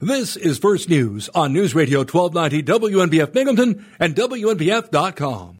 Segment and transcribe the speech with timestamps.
[0.00, 5.56] This is First News on News Radio 1290 WNBF Binghamton and WNBF.com.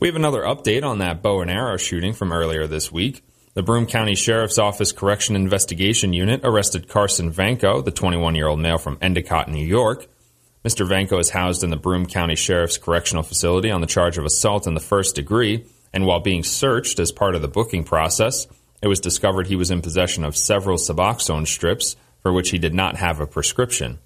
[0.00, 3.22] We have another update on that bow and arrow shooting from earlier this week.
[3.52, 8.60] The Broome County Sheriff's Office Correction Investigation Unit arrested Carson Vanko, the 21 year old
[8.60, 10.08] male from Endicott, New York.
[10.68, 10.86] Mr.
[10.86, 14.66] Vanko is housed in the Broome County Sheriff's Correctional Facility on the charge of assault
[14.66, 18.46] in the first degree, and while being searched as part of the booking process,
[18.82, 22.74] it was discovered he was in possession of several Suboxone strips for which he did
[22.74, 23.98] not have a prescription.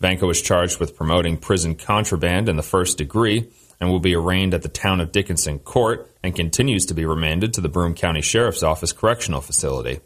[0.00, 4.54] Vanko was charged with promoting prison contraband in the first degree and will be arraigned
[4.54, 8.22] at the town of Dickinson court and continues to be remanded to the Broome County
[8.22, 10.00] Sheriff's Office Correctional Facility.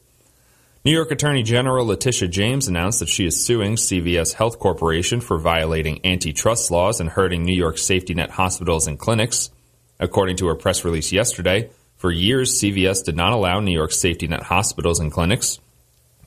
[0.82, 5.36] New York Attorney General Letitia James announced that she is suing CVS Health Corporation for
[5.36, 9.50] violating antitrust laws and hurting New York safety net hospitals and clinics.
[9.98, 14.26] According to her press release yesterday, for years CVS did not allow New York safety
[14.26, 15.58] net hospitals and clinics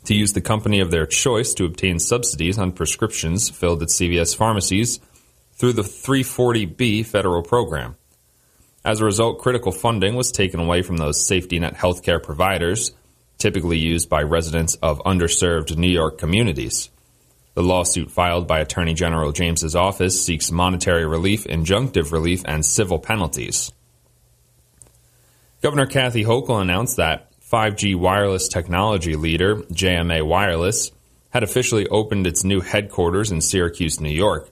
[0.04, 4.36] to use the company of their choice to obtain subsidies on prescriptions filled at CVS
[4.36, 5.00] pharmacies
[5.54, 7.96] through the 340B federal program.
[8.86, 12.92] As a result, critical funding was taken away from those safety net healthcare providers,
[13.44, 16.90] typically used by residents of underserved New York communities.
[17.56, 23.00] The lawsuit filed by Attorney General James's office seeks monetary relief, injunctive relief, and civil
[23.00, 23.74] penalties.
[25.62, 30.92] Governor Kathy Hochul announced that 5G wireless technology leader JMA Wireless
[31.32, 34.50] had officially opened its new headquarters in Syracuse, New York.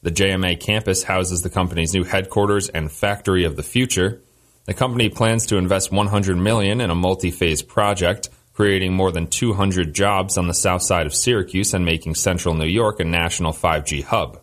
[0.00, 4.22] The JMA campus houses the company's new headquarters and factory of the future.
[4.64, 9.92] The company plans to invest 100 million in a multi-phase project, creating more than 200
[9.92, 14.04] jobs on the south side of Syracuse and making central New York a national 5G
[14.04, 14.40] hub.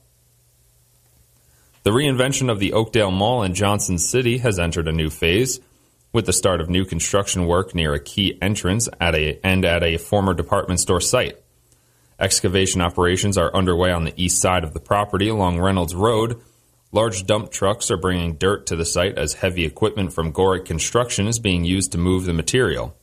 [1.84, 5.62] The reinvention of the Oakdale Mall in Johnson City has entered a new phase,
[6.12, 9.84] with the start of new construction work near a key entrance at a, and at
[9.84, 11.38] a former department store site.
[12.20, 16.42] Excavation operations are underway on the east side of the property along Reynolds Road.
[16.92, 21.28] Large dump trucks are bringing dirt to the site as heavy equipment from Gorick Construction
[21.28, 22.96] is being used to move the material.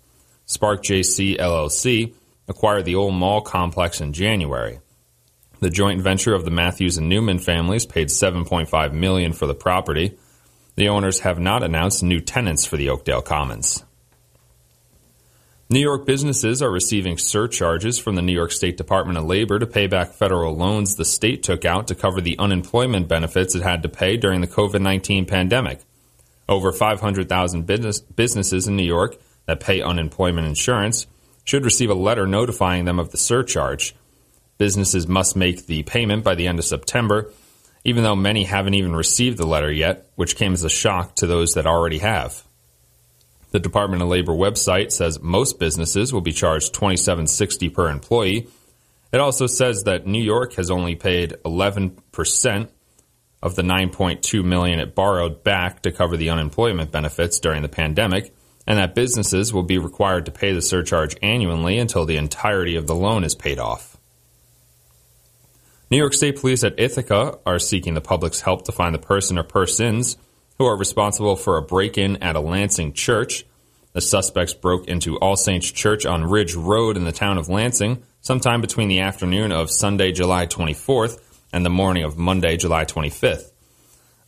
[0.44, 2.12] Spark JC LLC
[2.48, 4.80] acquired the old mall complex in January.
[5.60, 10.18] The joint venture of the Matthews and Newman families paid 7.5 million for the property.
[10.74, 13.84] The owners have not announced new tenants for the Oakdale Commons.
[15.68, 19.66] New York businesses are receiving surcharges from the New York State Department of Labor to
[19.66, 23.82] pay back federal loans the state took out to cover the unemployment benefits it had
[23.82, 25.80] to pay during the COVID 19 pandemic.
[26.48, 29.16] Over 500,000 business, businesses in New York
[29.46, 31.08] that pay unemployment insurance
[31.42, 33.96] should receive a letter notifying them of the surcharge.
[34.58, 37.32] Businesses must make the payment by the end of September,
[37.82, 41.26] even though many haven't even received the letter yet, which came as a shock to
[41.26, 42.45] those that already have.
[43.56, 48.48] The Department of Labor website says most businesses will be charged $27.60 per employee.
[49.14, 52.68] It also says that New York has only paid 11%
[53.42, 58.34] of the 9.2 million it borrowed back to cover the unemployment benefits during the pandemic,
[58.66, 62.86] and that businesses will be required to pay the surcharge annually until the entirety of
[62.86, 63.96] the loan is paid off.
[65.90, 69.38] New York State Police at Ithaca are seeking the public's help to find the person
[69.38, 70.18] or persons
[70.58, 73.44] who are responsible for a break in at a Lansing church.
[73.92, 78.02] The suspects broke into All Saints Church on Ridge Road in the town of Lansing
[78.20, 81.18] sometime between the afternoon of Sunday, July 24th
[81.52, 83.52] and the morning of Monday, July 25th.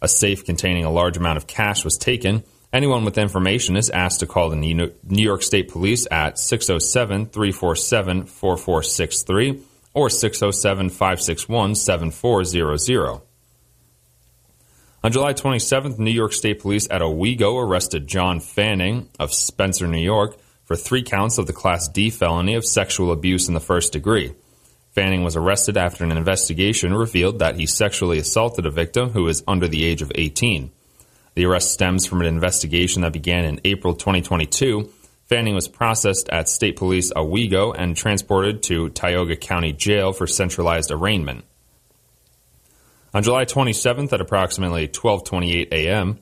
[0.00, 2.44] A safe containing a large amount of cash was taken.
[2.72, 8.26] Anyone with information is asked to call the New York State Police at 607 347
[8.26, 9.62] 4463
[9.94, 13.27] or 607 561 7400.
[15.04, 20.02] On July 27th, New York State Police at Owego arrested John Fanning of Spencer, New
[20.02, 23.92] York, for three counts of the Class D felony of sexual abuse in the first
[23.92, 24.34] degree.
[24.90, 29.44] Fanning was arrested after an investigation revealed that he sexually assaulted a victim who is
[29.46, 30.72] under the age of 18.
[31.34, 34.90] The arrest stems from an investigation that began in April 2022.
[35.26, 40.90] Fanning was processed at State Police Owego and transported to Tioga County Jail for centralized
[40.90, 41.44] arraignment.
[43.18, 46.20] On July 27th at approximately 12:28 a.m.,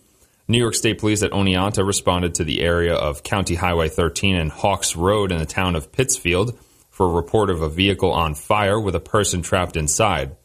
[0.49, 4.51] New York State Police at Oneonta responded to the area of County Highway 13 and
[4.51, 6.59] Hawks Road in the town of Pittsfield
[6.89, 10.37] for a report of a vehicle on fire with a person trapped inside.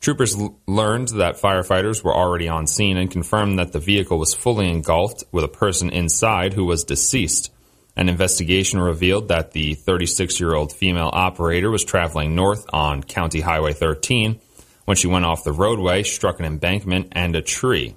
[0.00, 4.34] Troopers l- learned that firefighters were already on scene and confirmed that the vehicle was
[4.34, 7.52] fully engulfed with a person inside who was deceased.
[7.94, 13.40] An investigation revealed that the 36 year old female operator was traveling north on County
[13.40, 14.40] Highway 13
[14.86, 17.94] when she went off the roadway, struck an embankment and a tree.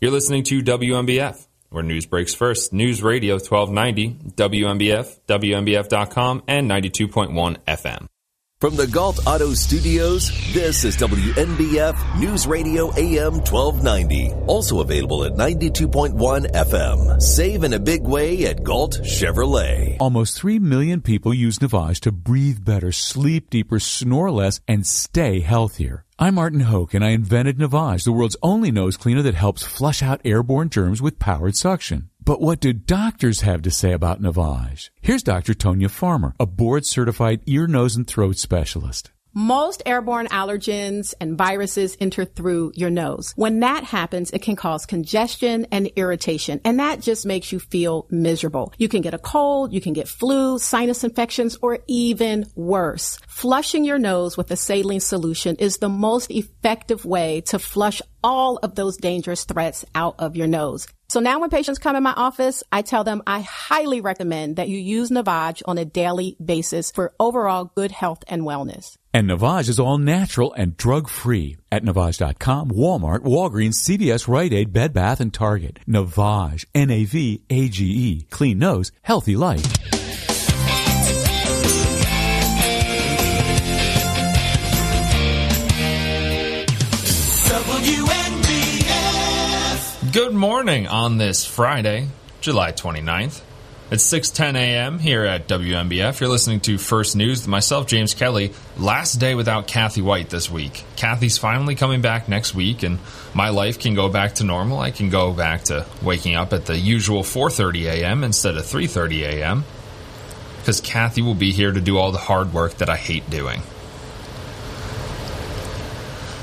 [0.00, 2.72] You're listening to WNBF, where news breaks first.
[2.72, 8.08] News Radio 1290, WNBF, WNBF.com, and 92.1 FM.
[8.62, 14.32] From the Gault Auto Studios, this is WNBF News Radio AM 1290.
[14.46, 16.14] Also available at 92.1
[16.52, 17.20] FM.
[17.20, 19.96] Save in a big way at Gault Chevrolet.
[19.98, 25.40] Almost 3 million people use Navage to breathe better, sleep deeper, snore less, and stay
[25.40, 26.04] healthier.
[26.16, 30.04] I'm Martin Hoke, and I invented Navage, the world's only nose cleaner that helps flush
[30.04, 32.10] out airborne germs with powered suction.
[32.24, 34.90] But what do doctors have to say about Navage?
[35.00, 35.54] Here's Dr.
[35.54, 39.10] Tonya Farmer, a board certified ear, nose, and throat specialist.
[39.34, 43.32] Most airborne allergens and viruses enter through your nose.
[43.34, 48.06] When that happens, it can cause congestion and irritation, and that just makes you feel
[48.10, 48.74] miserable.
[48.76, 53.18] You can get a cold, you can get flu, sinus infections, or even worse.
[53.26, 58.58] Flushing your nose with a saline solution is the most effective way to flush all
[58.58, 60.86] of those dangerous threats out of your nose.
[61.08, 64.68] So now when patients come in my office, I tell them I highly recommend that
[64.68, 68.96] you use Navage on a daily basis for overall good health and wellness.
[69.14, 74.72] And Navage is all natural and drug free at Navage.com, Walmart, Walgreens, CVS, Rite Aid,
[74.72, 75.80] Bed Bath, and Target.
[75.86, 78.26] Navage, N-A-V-A-G-E.
[78.30, 79.62] Clean nose, healthy life.
[90.10, 92.08] Good morning on this Friday,
[92.40, 93.42] July 29th.
[93.92, 94.98] It's 6:10 a.m.
[94.98, 96.18] here at WNBF.
[96.18, 98.54] You're listening to First News myself, James Kelly.
[98.78, 100.86] Last day without Kathy Whyte this week.
[100.96, 103.00] Kathy's finally coming back next week, and
[103.34, 104.80] my life can go back to normal.
[104.80, 108.24] I can go back to waking up at the usual 4:30 a.m.
[108.24, 109.64] instead of 3:30 a.m.
[110.60, 113.60] Because Kathy will be here to do all the hard work that I hate doing.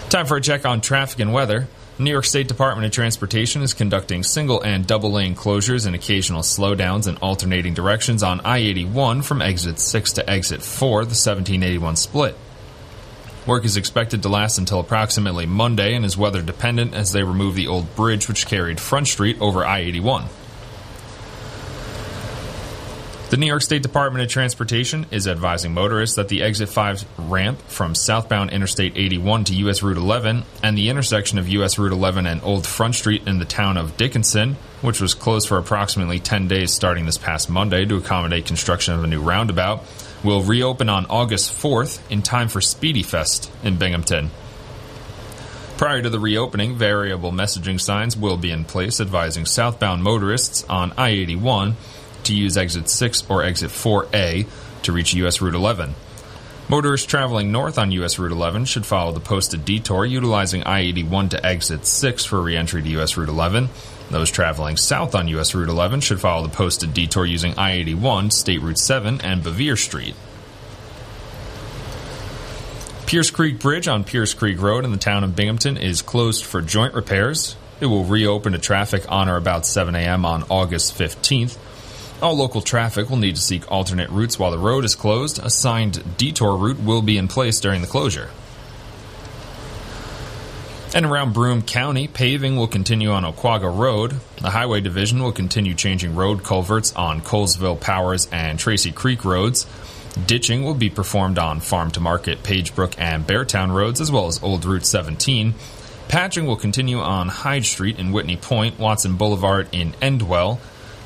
[0.10, 1.68] Time for a check on traffic and weather.
[2.02, 6.44] New York State Department of Transportation is conducting single and double lane closures and occasional
[6.44, 11.98] slowdowns in alternating directions on I 81 from exit 6 to exit 4, the 1781
[11.98, 12.38] split.
[13.46, 17.56] Work is expected to last until approximately Monday and is weather dependent as they remove
[17.56, 20.30] the old bridge which carried Front Street over I 81.
[23.30, 27.62] The New York State Department of Transportation is advising motorists that the Exit 5 ramp
[27.68, 29.84] from southbound Interstate 81 to U.S.
[29.84, 31.78] Route 11 and the intersection of U.S.
[31.78, 35.60] Route 11 and Old Front Street in the town of Dickinson, which was closed for
[35.60, 39.84] approximately 10 days starting this past Monday to accommodate construction of a new roundabout,
[40.24, 44.32] will reopen on August 4th in time for Spiedie Fest in Binghamton.
[45.78, 50.94] Prior to the reopening, variable messaging signs will be in place advising southbound motorists on
[50.98, 51.78] I 81
[52.24, 54.48] to use exit 6 or exit 4A
[54.84, 55.96] to reach US Route 11.
[56.70, 61.30] Motorists traveling north on US Route 11 should follow the posted detour utilizing I 81
[61.30, 63.70] to exit 6 for reentry to US Route 11.
[64.12, 68.32] Those traveling south on US Route 11 should follow the posted detour using I 81,
[68.32, 70.16] State Route 7, and Bevier Street.
[73.06, 76.62] Pierce Creek Bridge on Pierce Creek Road in the town of Binghamton is closed for
[76.62, 77.56] joint repairs.
[77.82, 80.26] It will reopen to traffic on or about 7 a.m.
[80.26, 81.58] on August 15th.
[82.22, 85.40] All local traffic will need to seek alternate routes while the road is closed.
[85.40, 88.30] A signed detour route will be in place during the closure.
[90.94, 94.20] And around Broome County, paving will continue on Oquaga Road.
[94.42, 99.66] The Highway Division will continue changing road culverts on Colesville, Powers, and Tracy Creek roads.
[100.26, 104.42] Ditching will be performed on Farm to Market, Pagebrook, and Beartown roads, as well as
[104.44, 105.54] Old Route 17.
[106.10, 110.58] Patching will continue on Hyde Street in Whitney Point, Watson Boulevard in Endwell,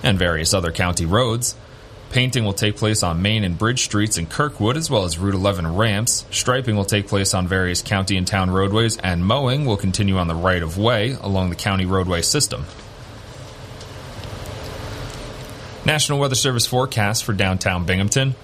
[0.03, 1.55] and various other county roads.
[2.12, 5.33] Painting will take place on Main and Bridge Streets in Kirkwood, as well as Route
[5.33, 6.25] 11 ramps.
[6.29, 10.27] Striping will take place on various county and town roadways, and mowing will continue on
[10.27, 12.65] the right of way along the county roadway system.
[15.86, 18.36] National Weather Service forecast for downtown Binghamton.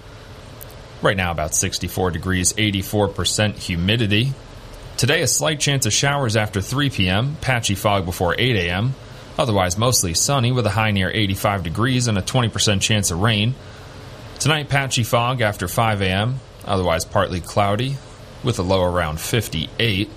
[1.04, 4.34] Right now, about 64 degrees, 84% humidity.
[4.98, 8.96] Today, a slight chance of showers after 3 p.m., patchy fog before 8 a.m.
[9.40, 13.56] Otherwise, mostly sunny with a high near 85 degrees and a 20% chance of rain.
[14.38, 17.96] Tonight, patchy fog after 5 a.m., otherwise partly cloudy
[18.44, 20.10] with a low around 58.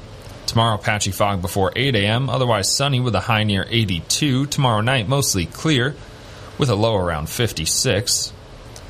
[0.46, 4.46] Tomorrow, patchy fog before 8 a.m., otherwise sunny with a high near 82.
[4.46, 5.94] Tomorrow night, mostly clear
[6.58, 8.32] with a low around 56.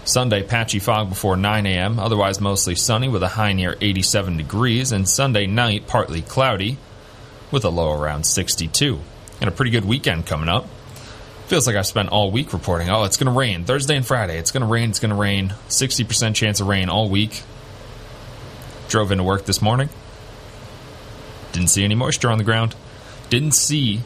[0.06, 4.92] Sunday, patchy fog before 9 a.m., otherwise mostly sunny with a high near 87 degrees.
[4.92, 6.78] And Sunday night, partly cloudy
[7.50, 9.02] with a low around 62
[9.42, 10.66] and a pretty good weekend coming up.
[11.48, 14.38] Feels like I've spent all week reporting, oh, it's going to rain Thursday and Friday.
[14.38, 15.48] It's going to rain, it's going to rain.
[15.68, 17.42] 60% chance of rain all week.
[18.88, 19.88] Drove into work this morning.
[21.50, 22.76] Didn't see any moisture on the ground.
[23.30, 24.02] Didn't see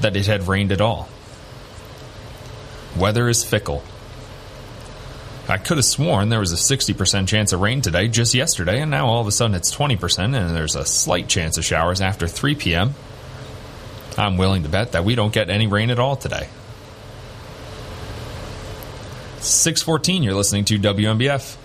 [0.00, 1.08] that it had rained at all.
[2.96, 3.82] Weather is fickle.
[5.48, 8.90] I could have sworn there was a 60% chance of rain today just yesterday, and
[8.90, 12.28] now all of a sudden it's 20%, and there's a slight chance of showers after
[12.28, 12.94] 3 p.m.
[14.18, 16.48] I'm willing to bet that we don't get any rain at all today.
[19.38, 21.56] 614, you're listening to WNBF.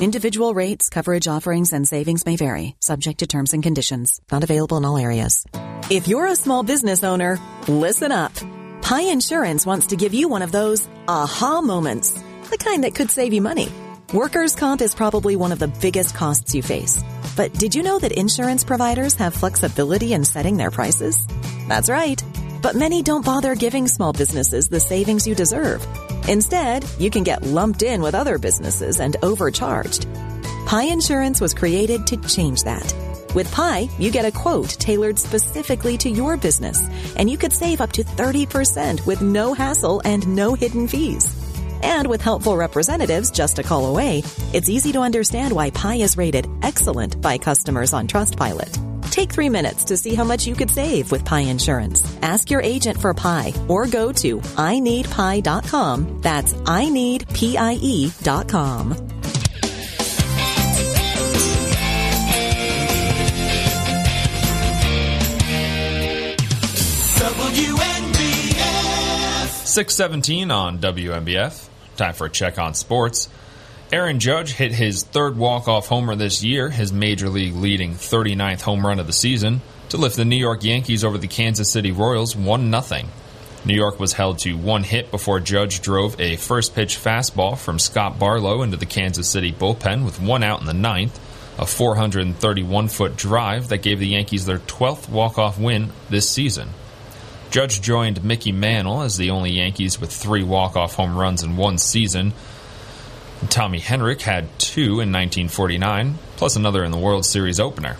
[0.00, 4.18] Individual rates, coverage offerings, and savings may vary, subject to terms and conditions.
[4.32, 5.44] Not available in all areas.
[5.90, 7.38] If you're a small business owner,
[7.68, 8.32] listen up.
[8.80, 12.12] Pie Insurance wants to give you one of those aha moments,
[12.48, 13.68] the kind that could save you money.
[14.14, 17.04] Workers' comp is probably one of the biggest costs you face.
[17.36, 21.26] But did you know that insurance providers have flexibility in setting their prices?
[21.68, 22.24] That's right.
[22.62, 25.86] But many don't bother giving small businesses the savings you deserve.
[26.28, 30.06] Instead, you can get lumped in with other businesses and overcharged.
[30.66, 32.94] Pie Insurance was created to change that.
[33.34, 36.82] With Pie, you get a quote tailored specifically to your business,
[37.16, 41.39] and you could save up to 30% with no hassle and no hidden fees.
[41.82, 44.22] And with helpful representatives just a call away,
[44.52, 48.90] it's easy to understand why Pie is rated excellent by customers on Trustpilot.
[49.10, 52.04] Take three minutes to see how much you could save with Pie Insurance.
[52.22, 56.20] Ask your agent for Pie or go to ineedpie.com.
[56.22, 59.10] That's ineedpie.com.
[67.20, 69.66] WNBF.
[69.66, 71.69] 617 on WNBF.
[72.00, 73.28] Time for a check on sports.
[73.92, 78.86] Aaron Judge hit his third walk-off homer this year, his major league leading 39th home
[78.86, 82.34] run of the season, to lift the New York Yankees over the Kansas City Royals
[82.34, 83.04] 1-0.
[83.66, 87.78] New York was held to one hit before Judge drove a first pitch fastball from
[87.78, 91.20] Scott Barlow into the Kansas City bullpen with one out in the ninth,
[91.58, 96.70] a 431 foot drive that gave the Yankees their 12th walk-off win this season.
[97.50, 101.78] Judge joined Mickey Mantle as the only Yankees with three walk-off home runs in one
[101.78, 102.32] season.
[103.48, 107.96] Tommy Henrich had two in 1949, plus another in the World Series opener.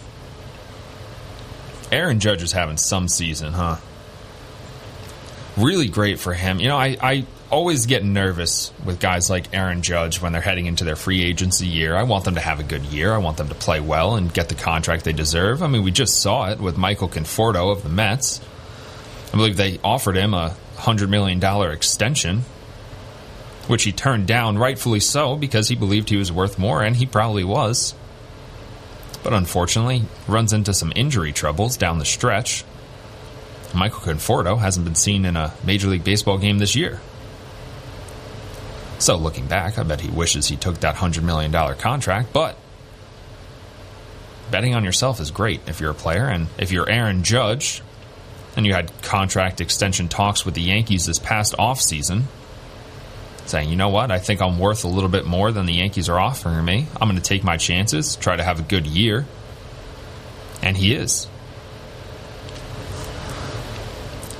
[1.90, 3.76] Aaron Judge is having some season, huh?
[5.56, 6.60] Really great for him.
[6.60, 10.66] You know, I, I always get nervous with guys like Aaron Judge when they're heading
[10.66, 11.96] into their free agency year.
[11.96, 13.12] I want them to have a good year.
[13.12, 15.60] I want them to play well and get the contract they deserve.
[15.62, 18.40] I mean, we just saw it with Michael Conforto of the Mets.
[19.32, 22.42] I believe they offered him a $100 million extension,
[23.68, 27.06] which he turned down, rightfully so, because he believed he was worth more, and he
[27.06, 27.94] probably was.
[29.22, 32.64] But unfortunately, runs into some injury troubles down the stretch.
[33.74, 37.00] Michael Conforto hasn't been seen in a Major League Baseball game this year.
[38.98, 42.56] So, looking back, I bet he wishes he took that $100 million contract, but
[44.50, 47.82] betting on yourself is great if you're a player, and if you're Aaron Judge,
[48.60, 52.24] and you had contract extension talks with the Yankees this past offseason,
[53.46, 56.10] saying, you know what, I think I'm worth a little bit more than the Yankees
[56.10, 56.86] are offering me.
[57.00, 59.24] I'm going to take my chances, try to have a good year.
[60.60, 61.26] And he is.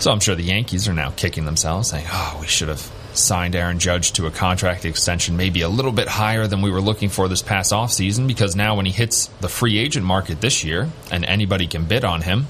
[0.01, 3.57] So I'm sure the Yankees are now kicking themselves, saying, oh, we should have signed
[3.57, 7.09] Aaron Judge to a contract extension maybe a little bit higher than we were looking
[7.09, 10.91] for this past offseason because now when he hits the free agent market this year
[11.11, 12.49] and anybody can bid on him,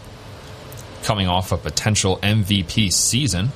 [1.02, 3.50] coming off a potential MVP season,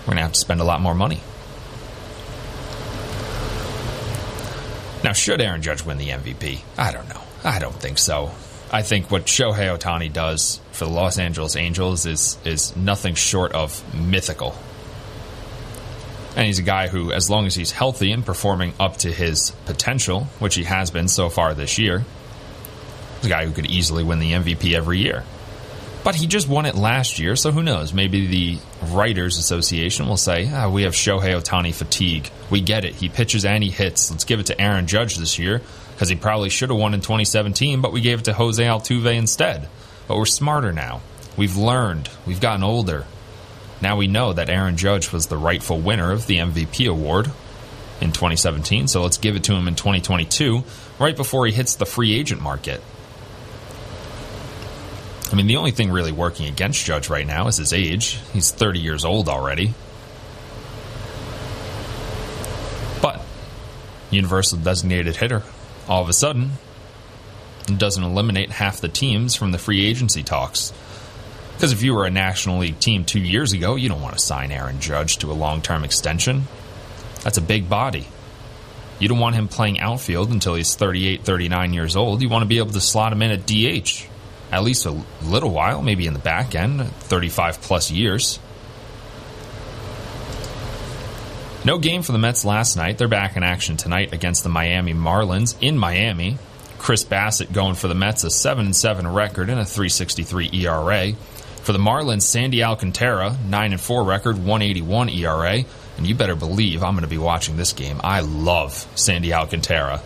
[0.00, 1.20] we're going to have to spend a lot more money.
[5.02, 6.60] Now, should Aaron Judge win the MVP?
[6.78, 7.20] I don't know.
[7.44, 8.32] I don't think so.
[8.72, 13.52] I think what Shohei Ohtani does for the Los Angeles Angels is is nothing short
[13.52, 14.56] of mythical.
[16.34, 19.52] And he's a guy who, as long as he's healthy and performing up to his
[19.64, 22.04] potential, which he has been so far this year,
[23.16, 25.24] he's a guy who could easily win the MVP every year.
[26.06, 27.92] But he just won it last year, so who knows?
[27.92, 28.58] Maybe the
[28.92, 32.30] Writers Association will say, ah, we have Shohei Ohtani fatigue.
[32.48, 32.94] We get it.
[32.94, 34.08] He pitches and he hits.
[34.08, 37.00] Let's give it to Aaron Judge this year because he probably should have won in
[37.00, 39.68] 2017, but we gave it to Jose Altuve instead.
[40.06, 41.00] But we're smarter now.
[41.36, 42.08] We've learned.
[42.24, 43.04] We've gotten older.
[43.82, 47.32] Now we know that Aaron Judge was the rightful winner of the MVP award
[48.00, 50.62] in 2017, so let's give it to him in 2022,
[51.00, 52.80] right before he hits the free agent market.
[55.32, 58.18] I mean, the only thing really working against Judge right now is his age.
[58.32, 59.74] He's 30 years old already.
[63.02, 63.20] But,
[64.10, 65.42] universal designated hitter,
[65.88, 66.52] all of a sudden,
[67.66, 70.72] doesn't eliminate half the teams from the free agency talks.
[71.54, 74.22] Because if you were a National League team two years ago, you don't want to
[74.22, 76.46] sign Aaron Judge to a long term extension.
[77.24, 78.06] That's a big body.
[79.00, 82.22] You don't want him playing outfield until he's 38, 39 years old.
[82.22, 84.06] You want to be able to slot him in at DH
[84.50, 88.38] at least a little while, maybe in the back end, 35 plus years.
[91.64, 92.96] No game for the Mets last night.
[92.96, 96.38] They're back in action tonight against the Miami Marlins in Miami.
[96.78, 101.12] Chris Bassitt going for the Mets a 7 7 record and a 363 ERA.
[101.62, 105.64] For the Marlins, Sandy Alcantara, 9 4 record, 181 ERA.
[105.96, 108.00] And you better believe I'm going to be watching this game.
[108.04, 110.00] I love Sandy Alcantara.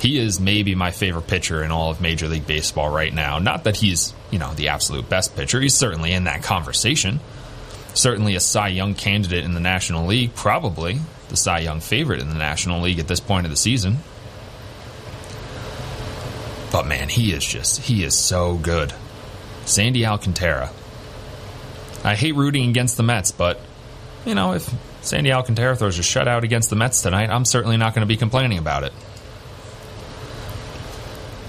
[0.00, 3.38] He is maybe my favorite pitcher in all of Major League Baseball right now.
[3.38, 5.60] Not that he's, you know, the absolute best pitcher.
[5.60, 7.20] He's certainly in that conversation.
[7.92, 12.30] Certainly a Cy Young candidate in the National League, probably the Cy Young favorite in
[12.30, 13.98] the National League at this point of the season.
[16.72, 18.94] But man, he is just, he is so good.
[19.66, 20.70] Sandy Alcantara.
[22.04, 23.60] I hate rooting against the Mets, but,
[24.24, 24.72] you know, if
[25.02, 28.16] Sandy Alcantara throws a shutout against the Mets tonight, I'm certainly not going to be
[28.16, 28.92] complaining about it.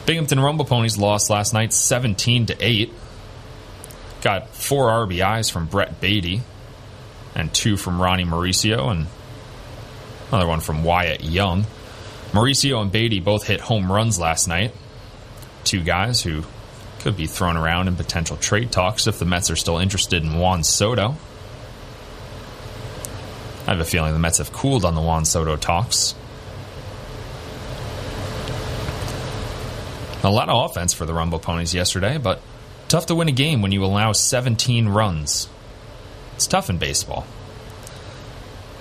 [0.06, 2.92] Binghamton Rumble Ponies lost last night 17 to 8.
[4.22, 6.42] Got four RBIs from Brett Baty
[7.36, 9.08] and two from Ronnie Mauricio and
[10.30, 11.66] another one from Wyatt Young.
[12.32, 14.74] Mauricio and Baty both hit home runs last night.
[15.64, 16.44] Two guys who
[17.00, 20.40] could be thrown around in potential trade talks if the Mets are still interested in
[20.40, 21.16] Juan Soto.
[23.68, 26.16] I have a feeling the Mets have cooled on the Juan Soto talks.
[30.24, 32.42] A lot of offense for the Rumble Ponies yesterday, but
[32.88, 35.50] tough to win a game when you allow 17 runs.
[36.36, 37.26] It's tough in baseball.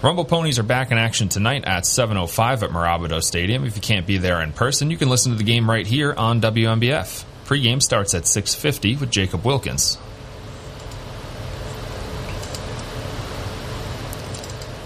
[0.02, 3.64] Rumble Ponies are back in action tonight at 7:05 at Mirabito Stadium.
[3.64, 6.14] If you can't be there in person, you can listen to the game right here
[6.14, 7.24] on WNBF.
[7.44, 9.98] Pre-game starts at 6:50 with Jacob Wilkins.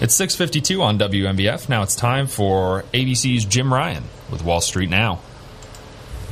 [0.01, 1.69] It's 6:52 on WNBF.
[1.69, 5.19] Now it's time for ABC's Jim Ryan with Wall Street Now.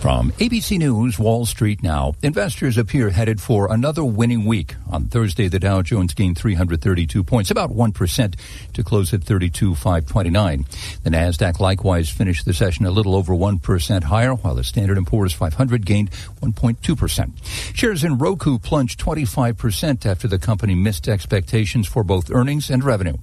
[0.04, 2.13] From ABC News, Wall Street now.
[2.22, 4.76] Investors appear headed for another winning week.
[4.92, 8.36] On Thursday, the Dow Jones gained 332 points, about 1%
[8.74, 10.66] to close at 32,529.
[11.04, 15.08] The Nasdaq likewise finished the session a little over 1% higher, while the Standard &
[15.08, 16.12] Poor's 500 gained
[16.42, 17.74] 1.2%.
[17.74, 23.16] Shares in Roku plunged 25% after the company missed expectations for both earnings and revenue.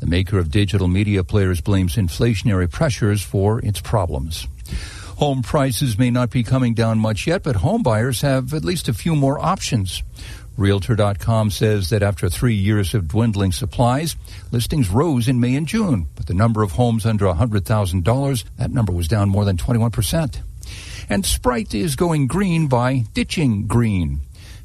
[0.00, 4.46] The maker of digital media players blames inflationary pressures for its problems.
[5.16, 8.86] Home prices may not be coming down much yet, but home buyers have at least
[8.86, 10.02] a few more options.
[10.58, 14.14] Realtor.com says that after three years of dwindling supplies,
[14.52, 18.92] listings rose in May and June, but the number of homes under $100,000, that number
[18.92, 20.42] was down more than 21%.
[21.08, 24.20] And Sprite is going green by ditching green.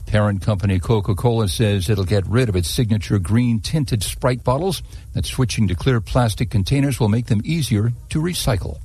[0.06, 4.84] Parent company Coca Cola says it'll get rid of its signature green tinted Sprite bottles,
[5.14, 8.80] that switching to clear plastic containers will make them easier to recycle.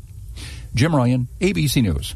[0.77, 2.15] Jim Ryan, ABC News.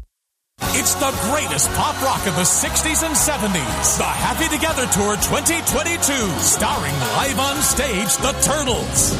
[0.77, 3.97] It's the greatest pop rock of the 60s and 70s.
[3.97, 9.17] The Happy Together Tour 2022, starring live on stage the Turtles,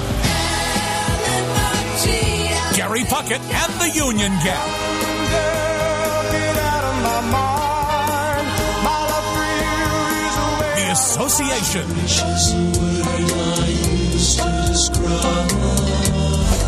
[2.77, 4.69] Gary Puckett, and the Union Gap.
[10.75, 11.87] The Association.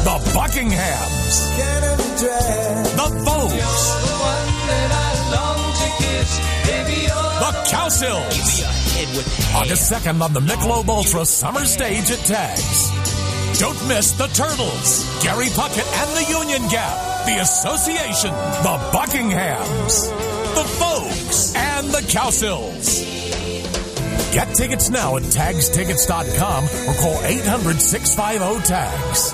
[0.04, 1.36] The Buckinghams.
[2.98, 3.84] The Vogues.
[7.40, 8.64] The Cowsills.
[9.56, 12.90] August 2nd on the Michelob Ultra Summer Stage at Tags.
[13.60, 20.10] Don't miss the Turtles, Gary Puckett and the Union Gap, the Association, the Buckinghams,
[20.56, 23.23] the Folks, and the Cowsills.
[24.34, 29.34] Get tickets now at tagstickets.com or call 800 650 TAGS.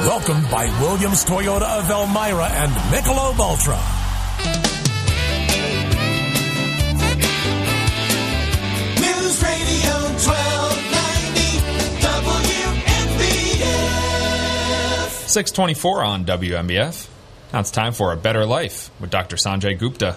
[0.00, 3.78] Welcomed by Williams Toyota of Elmira and Michelob Ultra.
[8.98, 11.60] News Radio 1290
[13.62, 15.28] WNBF.
[15.28, 17.08] 624 on WNBF.
[17.52, 19.36] Now it's time for A Better Life with Dr.
[19.36, 20.16] Sanjay Gupta.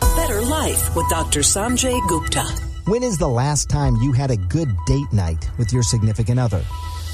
[0.00, 1.42] Better Life with Dr.
[1.42, 2.67] Sanjay Gupta.
[2.88, 6.60] When is the last time you had a good date night with your significant other?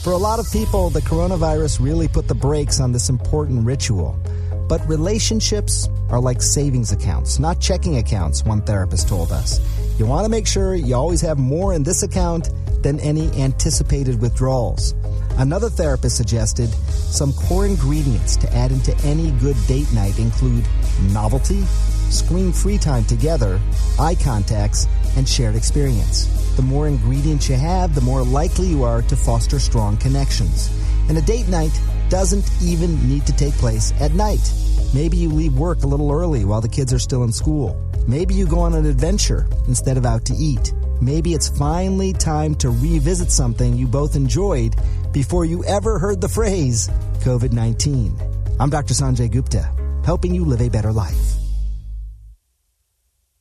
[0.05, 4.17] For a lot of people, the coronavirus really put the brakes on this important ritual.
[4.69, 9.59] But relationships are like savings accounts, not checking accounts, one therapist told us.
[9.99, 12.51] You want to make sure you always have more in this account
[12.85, 14.95] than any anticipated withdrawals.
[15.39, 20.65] Another therapist suggested some core ingredients to add into any good date night include
[21.11, 21.63] novelty,
[22.11, 23.59] screen free time together,
[23.99, 26.27] eye contacts, and shared experience.
[26.57, 30.71] The more ingredients you have, the more likely you are to foster strong connections.
[31.09, 34.53] And a date night doesn't even need to take place at night.
[34.95, 37.77] Maybe you leave work a little early while the kids are still in school.
[38.07, 40.73] Maybe you go on an adventure instead of out to eat.
[41.01, 44.77] Maybe it's finally time to revisit something you both enjoyed
[45.13, 46.89] before you ever heard the phrase
[47.21, 48.17] COVID 19.
[48.61, 48.95] I'm Dr.
[48.95, 49.71] Sanjay Gupta,
[50.05, 51.44] helping you live a better life.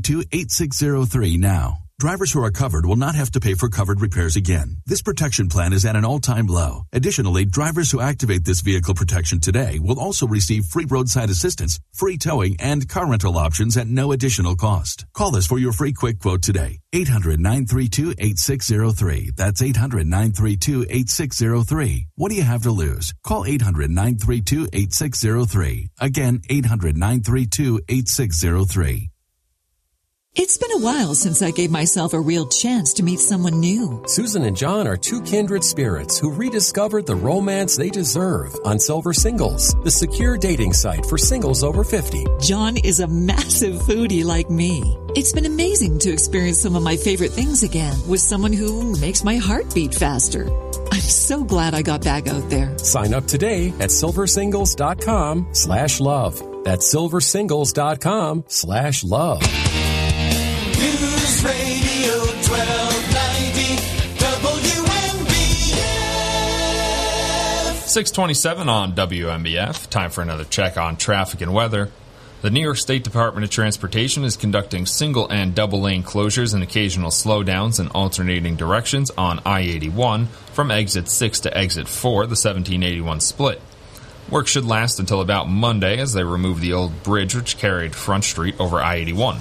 [0.00, 1.78] 800-932-8603 now.
[2.00, 4.78] Drivers who are covered will not have to pay for covered repairs again.
[4.84, 6.86] This protection plan is at an all-time low.
[6.92, 12.18] Additionally, drivers who activate this vehicle protection today will also receive free roadside assistance, free
[12.18, 15.06] towing, and car rental options at no additional cost.
[15.14, 16.80] Call us for your free quick quote today.
[16.94, 19.36] 800-932-8603.
[19.36, 22.06] That's 800-932-8603.
[22.16, 23.14] What do you have to lose?
[23.22, 25.90] Call 800-932-8603.
[26.00, 29.10] Again, 800-932-8603.
[30.36, 34.02] It's been a while since I gave myself a real chance to meet someone new.
[34.04, 39.12] Susan and John are two kindred spirits who rediscovered the romance they deserve on Silver
[39.12, 42.26] Singles, the secure dating site for singles over 50.
[42.40, 44.98] John is a massive foodie like me.
[45.14, 49.22] It's been amazing to experience some of my favorite things again with someone who makes
[49.22, 50.50] my heart beat faster.
[50.90, 52.76] I'm so glad I got back out there.
[52.78, 56.42] Sign up today at silversingles.com slash love.
[56.64, 59.83] That's silversingles.com slash love.
[60.84, 62.12] News Radio
[62.44, 63.80] 1290
[64.20, 65.88] WNBF.
[67.88, 69.88] 627 on WNBF.
[69.88, 71.90] Time for another check on traffic and weather.
[72.42, 76.62] The New York State Department of Transportation is conducting single and double lane closures and
[76.62, 82.36] occasional slowdowns in alternating directions on I 81 from exit 6 to exit 4, the
[82.36, 83.62] 1781 split.
[84.30, 88.24] Work should last until about Monday as they remove the old bridge which carried Front
[88.24, 89.38] Street over I 81.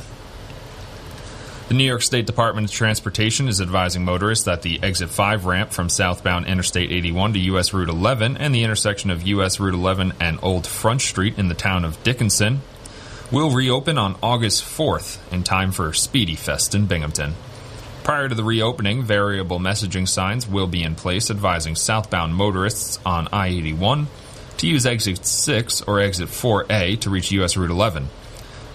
[1.70, 5.72] The New York State Department of Transportation is advising motorists that the exit 5 ramp
[5.72, 10.12] from southbound Interstate 81 to US Route 11 and the intersection of US Route 11
[10.20, 12.62] and Old Front Street in the town of Dickinson
[13.32, 17.34] will reopen on August 4th in time for Spiedie Fest in Binghamton.
[18.04, 23.30] Prior to the reopening, variable messaging signs will be in place advising southbound motorists on
[23.32, 24.08] I 81
[24.58, 28.10] to use exit 6 or exit 4A to reach US Route 11.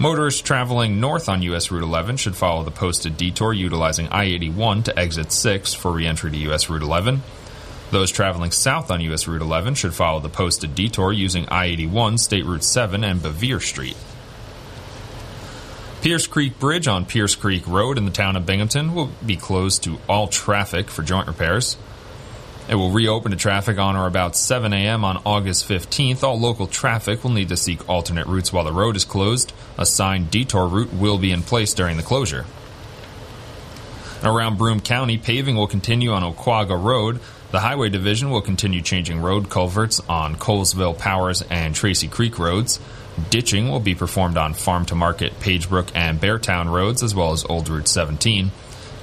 [0.01, 4.83] Motorists traveling north on US Route 11 should follow the posted detour utilizing I 81
[4.83, 7.21] to exit 6 for re entry to US Route 11.
[7.91, 12.17] Those traveling south on US Route 11 should follow the posted detour using I 81,
[12.17, 13.97] State Route 7, and Bevier Street.
[16.01, 19.83] Pierce Creek Bridge on Pierce Creek Road in the town of Binghamton will be closed
[19.83, 21.75] to all traffic for joint repairs.
[22.69, 25.03] It will reopen to traffic on or about 7 a.m.
[25.03, 26.23] on August 15th.
[26.23, 29.51] All local traffic will need to seek alternate routes while the road is closed.
[29.79, 32.45] A signed detour route will be in place during the closure.
[34.21, 37.21] Around Broome County, paving will continue on Oquaga Road.
[37.51, 42.81] The Highway Division will continue changing road culverts on Colesville, Powers, and Tracy Creek roads.
[43.29, 47.45] Ditching will be performed on Farm to Market, Pagebrook, and Beartown roads, as well as
[47.45, 48.51] Old Route 17.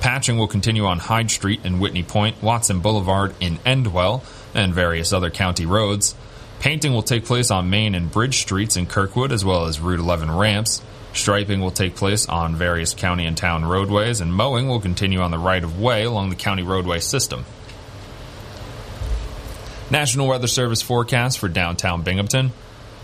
[0.01, 4.23] Patching will continue on Hyde Street in Whitney Point, Watson Boulevard in Endwell,
[4.55, 6.15] and various other county roads.
[6.61, 10.01] Painting will take place on Main and Bridge Streets in Kirkwood, as well as Route
[10.01, 10.83] 11 ramps.
[11.13, 15.31] Striping will take place on various county and town roadways, and mowing will continue on
[15.31, 17.45] the right of way along the county roadway system.
[19.91, 22.53] National Weather Service forecast for downtown Binghamton.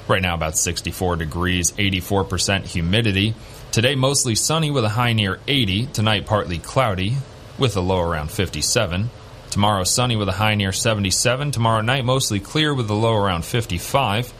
[0.08, 3.34] Right now, about 64 degrees, 84% humidity.
[3.70, 5.86] Today, mostly sunny with a high near 80.
[5.86, 7.16] Tonight, partly cloudy
[7.56, 9.10] with a low around 57.
[9.52, 11.50] Tomorrow, sunny with a high near 77.
[11.50, 14.32] Tomorrow night, mostly clear with a low around 55.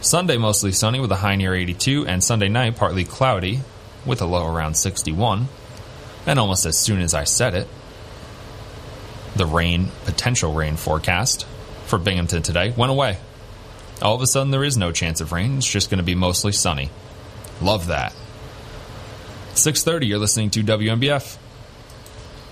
[0.00, 2.06] Sunday, mostly sunny with a high near 82.
[2.06, 3.60] And Sunday night, partly cloudy
[4.06, 5.48] with a low around 61.
[6.26, 7.68] And almost as soon as I said it,
[9.36, 11.46] the rain, potential rain forecast
[11.84, 13.18] for Binghamton today went away.
[14.00, 15.58] All of a sudden, there is no chance of rain.
[15.58, 16.88] It's just going to be mostly sunny.
[17.60, 18.14] Love that.
[19.52, 20.08] 6:30.
[20.08, 21.36] You're listening to WNBF.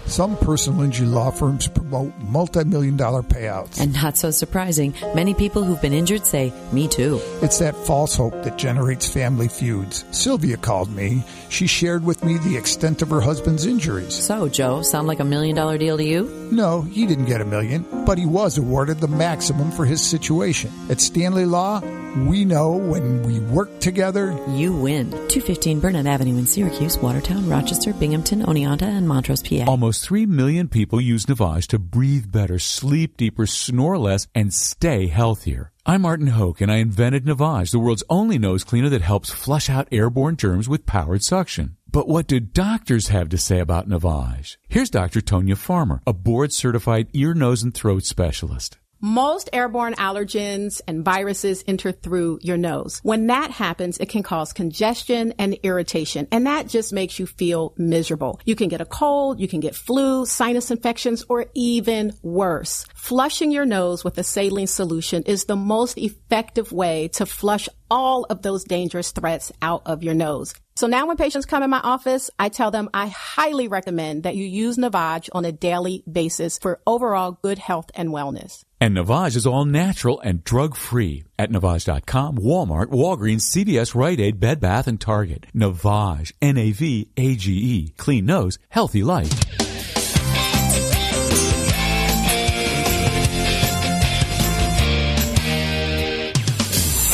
[0.09, 3.79] Some personal injury law firms promote multi-million dollar payouts.
[3.79, 7.21] And not so surprising, many people who've been injured say, me too.
[7.43, 10.07] It's that false hope that generates family feuds.
[10.11, 11.23] Sylvia called me.
[11.51, 14.15] She shared with me the extent of her husband's injuries.
[14.15, 16.25] So, Joe, sound like a million dollar deal to you?
[16.51, 20.73] No, he didn't get a million, but he was awarded the maximum for his situation.
[20.89, 21.83] At Stanley Law,
[22.27, 25.11] we know when we work together, you win.
[25.11, 29.65] 215 Burnett Avenue in Syracuse, Watertown, Rochester, Binghamton, Oneonta, and Montrose, PA.
[29.67, 35.07] Almost 3 million people use Navage to breathe better, sleep deeper, snore less, and stay
[35.09, 35.73] healthier.
[35.87, 39.71] I'm Martin Hoke, and I invented Navage, the world's only nose cleaner that helps flush
[39.71, 41.77] out airborne germs with powered suction.
[41.91, 44.59] But what do doctors have to say about Navage?
[44.69, 45.21] Here's Dr.
[45.21, 48.79] Tonya Farmer, a board certified ear, nose, and throat specialist.
[49.01, 52.99] Most airborne allergens and viruses enter through your nose.
[53.05, 57.75] When that happens, it can cause congestion and irritation, and that just makes you feel
[57.77, 58.41] miserable.
[58.45, 62.87] You can get a cold, you can get flu, sinus infections, or even worse.
[62.97, 68.25] Flushing your nose with a saline solution is the most effective way to flush all
[68.25, 70.57] of those dangerous threats out of your nose.
[70.75, 74.37] So now when patients come in my office, I tell them I highly recommend that
[74.37, 78.65] you use Navage on a daily basis for overall good health and wellness.
[78.81, 84.39] And Navage is all natural and drug free at Navage.com, Walmart, Walgreens, CVS, Rite Aid,
[84.39, 85.47] Bed Bath, and Target.
[85.55, 87.93] Navage, N-A-V-A-G-E.
[87.97, 89.31] Clean nose, healthy life.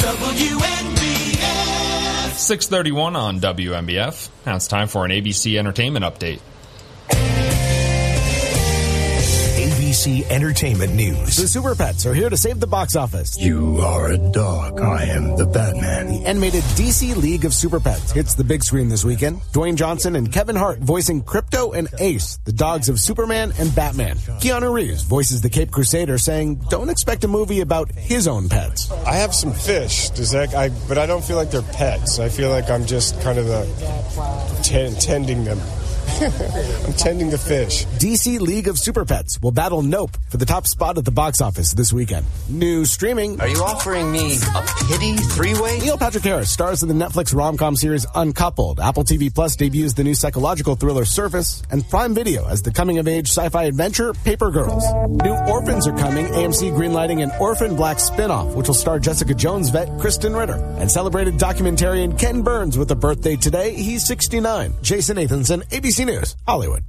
[0.05, 2.35] WNBF.
[2.35, 4.29] 631 on WNBF.
[4.45, 6.41] Now it's time for an ABC Entertainment Update.
[9.95, 11.37] ABC Entertainment News.
[11.37, 13.39] The Super Pets are here to save the box office.
[13.39, 14.81] You are a dog.
[14.81, 16.09] I am the Batman.
[16.09, 19.41] The animated DC League of Super Pets hits the big screen this weekend.
[19.53, 24.17] Dwayne Johnson and Kevin Hart voicing Krypto and Ace, the dogs of Superman and Batman.
[24.17, 28.91] Keanu Reeves voices the Cape Crusader, saying, "Don't expect a movie about his own pets."
[29.07, 30.11] I have some fish.
[30.11, 30.55] Does that?
[30.57, 32.19] I but I don't feel like they're pets.
[32.19, 33.65] I feel like I'm just kind of the
[34.65, 35.61] t- tending them.
[36.85, 37.87] I'm tending the fish.
[37.99, 41.41] DC League of Super Pets will battle Nope for the top spot at the box
[41.41, 42.27] office this weekend.
[42.49, 43.41] New streaming.
[43.41, 45.79] Are you offering me a pity three-way?
[45.79, 48.81] Neil Patrick Harris stars in the Netflix rom-com series Uncoupled.
[48.81, 53.29] Apple TV Plus debuts the new psychological thriller Surface, and Prime Video as the coming-of-age
[53.29, 54.83] sci-fi adventure Paper Girls.
[55.09, 56.27] New Orphans are coming.
[56.27, 60.91] AMC greenlighting an Orphan Black spin-off, which will star Jessica Jones vet Krysten Ritter, and
[60.91, 63.73] celebrated documentarian Ken Burns with a birthday today.
[63.75, 64.75] He's 69.
[64.83, 66.83] Jason Nathanson, ABC News, Hollywood.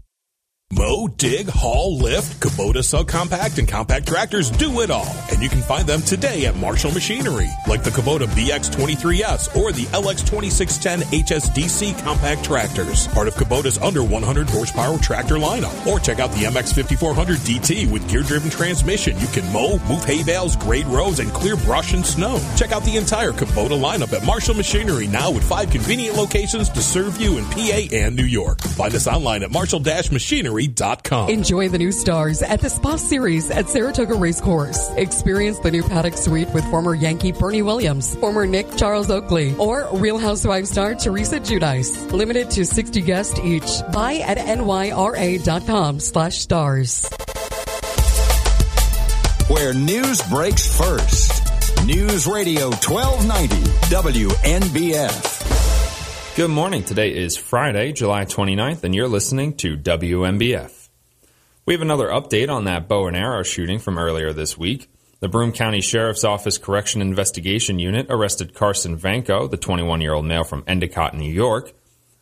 [0.73, 5.15] Mow, dig, haul, lift, Kubota subcompact and compact tractors do it all.
[5.31, 9.83] And you can find them today at Marshall Machinery, like the Kubota BX23S or the
[9.93, 15.85] LX2610 HSDC compact tractors, part of Kubota's under 100 horsepower tractor lineup.
[15.85, 19.19] Or check out the MX5400 DT with gear-driven transmission.
[19.19, 22.41] You can mow, move hay bales, grade roads, and clear brush and snow.
[22.57, 26.81] Check out the entire Kubota lineup at Marshall Machinery now with five convenient locations to
[26.81, 28.61] serve you in PA and New York.
[28.61, 29.51] Find us online at
[31.29, 34.89] Enjoy the new stars at the Spa Series at Saratoga Racecourse.
[34.97, 39.87] Experience the new paddock suite with former Yankee Bernie Williams, former Knick Charles Oakley, or
[39.93, 42.11] Real Housewives star Teresa Giudice.
[42.11, 43.81] Limited to 60 guests each.
[43.91, 47.09] Buy at nyra.com slash stars.
[49.47, 51.31] Where news breaks first.
[51.85, 53.55] News Radio 1290
[53.93, 55.54] WNBF.
[56.35, 56.83] Good morning.
[56.83, 60.89] Today is Friday, July 29th, and you're listening to WNBF.
[61.65, 64.89] We have another update on that bow and arrow shooting from earlier this week.
[65.21, 70.25] The Broome County Sheriff's Office Correction Investigation Unit arrested Carson Vanko, the 21 year old
[70.25, 71.71] male from Endicott, New York.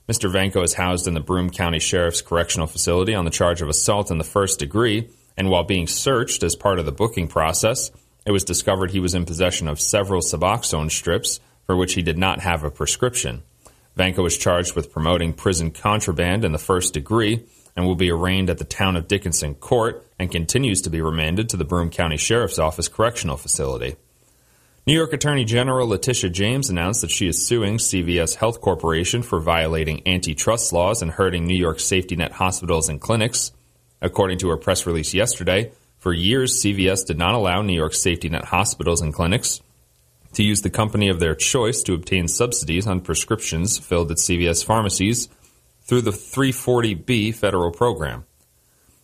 [0.08, 0.32] Mr.
[0.32, 4.12] Vanko is housed in the Broome County Sheriff's Correctional Facility on the charge of assault
[4.12, 7.90] in the first degree, and while being searched as part of the booking process,
[8.28, 12.20] it was discovered he was in possession of several Suboxone strips for which he did
[12.20, 13.42] not have a prescription.
[13.98, 17.44] Vanko was charged with promoting prison contraband in the first degree
[17.76, 21.50] and will be arraigned at the town of Dickinson court and continues to be remanded
[21.50, 23.96] to the Broome County Sheriff's Office Correctional Facility.
[24.86, 29.40] New York Attorney General Letitia James announced that she is suing CVS Health Corporation for
[29.40, 33.52] violating antitrust laws and hurting New York safety net hospitals and clinics.
[34.02, 38.28] According to her press release yesterday, for years CVS did not allow New York safety
[38.28, 39.62] net hospitals and clinics
[40.34, 44.66] to use the company of their choice to obtain subsidies on prescriptions filled at CVS
[44.66, 45.30] pharmacies
[45.82, 48.26] through the 340B federal program.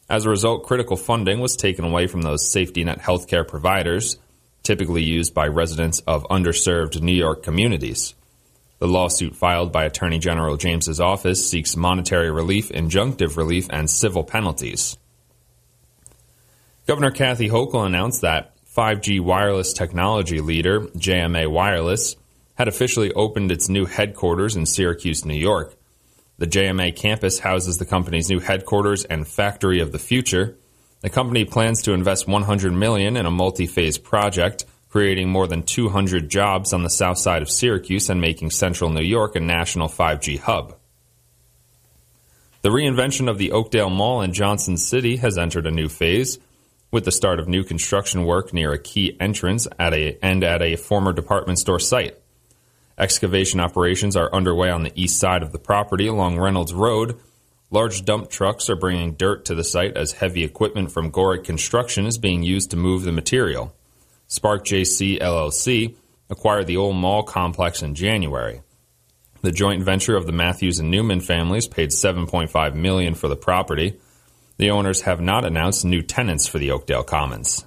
[0.10, 4.18] As a result, critical funding was taken away from those safety net healthcare providers,
[4.64, 8.16] typically used by residents of underserved New York communities.
[8.80, 14.24] The lawsuit filed by Attorney General James's office seeks monetary relief, injunctive relief, and civil
[14.24, 14.98] penalties.
[16.88, 22.16] Governor Kathy Hochul announced that 5G wireless technology leader, JMA Wireless,
[22.54, 25.76] had officially opened its new headquarters in Syracuse, New York.
[26.38, 30.56] The JMA campus houses the company's new headquarters and factory of the future.
[31.02, 36.30] The company plans to invest 100 million in a multi-phase project, creating more than 200
[36.30, 40.40] jobs on the south side of Syracuse and making central New York a national 5G
[40.40, 40.76] hub.
[42.62, 46.38] The reinvention of the Oakdale Mall in Johnson City has entered a new phase
[46.92, 50.62] with the start of new construction work near a key entrance at a and at
[50.62, 52.18] a former department store site.
[52.98, 57.20] Excavation operations are underway on the east side of the property along Reynolds Road.
[57.72, 62.06] Large dump trucks are bringing dirt to the site as heavy equipment from Gorick Construction
[62.06, 63.74] is being used to move the material.
[64.28, 65.96] Spark JC LLC
[66.30, 68.62] acquired the old mall complex in January.
[69.42, 73.98] The joint venture of the Matthews and Newman families paid 7.5 million for the property.
[74.60, 77.66] The owners have not announced new tenants for the Oakdale Commons.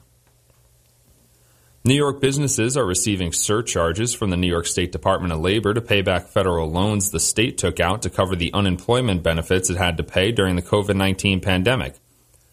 [1.85, 5.81] New York businesses are receiving surcharges from the New York State Department of Labor to
[5.81, 9.97] pay back federal loans the state took out to cover the unemployment benefits it had
[9.97, 11.95] to pay during the COVID 19 pandemic.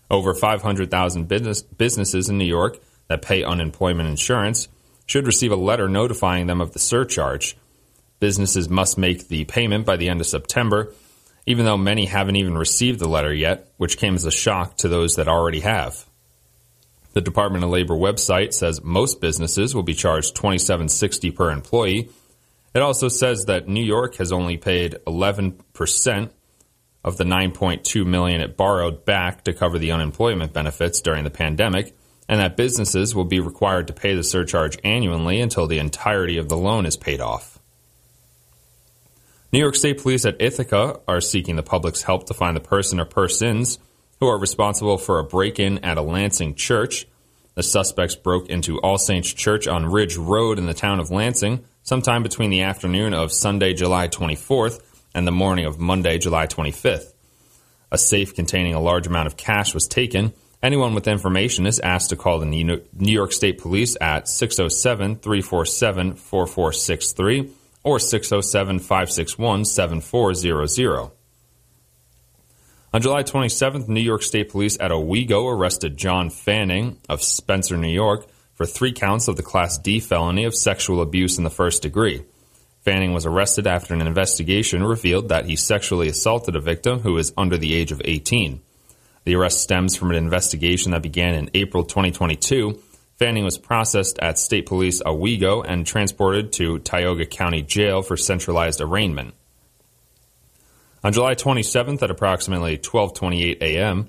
[0.10, 4.69] Over 500,000 business, businesses in New York that pay unemployment insurance
[5.06, 7.58] should receive a letter notifying them of the surcharge.
[8.21, 10.93] Businesses must make the payment by the end of September
[11.49, 14.88] even though many haven't even received the letter yet, which came as a shock to
[14.88, 16.05] those that already have.
[17.13, 22.09] The Department of Labor website says most businesses will be charged $27.60 per employee.
[22.75, 26.29] It also says that New York has only paid 11%
[27.03, 31.95] of the 9.2 million it borrowed back to cover the unemployment benefits during the pandemic,
[32.27, 36.47] and that businesses will be required to pay the surcharge annually until the entirety of
[36.47, 37.58] the loan is paid off.
[39.51, 42.99] New York State Police at Ithaca are seeking the public's help to find the person
[42.99, 43.79] or persons
[44.19, 47.07] who are responsible for a break in at a Lansing church.
[47.55, 51.65] The suspects broke into All Saints Church on Ridge Road in the town of Lansing
[51.81, 54.83] sometime between the afternoon of Sunday, July 24th
[55.15, 57.12] and the morning of Monday, July 25th.
[57.91, 60.31] A safe containing a large amount of cash was taken.
[60.62, 66.13] Anyone with information is asked to call the New York State Police at 607 347
[66.13, 71.11] 4463 or 607 561 7400.
[72.91, 77.87] On July 27th, New York State Police at Owego arrested John Fanning of Spencer, New
[77.87, 81.83] York, for three counts of the Class D felony of sexual abuse in the first
[81.83, 82.25] degree.
[82.81, 87.33] Fanning was arrested after an investigation revealed that he sexually assaulted a victim who is
[87.37, 88.61] under the age of 18.
[89.23, 92.81] The arrest stems from an investigation that began in April 2022
[93.19, 98.79] Fanning was processed at State Police Owego and transported to Tioga County Jail for centralized
[98.79, 99.34] arraignment.
[101.03, 104.08] On July 27th at approximately 12:28 a.m.,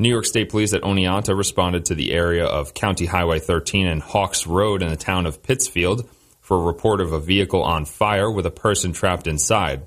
[0.00, 4.02] New York State Police at Oneonta responded to the area of County Highway 13 and
[4.02, 6.08] Hawks Road in the town of Pittsfield
[6.40, 9.86] for a report of a vehicle on fire with a person trapped inside.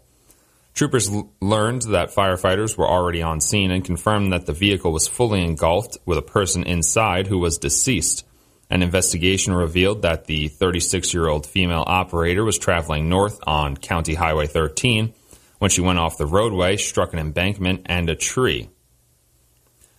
[0.74, 5.10] Troopers l- learned that firefighters were already on scene and confirmed that the vehicle was
[5.10, 8.26] fully engulfed with a person inside who was deceased.
[8.72, 14.16] An investigation revealed that the 36 year old female operator was traveling north on County
[14.16, 15.14] Highway 13
[15.60, 18.70] when she went off the roadway, struck an embankment and a tree.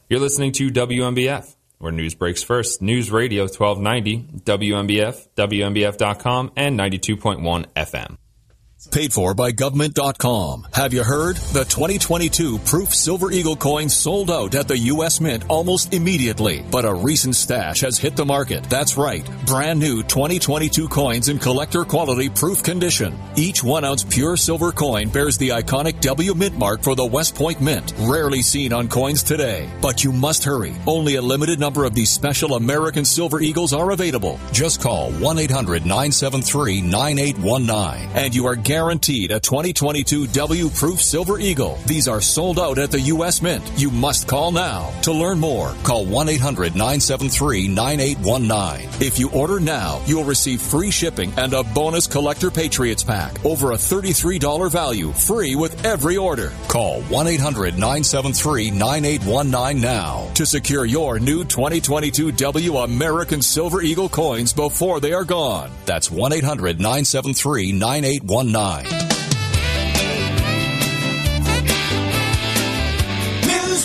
[0.09, 2.81] You're listening to WNBF, where news breaks first.
[2.81, 8.17] News Radio 1290, WNBF, WNBF.com, and 92.1 FM.
[8.91, 10.67] Paid for by GovMint.com.
[10.73, 11.37] Have you heard?
[11.37, 15.21] The 2022 Proof Silver Eagle coin sold out at the U.S.
[15.21, 16.65] Mint almost immediately.
[16.71, 18.65] But a recent stash has hit the market.
[18.65, 19.29] That's right.
[19.47, 23.19] Brand new 2022 coins in collector quality proof condition.
[23.37, 27.35] Each one ounce pure silver coin bears the iconic W Mint mark for the West
[27.35, 27.93] Point Mint.
[28.01, 29.71] Rarely seen on coins today.
[29.81, 30.75] But you must hurry.
[30.87, 34.41] Only a limited number of these special American Silver Eagles are available.
[34.53, 41.39] Just call 1 800 973 9819 and you are guaranteed a 2022 W Proof Silver
[41.39, 41.79] Eagle.
[41.85, 43.43] These are sold out at the U.S.
[43.43, 43.63] Mint.
[43.77, 44.91] You must call now.
[45.03, 48.89] To learn more, call 1 800 973 9819.
[49.07, 53.45] If you order now, you'll receive free shipping and a bonus Collector Patriots pack.
[53.45, 56.51] Over a $33 value, free with every order.
[56.69, 64.09] Call 1 800 973 9819 now to secure your new 2022 W American Silver Eagle
[64.09, 65.71] coins before they are gone.
[65.85, 68.62] That's 1 800 973 9819.
[68.63, 68.79] News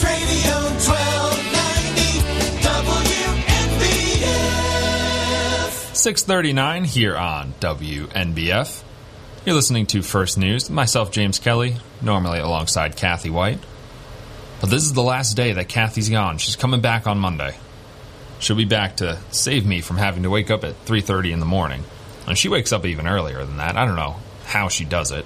[0.03, 2.21] Radio 1290
[5.81, 5.95] WNBF.
[5.95, 8.83] 639 here on WNBF.
[9.47, 10.69] You're listening to First News.
[10.69, 13.57] Myself, James Kelly, normally alongside Kathy Whyte.
[14.61, 16.37] But this is the last day that Kathy's gone.
[16.37, 17.55] She's coming back on Monday.
[18.37, 21.47] She'll be back to save me from having to wake up at 3:30 in the
[21.47, 21.83] morning.
[22.27, 23.75] And she wakes up even earlier than that.
[23.75, 24.17] I don't know
[24.47, 25.25] how she does it.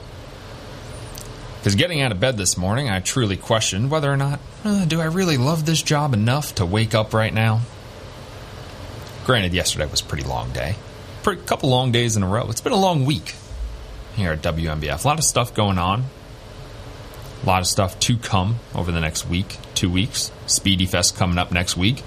[1.60, 5.00] Because getting out of bed this morning, I truly questioned whether or not uh, do
[5.00, 7.62] I really love this job enough to wake up right now.
[9.26, 10.76] Granted, yesterday was a pretty long day,
[11.24, 12.50] a couple long days in a row.
[12.50, 13.36] It's been a long week
[14.16, 15.04] here at WNBF.
[15.04, 16.06] A lot of stuff going on.
[17.44, 20.32] A lot of stuff to come over the next week, two weeks.
[20.48, 22.04] Spiedie Fest coming up next week.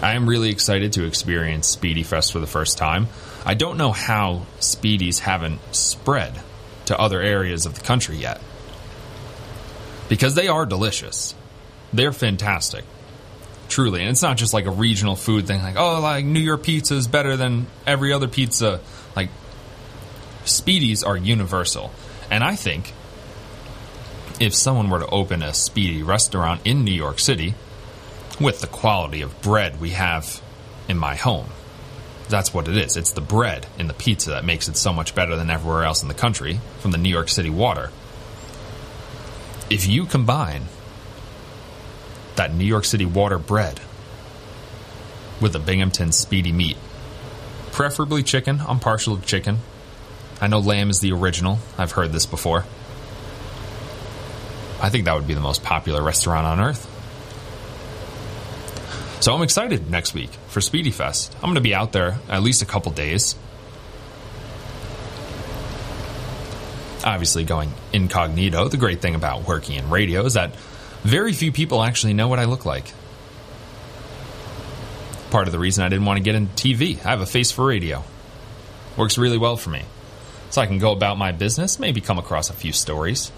[0.00, 3.08] I am really excited to experience Spiedie Fest for the first time.
[3.44, 6.40] I don't know how Spiedies haven't spread
[6.86, 8.40] to other areas of the country yet.
[10.08, 11.34] Because they are delicious.
[11.92, 12.84] They're fantastic.
[13.68, 14.00] Truly.
[14.00, 16.94] And it's not just like a regional food thing, like, oh, like New York pizza
[16.94, 18.80] is better than every other pizza.
[19.16, 19.30] Like,
[20.44, 21.90] Spiedies are universal.
[22.30, 22.92] And I think
[24.40, 27.54] if someone were to open a Spiedie restaurant in New York City
[28.40, 30.42] with the quality of bread we have
[30.88, 31.46] in my home,
[32.34, 32.96] that's what it is.
[32.96, 36.02] It's the bread in the pizza that makes it so much better than everywhere else
[36.02, 37.90] in the country from the New York City water.
[39.70, 40.64] If you combine
[42.34, 43.80] that New York City water bread
[45.40, 46.76] with the Binghamton Spiedie meat,
[47.70, 49.58] preferably chicken, I'm partial to chicken.
[50.40, 51.60] I know lamb is the original.
[51.78, 52.64] I've heard this before.
[54.82, 56.90] I think that would be the most popular restaurant on earth.
[59.24, 61.34] So I'm excited next week for Spiedie Fest.
[61.36, 63.34] I'm going to be out there at least a couple days.
[67.02, 68.68] Obviously, going incognito.
[68.68, 70.54] The great thing about working in radio is that
[71.04, 72.92] very few people actually know what I look like.
[75.30, 77.02] Part of the reason I didn't want to get into TV.
[77.02, 78.04] I have a face for radio.
[78.98, 79.84] Works really well for me.
[80.50, 83.32] So I can go about my business, maybe come across a few stories.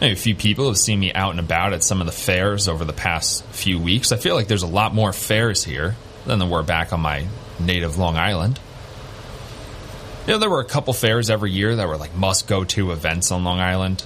[0.00, 2.84] A few people have seen me out and about at some of the fairs over
[2.84, 4.10] the past few weeks.
[4.12, 5.94] I feel like there's a lot more fairs here
[6.26, 7.26] than there were back on my
[7.60, 8.58] native Long Island.
[10.26, 12.90] You know, there were a couple fairs every year that were like must go to
[12.90, 14.00] events on Long Island.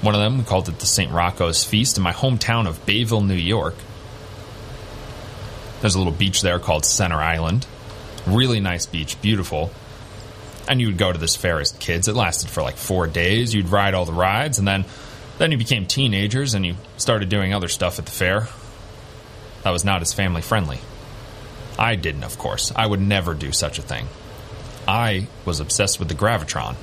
[0.00, 1.12] One of them, we called it the St.
[1.12, 3.74] Rocco's Feast in my hometown of Bayville, New York.
[5.80, 7.66] There's a little beach there called Center Island.
[8.26, 9.70] Really nice beach, beautiful.
[10.68, 12.08] And you would go to this fair as kids.
[12.08, 13.54] It lasted for like four days.
[13.54, 14.84] You'd ride all the rides, and then
[15.38, 18.48] then you became teenagers and you started doing other stuff at the fair.
[19.62, 20.78] That was not as family friendly.
[21.78, 22.72] I didn't, of course.
[22.74, 24.08] I would never do such a thing.
[24.86, 26.74] I was obsessed with the Gravitron.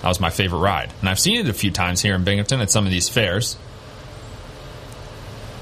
[0.00, 0.92] That was my favorite ride.
[1.00, 3.56] And I've seen it a few times here in Binghamton at some of these fairs.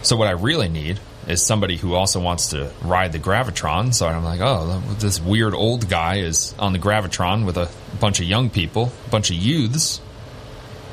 [0.03, 3.93] So, what I really need is somebody who also wants to ride the Gravitron.
[3.93, 7.69] So I'm like, oh, this weird old guy is on the Gravitron with a
[8.01, 10.01] bunch of young people, a bunch of youths.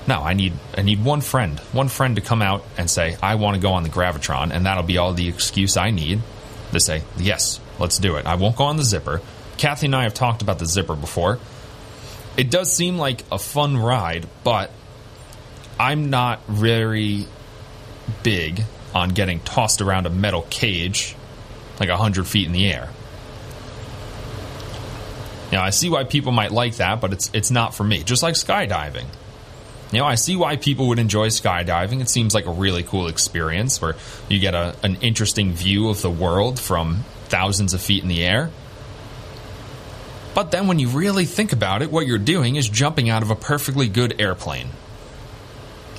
[0.07, 3.36] No, I need I need one friend, one friend to come out and say, I
[3.36, 6.21] want to go on the Gravitron, and that'll be all the excuse I need
[6.73, 8.25] to say, yes, let's do it.
[8.25, 9.21] I won't go on the zipper.
[9.57, 11.39] Kathy and I have talked about the zipper before.
[12.36, 14.71] It does seem like a fun ride, but
[15.79, 17.27] I'm not very
[18.23, 18.63] big
[18.94, 21.16] on getting tossed around a metal cage
[21.80, 22.89] like 100 feet in the air.
[25.54, 28.04] Know, I see why people might like that, but it's it's not for me.
[28.04, 29.06] Just like skydiving.
[29.91, 32.02] You know, I see why people would enjoy skydiving.
[32.02, 33.96] It seems like a really cool experience where
[34.28, 38.24] you get a, an interesting view of the world from thousands of feet in the
[38.24, 38.50] air.
[40.34, 43.30] But then when you really think about it, what you're doing is jumping out of
[43.30, 44.70] a perfectly good airplane.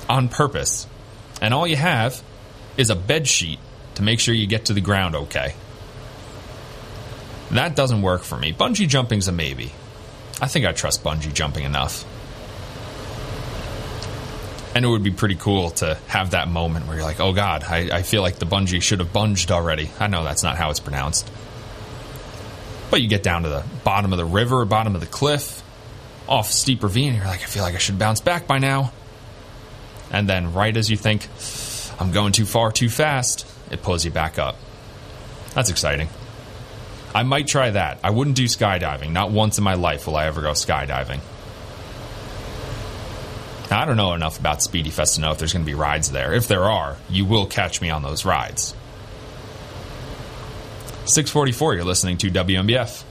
[0.09, 0.87] On purpose.
[1.41, 2.21] And all you have
[2.77, 3.59] is a bed sheet
[3.95, 5.55] to make sure you get to the ground okay.
[7.51, 8.53] That doesn't work for me.
[8.53, 9.71] Bungee jumping's a maybe.
[10.41, 12.03] I think I trust bungee jumping enough.
[14.75, 17.63] And it would be pretty cool to have that moment where you're like, oh god,
[17.63, 19.89] I, I feel like the bungee should have bunged already.
[19.99, 21.31] I know that's not how it's pronounced.
[22.91, 25.63] But you get down to the bottom of the river, bottom of the cliff,
[26.27, 28.91] off steep ravine, you're like, I feel like I should bounce back by now.
[30.11, 31.27] And then, right as you think,
[31.99, 34.57] I'm going too far too fast, it pulls you back up.
[35.53, 36.09] That's exciting.
[37.13, 37.99] I might try that.
[38.03, 39.13] I wouldn't do skydiving.
[39.13, 41.21] Not once in my life will I ever go skydiving.
[43.71, 45.75] Now, I don't know enough about Spiedie Fest to know if there's going to be
[45.75, 46.33] rides there.
[46.33, 48.75] If there are, you will catch me on those rides.
[51.05, 53.04] 644, you're listening to WNBF.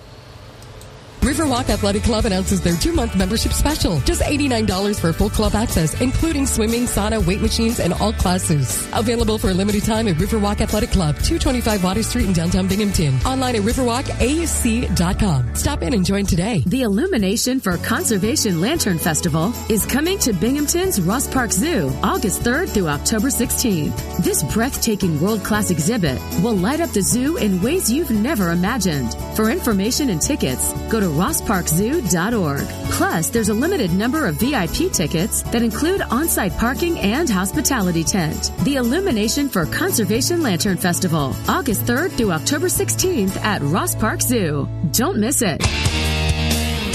[1.24, 3.98] Riverwalk Athletic Club announces their two-month membership special.
[4.00, 8.86] Just $89 for full club access, including swimming, sauna, weight machines, and all classes.
[8.92, 13.14] Available for a limited time at Riverwalk Athletic Club, 225 Water Street in downtown Binghamton.
[13.24, 15.54] Online at riverwalkac.com.
[15.54, 16.62] Stop in and join today.
[16.66, 22.68] The Illumination for Conservation Lantern Festival is coming to Binghamton's Ross Park Zoo August 3rd
[22.68, 24.22] through October 16th.
[24.22, 29.14] This breathtaking world-class exhibit will light up the zoo in ways you've never imagined.
[29.34, 32.66] For information and tickets, go to rossparkzoo.org.
[32.90, 38.52] Plus, there's a limited number of VIP tickets that include on-site parking and hospitality tent.
[38.64, 44.68] The Illumination for Conservation Lantern Festival, August 3rd through October 16th at Ross Park Zoo.
[44.92, 45.60] Don't miss it.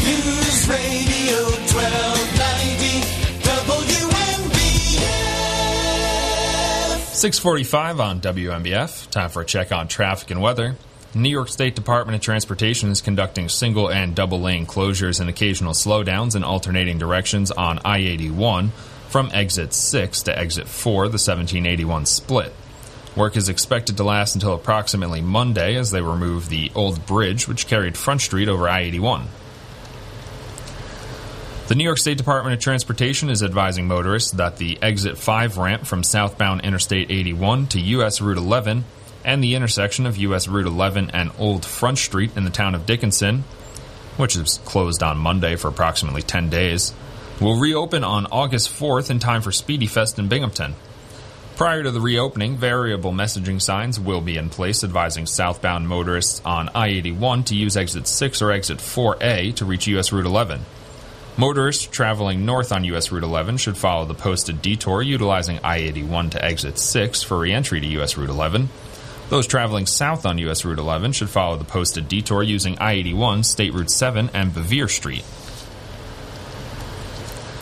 [0.03, 3.01] News Radio 1290
[3.43, 5.09] WNBF.
[7.15, 9.09] 645 on WNBF.
[9.09, 10.76] Time for a check on traffic and weather.
[11.16, 15.74] New York State Department of Transportation is conducting single and double lane closures and occasional
[15.74, 18.70] slowdowns in alternating directions on I 81
[19.07, 22.53] from exit 6 to exit 4, the 1781 split.
[23.16, 27.66] Work is expected to last until approximately Monday as they remove the old bridge which
[27.66, 29.26] carried Front Street over I 81.
[31.70, 35.88] The New York State Department of Transportation is advising motorists that the exit 5 ramp
[35.88, 38.86] from southbound Interstate 81 to US Route 11
[39.24, 42.86] and the intersection of US Route 11 and Old Front Street in the town of
[42.86, 43.43] Dickinson,
[44.17, 46.93] which is closed on Monday for approximately 10 days,
[47.39, 50.76] will reopen on August 4th in time for Spiedie Fest in Binghamton.
[51.55, 56.70] Prior to the reopening, variable messaging signs will be in place advising southbound motorists on
[56.74, 60.61] I 81 to use exit 6 or exit 4A to reach US Route 11.
[61.36, 66.32] Motorists traveling north on US Route 11 should follow the posted detour utilizing I 81
[66.32, 68.70] to exit 6 for re entry to US Route 11.
[69.30, 73.43] Those traveling south on US Route 11 should follow the posted detour using I 81,
[73.43, 75.23] State Route 7, and Bevier Street.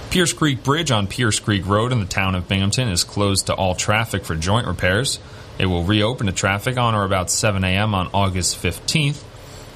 [0.09, 3.53] Pierce Creek Bridge on Pierce Creek Road in the town of Binghamton is closed to
[3.53, 5.19] all traffic for joint repairs.
[5.59, 7.93] It will reopen to traffic on or about 7 a.m.
[7.93, 9.21] on August 15th.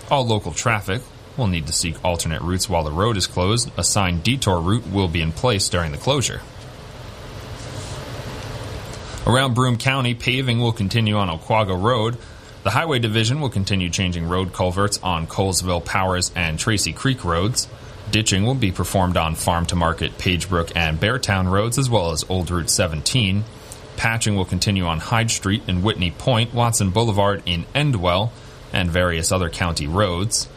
[0.09, 1.01] All local traffic
[1.35, 3.69] will need to seek alternate routes while the road is closed.
[3.77, 6.41] A signed detour route will be in place during the closure.
[9.28, 12.17] Around Broome County, paving will continue on Oquaga Road.
[12.63, 17.67] The Highway Division will continue changing road culverts on Colesville, Powers, and Tracy Creek roads.
[18.09, 22.26] Ditching will be performed on Farm to Market, Pagebrook, and Beartown roads, as well as
[22.30, 23.43] Old Route 17.
[23.95, 28.32] Patching will continue on Hyde Street in Whitney Point, Watson Boulevard in Endwell,
[28.74, 30.47] and various other county roads.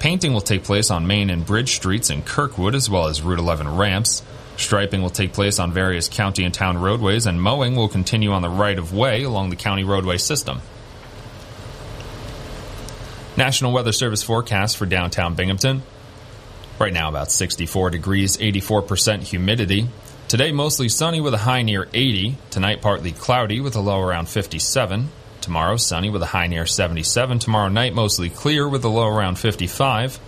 [0.00, 3.38] Painting will take place on Main and Bridge Streets in Kirkwood, as well as Route
[3.38, 4.22] 11 ramps.
[4.60, 8.42] Striping will take place on various county and town roadways, and mowing will continue on
[8.42, 10.60] the right of way along the county roadway system.
[13.38, 15.82] National Weather Service forecast for downtown Binghamton.
[16.78, 19.88] Right now, about 64 degrees, 84% humidity.
[20.28, 22.36] Today, mostly sunny with a high near 80.
[22.50, 25.08] Tonight, partly cloudy with a low around 57.
[25.40, 27.38] Tomorrow, sunny with a high near 77.
[27.38, 30.20] Tomorrow night, mostly clear with a low around 55.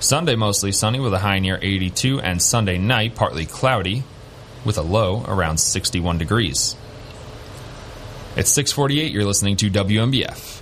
[0.00, 4.04] Sunday mostly sunny with a high near 82, and Sunday night partly cloudy
[4.64, 6.76] with a low around 61 degrees.
[8.36, 10.57] It's 648, you're listening to WNBF.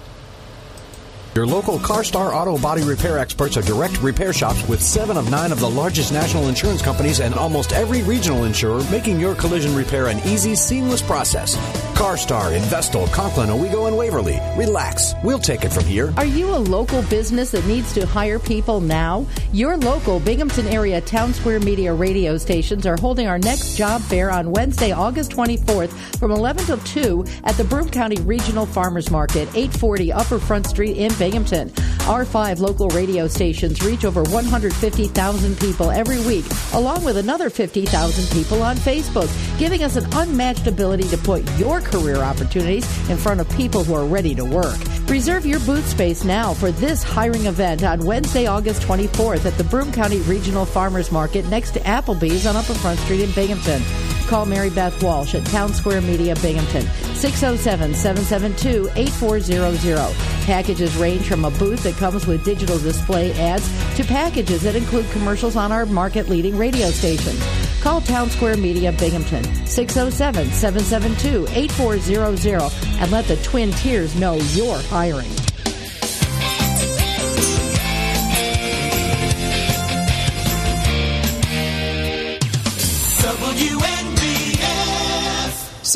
[1.36, 5.52] Your local CarStar Auto Body Repair experts are direct repair shops with seven of nine
[5.52, 10.06] of the largest national insurance companies and almost every regional insurer, making your collision repair
[10.06, 11.54] an easy, seamless process.
[11.94, 14.40] CarStar in Vestal, Conklin, Owego, and Waverly.
[14.56, 15.12] Relax.
[15.22, 16.14] We'll take it from here.
[16.16, 19.26] Are you a local business that needs to hire people now?
[19.52, 24.30] Your local Binghamton area Town Square Media radio stations are holding our next job fair
[24.30, 29.48] on Wednesday, August 24th from 11 till 2 at the Broome County Regional Farmers Market,
[29.48, 31.25] 840 Upper Front Street in Binghamton.
[31.26, 31.72] Binghamton.
[32.06, 38.30] Our five local radio stations reach over 150,000 people every week, along with another 50,000
[38.30, 43.40] people on Facebook, giving us an unmatched ability to put your career opportunities in front
[43.40, 44.78] of people who are ready to work.
[45.08, 49.64] Reserve your booth space now for this hiring event on Wednesday, August 24th at the
[49.64, 53.82] Broome County Regional Farmers Market next to Applebee's on Upper Front Street in Binghamton.
[54.26, 56.82] Call Mary Beth Walsh at Town Square Media Binghamton,
[57.14, 60.12] 607 772 8400.
[60.44, 65.08] Packages range from a booth that comes with digital display ads to packages that include
[65.12, 67.36] commercials on our market leading radio station.
[67.80, 74.78] Call Town Square Media Binghamton, 607 772 8400, and let the Twin Tiers know you're
[74.88, 75.30] hiring.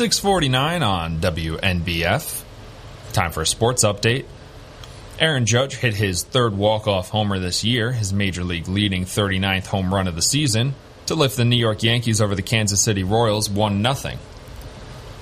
[0.01, 2.43] 649 on WNBF.
[3.13, 4.25] Time for a sports update.
[5.19, 9.93] Aaron Judge hit his third walk-off homer this year, his major league leading 39th home
[9.93, 10.73] run of the season,
[11.05, 14.17] to lift the New York Yankees over the Kansas City Royals 1-0.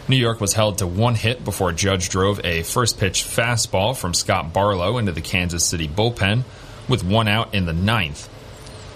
[0.07, 4.13] New York was held to one hit before Judge drove a first pitch fastball from
[4.13, 6.43] Scott Barlow into the Kansas City bullpen
[6.87, 8.29] with one out in the ninth.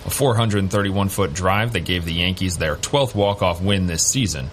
[0.06, 4.50] A 431 foot drive that gave the Yankees their 12th walk-off win this season.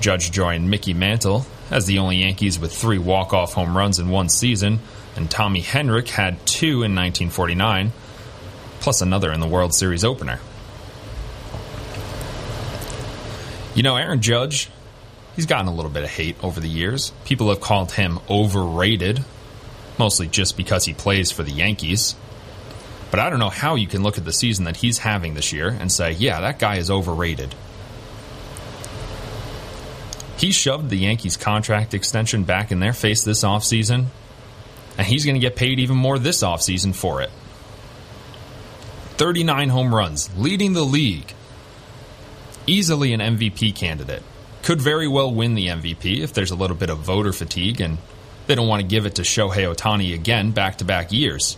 [0.00, 4.28] Judge joined Mickey Mantle as the only Yankees with three walk-off home runs in one
[4.28, 4.80] season,
[5.16, 7.92] and Tommy Henrich had two in 1949,
[8.80, 10.38] plus another in the World Series opener.
[13.74, 14.70] You know, Aaron Judge,
[15.34, 17.12] he's gotten a little bit of hate over the years.
[17.24, 19.24] People have called him overrated,
[19.98, 22.14] mostly just because he plays for the Yankees.
[23.10, 25.52] But I don't know how you can look at the season that he's having this
[25.52, 27.54] year and say, yeah, that guy is overrated.
[30.36, 34.06] He shoved the Yankees' contract extension back in their face this offseason,
[34.98, 37.30] and he's going to get paid even more this offseason for it.
[39.16, 41.32] 39 home runs, leading the league.
[42.66, 44.22] Easily an MVP candidate.
[44.62, 47.98] Could very well win the MVP if there's a little bit of voter fatigue and
[48.46, 51.56] they don't want to give it to Shohei Ohtani again back to back years.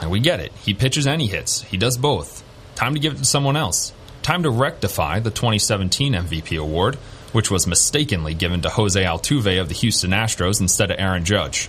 [0.00, 0.52] And we get it.
[0.62, 1.62] He pitches and he hits.
[1.62, 2.44] He does both.
[2.74, 3.92] Time to give it to someone else.
[4.22, 6.98] Time to rectify the 2017 MVP award,
[7.32, 11.68] which was mistakenly given to Jose Altuve of the Houston Astros instead of Aaron Judge.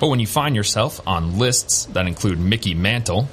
[0.00, 3.28] But when you find yourself on lists that include Mickey Mantle,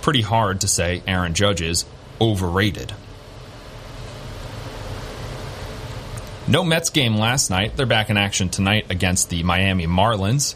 [0.00, 1.84] pretty hard to say Aaron Judge is
[2.20, 2.94] overrated.
[6.48, 7.76] No Mets game last night.
[7.76, 10.54] They're back in action tonight against the Miami Marlins.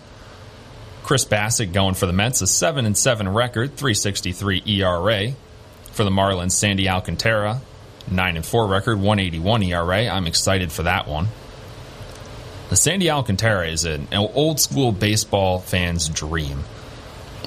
[1.04, 5.32] Chris Bassitt going for the Mets, a 7 and 7 record, 363 ERA.
[5.92, 7.62] For the Marlins, Sandy Alcantara,
[8.10, 10.06] 9 and 4 record, 181 ERA.
[10.08, 11.28] I'm excited for that one.
[12.68, 16.64] The Sandy Alcantara is an old school baseball fan's dream.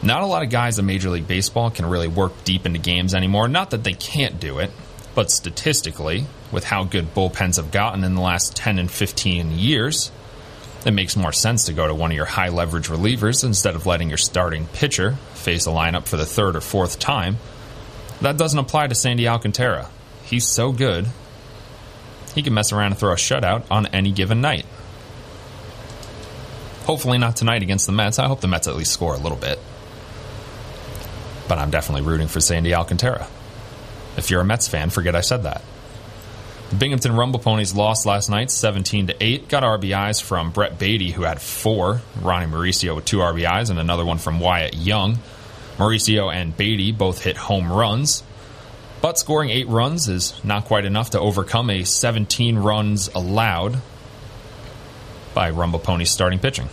[0.02, 3.14] Not a lot of guys in Major League Baseball can really work deep into games
[3.14, 3.50] anymore.
[3.50, 4.72] Not that they can't do it,
[5.16, 10.10] but statistically, with how good bullpens have gotten in the last 10 and 15 years,
[10.86, 13.86] it makes more sense to go to one of your high leverage relievers instead of
[13.86, 17.36] letting your starting pitcher face a lineup for the third or fourth time.
[18.22, 19.90] That doesn't apply to Sandy Alcantara.
[20.30, 21.08] He's so good,
[22.36, 24.66] he can mess around and throw a shutout on any given night.
[26.86, 28.20] Hopefully, not tonight against the Mets.
[28.20, 29.60] I hope the Mets at least score a little bit.
[31.48, 33.28] But I'm definitely rooting for Sandy Alcantara.
[34.18, 35.64] If you're a Mets fan, forget I said that.
[36.70, 39.50] The Binghamton Rumble Ponies lost last night, 17 to 8.
[39.50, 42.02] Got RBIs from Brett Baty, who had four.
[42.22, 45.18] Ronnie Mauricio with two RBIs, and another one from Wyatt Young.
[45.78, 48.24] Mauricio and Baty both hit home runs.
[49.02, 53.82] But scoring eight runs is not quite enough to overcome a 17 runs allowed
[55.34, 56.68] by Rumble Ponies starting pitching.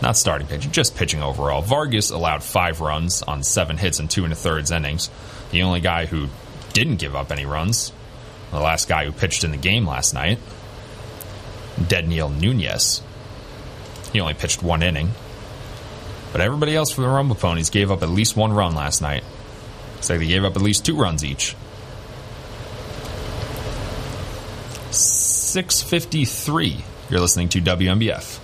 [0.00, 1.62] Not starting pitching, just pitching overall.
[1.62, 5.10] Vargas allowed five runs on seven hits and two and a thirds innings.
[5.50, 6.28] The only guy who
[6.72, 7.92] didn't give up any runs,
[8.50, 10.38] the last guy who pitched in the game last night,
[11.78, 13.02] Dedniel Nunez.
[14.12, 15.10] He only pitched one inning.
[16.32, 19.22] But everybody else for the Rumble Ponies gave up at least one run last night.
[20.02, 21.54] Looks like they gave up at least two runs each.
[24.90, 26.84] 653.
[27.08, 28.40] You're listening to WNBF.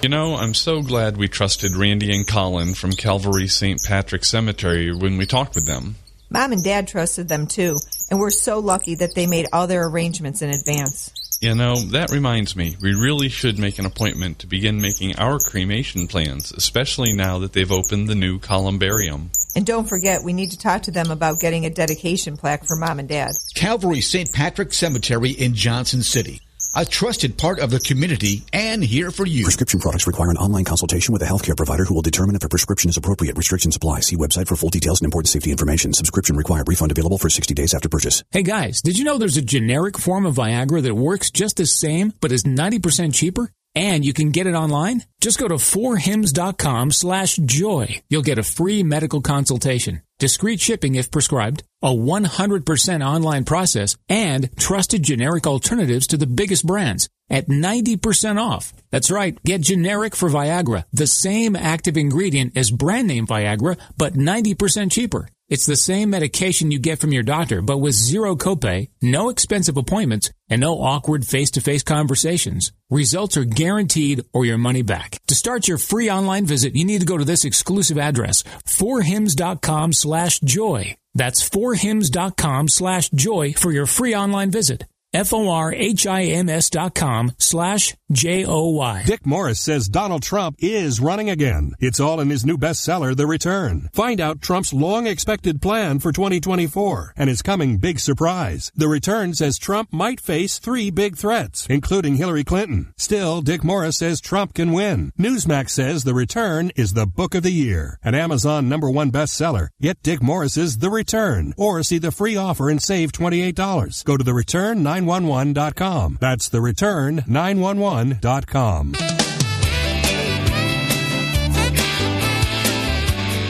[0.00, 3.80] You know, I'm so glad we trusted Randy and Colin from Calvary St.
[3.84, 5.96] Patrick Cemetery when we talked with them.
[6.30, 7.76] Mom and Dad trusted them too,
[8.08, 11.10] and we're so lucky that they made all their arrangements in advance.
[11.40, 15.40] You know, that reminds me, we really should make an appointment to begin making our
[15.40, 19.32] cremation plans, especially now that they've opened the new columbarium.
[19.56, 22.76] And don't forget, we need to talk to them about getting a dedication plaque for
[22.76, 23.32] Mom and Dad.
[23.54, 24.32] Calvary St.
[24.32, 26.40] Patrick Cemetery in Johnson City.
[26.76, 29.42] a trusted part of the community and here for you.
[29.42, 32.48] Prescription products require an online consultation with a healthcare provider who will determine if a
[32.48, 33.36] prescription is appropriate.
[33.36, 34.00] Restrictions apply.
[34.00, 35.92] See website for full details and important safety information.
[35.92, 36.68] Subscription required.
[36.68, 38.22] Refund available for 60 days after purchase.
[38.30, 41.66] Hey guys, did you know there's a generic form of Viagra that works just the
[41.66, 43.50] same but is 90% cheaper?
[43.74, 45.04] And you can get it online?
[45.20, 48.02] Just go to forhims.com slash joy.
[48.08, 54.50] You'll get a free medical consultation, discreet shipping if prescribed, a 100% online process, and
[54.56, 58.72] trusted generic alternatives to the biggest brands at 90% off.
[58.90, 59.40] That's right.
[59.44, 65.28] Get generic for Viagra, the same active ingredient as brand name Viagra, but 90% cheaper.
[65.50, 69.76] It's the same medication you get from your doctor, but with zero copay, no expensive
[69.76, 72.72] appointments, and no awkward face-to-face conversations.
[72.88, 75.18] Results are guaranteed or your money back.
[75.26, 79.92] To start your free online visit, you need to go to this exclusive address, forhims.com
[79.92, 80.96] slash joy.
[81.14, 84.84] That's forhims.com slash joy for your free online visit.
[85.12, 89.04] F-O-R-H-I-M-S dot com slash J-O-Y.
[89.06, 91.72] Dick Morris says Donald Trump is running again.
[91.78, 93.88] It's all in his new bestseller, The Return.
[93.92, 98.72] Find out Trump's long expected plan for 2024 and his coming big surprise.
[98.74, 102.92] The Return says Trump might face three big threats, including Hillary Clinton.
[102.96, 105.12] Still, Dick Morris says Trump can win.
[105.18, 107.98] Newsmax says The Return is the book of the year.
[108.02, 109.68] An Amazon number one bestseller.
[109.80, 114.04] Get Dick Morris's The Return or see the free offer and save $28.
[114.04, 116.18] Go to The Return 9 911.com.
[116.20, 118.92] That's the return 911.com.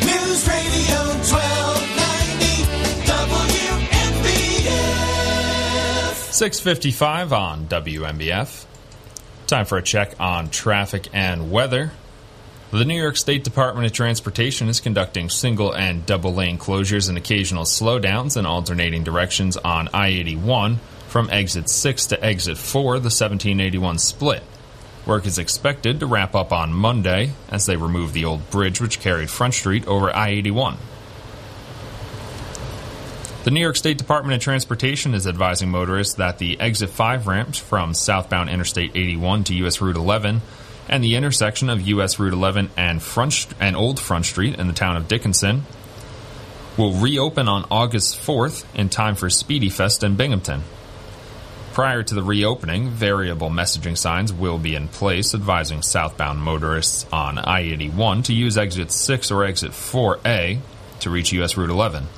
[0.07, 0.99] News Radio
[1.29, 2.65] 1290
[4.31, 6.15] WNBF.
[6.33, 8.65] 655 on WNBF.
[9.47, 11.91] Time for a check on traffic and weather.
[12.73, 17.19] The New York State Department of Transportation is conducting single and double lane closures and
[17.19, 20.79] occasional slowdowns in alternating directions on I 81
[21.11, 24.45] from exit 6 to exit 4, the 1781 split.
[25.05, 29.01] Work is expected to wrap up on Monday as they remove the old bridge which
[29.01, 30.77] carried Front Street over I 81.
[33.43, 37.59] The New York State Department of Transportation is advising motorists that the exit 5 ramps
[37.59, 40.43] from southbound Interstate 81 to US Route 11
[40.89, 44.73] and the intersection of US Route 11 and Front and Old Front Street in the
[44.73, 45.65] town of Dickinson
[46.77, 50.63] will reopen on August 4th in time for Spiedie Fest in Binghamton.
[51.73, 57.39] Prior to the reopening, variable messaging signs will be in place advising southbound motorists on
[57.39, 60.59] I 81 to use exit 6 or exit 4A
[60.99, 62.09] to reach US Route 11.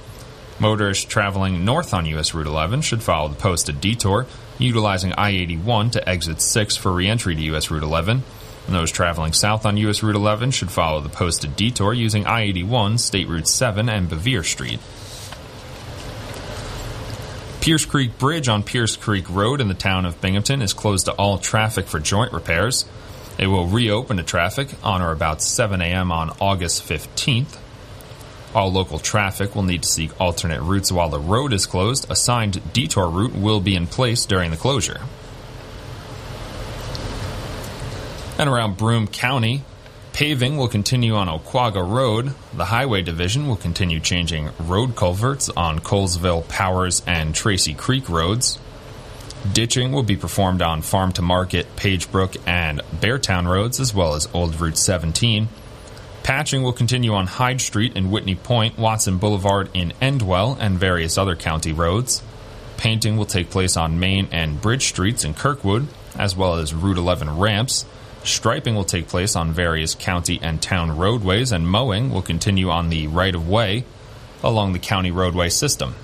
[0.59, 4.27] Motorists traveling north on US Route 11 should follow the posted detour,
[4.59, 8.23] utilizing I 81 to exit 6 for re entry to US Route 11.
[8.67, 12.45] And those traveling south on US Route 11 should follow the posted detour using I
[12.45, 14.81] 81, State Route 7, and Bevier Street.
[17.63, 21.13] Pierce Creek Bridge on Pierce Creek Road in the town of Binghamton is closed to
[21.13, 22.85] all traffic for joint repairs.
[23.39, 26.11] It will reopen to traffic on or about 7 a.m.
[26.11, 27.57] on August 15th.
[28.53, 32.11] All local traffic will need to seek alternate routes while the road is closed.
[32.11, 35.01] A signed detour route will be in place during the closure.
[38.41, 39.63] And around Broome County,
[40.13, 42.35] Paving will continue on Oquaga Road.
[42.53, 48.59] The Highway Division will continue changing road culverts on Colesville, Powers, and Tracy Creek roads.
[49.55, 54.29] Ditching will be performed on Farm to Market, Pagebrook, and Beartown roads, as well as
[54.35, 55.49] Old Route 17.
[56.23, 61.17] Patching will continue on Hyde Street in Whitney Point, Watson Boulevard in Endwell, and various
[61.17, 62.23] other county roads.
[62.77, 66.99] Painting will take place on Main and Bridge Streets in Kirkwood, as well as Route
[66.99, 67.87] 11 ramps.
[68.25, 72.89] Striping will take place on various county and town roadways, and mowing will continue on
[72.89, 73.85] the right of way
[74.45, 75.95] along the county roadway system.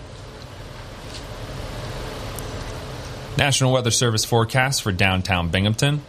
[3.36, 6.02] National Weather Service forecast for downtown Binghamton.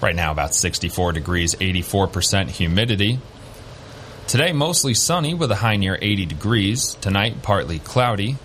[0.00, 3.20] Right now, about 64 degrees, 84% humidity.
[4.26, 6.94] Today, mostly sunny with a high near 80 degrees.
[6.94, 8.36] Tonight, partly cloudy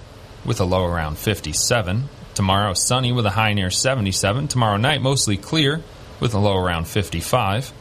[0.45, 2.09] with a low around 57.
[2.35, 4.49] Tomorrow, sunny with a high near 77.
[4.49, 5.81] Tomorrow night, mostly clear
[6.19, 7.71] with a low around 55.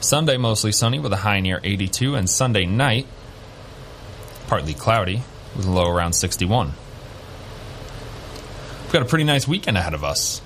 [0.00, 2.14] Sunday, mostly sunny with a high near 82.
[2.14, 3.06] And Sunday night,
[4.46, 5.22] partly cloudy
[5.56, 6.72] with a low around 61.
[8.82, 10.40] We've got a pretty nice weekend ahead of us.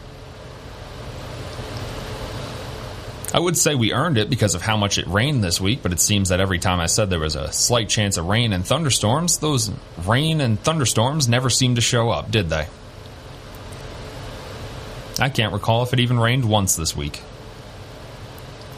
[3.34, 5.92] I would say we earned it because of how much it rained this week, but
[5.92, 8.64] it seems that every time I said there was a slight chance of rain and
[8.64, 9.70] thunderstorms, those
[10.06, 12.66] rain and thunderstorms never seemed to show up, did they?
[15.18, 17.22] I can't recall if it even rained once this week.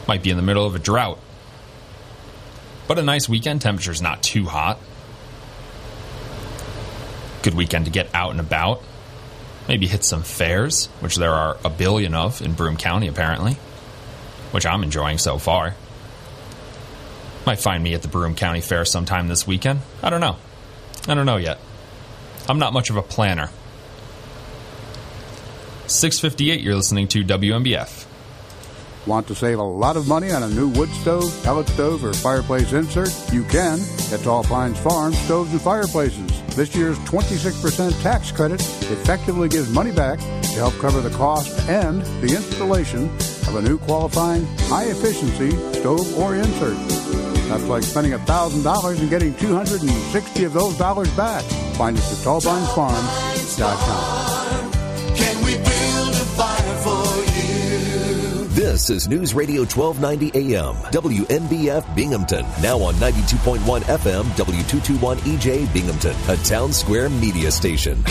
[0.07, 1.19] Might be in the middle of a drought.
[2.87, 4.79] But a nice weekend, temperature's not too hot.
[7.43, 8.83] Good weekend to get out and about.
[9.67, 13.53] Maybe hit some fairs, which there are a billion of in Broome County apparently,
[14.51, 15.75] which I'm enjoying so far.
[17.45, 19.81] Might find me at the Broome County Fair sometime this weekend.
[20.03, 20.37] I don't know.
[21.07, 21.59] I don't know yet.
[22.49, 23.49] I'm not much of a planner.
[25.91, 28.07] 658, you're listening to WNBF.
[29.07, 32.13] Want to save a lot of money on a new wood stove, pellet stove, or
[32.13, 33.09] fireplace insert?
[33.33, 33.79] You can
[34.11, 36.29] at Tall Pines Farm Stoves and Fireplaces.
[36.55, 42.03] This year's 26% tax credit effectively gives money back to help cover the cost and
[42.21, 43.05] the installation
[43.47, 46.77] of a new qualifying high efficiency stove or insert.
[47.49, 51.43] That's like spending $1,000 and getting 260 of those dollars back.
[51.75, 54.40] Find us at tallpinesfarm.com.
[58.71, 62.45] This is News Radio 1290 AM, WNBF Binghamton.
[62.61, 67.97] Now on 92.1 FM, W221 EJ Binghamton, a town square media station.
[67.97, 68.07] News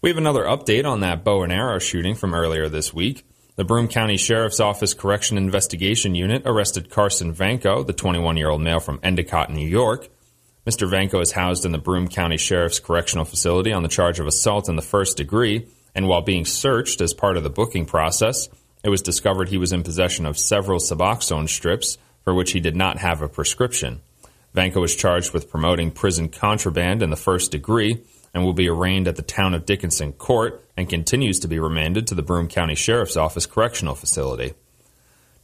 [0.00, 3.26] We have another update on that bow and arrow shooting from earlier this week.
[3.56, 8.60] The Broome County Sheriff's Office Correction Investigation Unit arrested Carson Vanko, the 21 year old
[8.60, 10.08] male from Endicott, New York.
[10.64, 10.88] Mr.
[10.88, 14.68] Vanko is housed in the Broome County Sheriff's Correctional Facility on the charge of assault
[14.68, 18.48] in the first degree, and while being searched as part of the booking process,
[18.84, 22.76] it was discovered he was in possession of several Suboxone strips for which he did
[22.76, 24.00] not have a prescription.
[24.54, 29.08] Vanko was charged with promoting prison contraband in the first degree and will be arraigned
[29.08, 32.74] at the Town of Dickinson Court and continues to be remanded to the Broome County
[32.74, 34.54] Sheriff's Office Correctional Facility.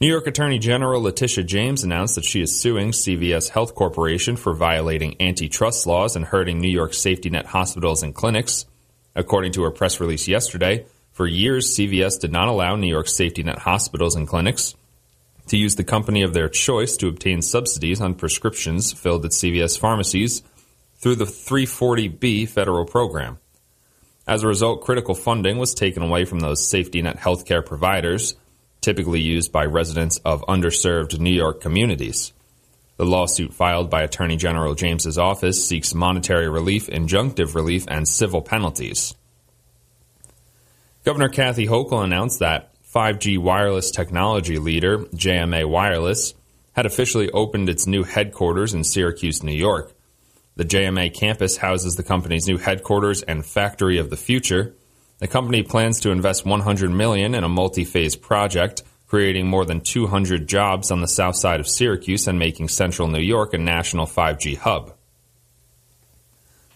[0.01, 4.53] New York Attorney General Letitia James announced that she is suing CVS Health Corporation for
[4.53, 8.67] violating antitrust laws and hurting New York safety net hospitals and clinics.
[9.15, 13.45] According to her press release yesterday, for years CVS did not allow New York safety
[13.45, 14.75] net hospitals and clinics
[15.47, 19.79] to use the company of their choice to obtain subsidies on prescriptions filled at CVS
[19.79, 20.43] pharmacies
[21.05, 23.39] through the 340B federal program.
[24.27, 28.37] As a result, critical funding was taken away from those safety net healthcare providers,
[28.81, 32.33] typically used by residents of underserved New York communities.
[32.97, 38.41] The lawsuit filed by Attorney General James's office seeks monetary relief, injunctive relief, and civil
[38.41, 39.15] penalties.
[41.05, 46.33] Governor Kathy Hochul announced that 5G wireless technology leader JMA Wireless
[46.73, 49.95] had officially opened its new headquarters in Syracuse, New York.
[50.57, 54.77] The JMA campus houses the company's new headquarters and factory of the future.
[55.19, 60.47] The company plans to invest 100 million in a multi-phase project, creating more than 200
[60.47, 64.57] jobs on the south side of Syracuse and making central New York a national 5G
[64.59, 64.95] hub.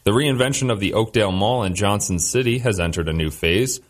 [0.02, 3.80] The reinvention of the Oakdale Mall in Johnson City has entered a new phase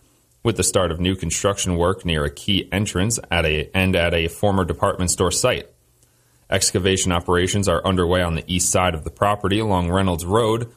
[0.43, 4.15] with the start of new construction work near a key entrance at a and at
[4.15, 5.69] a former department store site.
[6.51, 10.73] Excavation operations are underway on the east side of the property along Reynolds Road.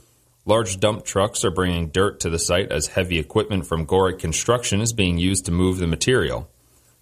[0.45, 4.81] Large dump trucks are bringing dirt to the site as heavy equipment from Gorick Construction
[4.81, 6.49] is being used to move the material.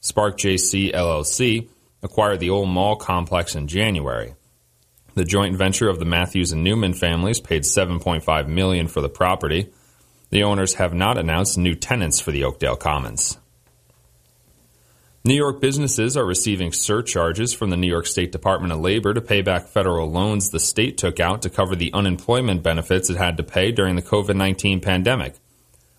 [0.02, 1.68] Spark JC LLC
[2.04, 4.36] acquired the old mall complex in January.
[5.16, 9.70] The joint venture of the Matthews and Newman families paid 7.5 million for the property.
[10.30, 13.38] The owners have not announced new tenants for the Oakdale Commons.
[15.26, 19.20] New York businesses are receiving surcharges from the New York State Department of Labor to
[19.20, 23.36] pay back federal loans the state took out to cover the unemployment benefits it had
[23.36, 25.36] to pay during the COVID 19 pandemic.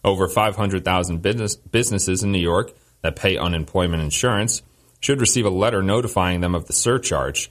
[0.03, 4.63] Over 500,000 business, businesses in New York that pay unemployment insurance
[5.01, 7.51] should receive a letter notifying them of the surcharge.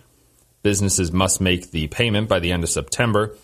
[0.64, 3.38] Businesses must make the payment by the end of September,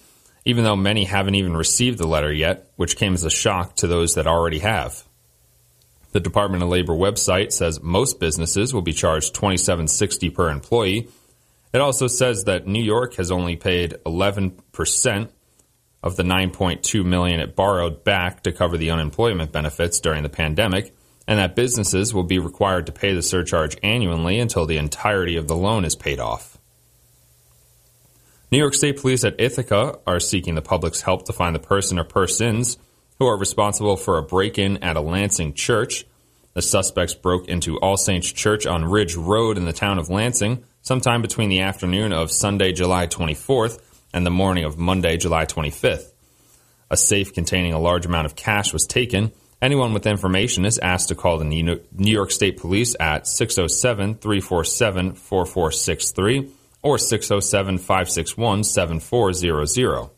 [0.45, 3.88] even though many haven't even received the letter yet, which came as a shock to
[3.88, 5.03] those that already have.
[6.16, 11.09] The Department of Labor website says most businesses will be charged $27.60 per employee.
[11.74, 15.30] It also says that New York has only paid 11%
[16.01, 20.95] of the 9.2 million it borrowed back to cover the unemployment benefits during the pandemic,
[21.28, 25.49] and that businesses will be required to pay the surcharge annually until the entirety of
[25.49, 26.57] the loan is paid off.
[28.53, 31.99] New York State Police at Ithaca are seeking the public's help to find the person
[31.99, 32.78] or persons
[33.20, 36.05] who are responsible for a break in at a Lansing church.
[36.53, 40.63] The suspects broke into All Saints Church on Ridge Road in the town of Lansing
[40.82, 43.82] sometime between the afternoon of Sunday, July 24th
[44.13, 46.11] and the morning of Monday, July 25th.
[46.89, 49.32] A safe containing a large amount of cash was taken.
[49.61, 55.13] Anyone with information is asked to call the New York State Police at 607 347
[55.13, 56.51] 4463
[56.84, 60.14] or 607 561 7400.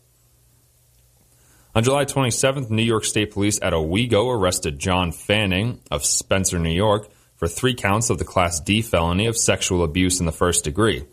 [1.78, 6.74] On July 27th, New York State Police at Owego arrested John Fanning of Spencer, New
[6.74, 10.64] York, for three counts of the Class D felony of sexual abuse in the first
[10.64, 11.04] degree.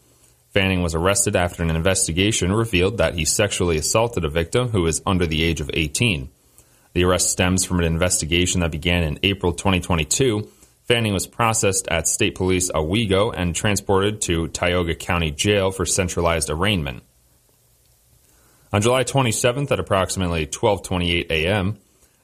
[0.49, 5.03] Fanning was arrested after an investigation revealed that he sexually assaulted a victim who is
[5.05, 6.31] under the age of 18.
[6.93, 10.49] The arrest stems from an investigation that began in April 2022.
[10.85, 16.49] Fanning was processed at State Police Owego and transported to Tioga County Jail for centralized
[16.49, 17.03] arraignment.
[18.75, 21.77] On July 27th at approximately 12:28 a.m.,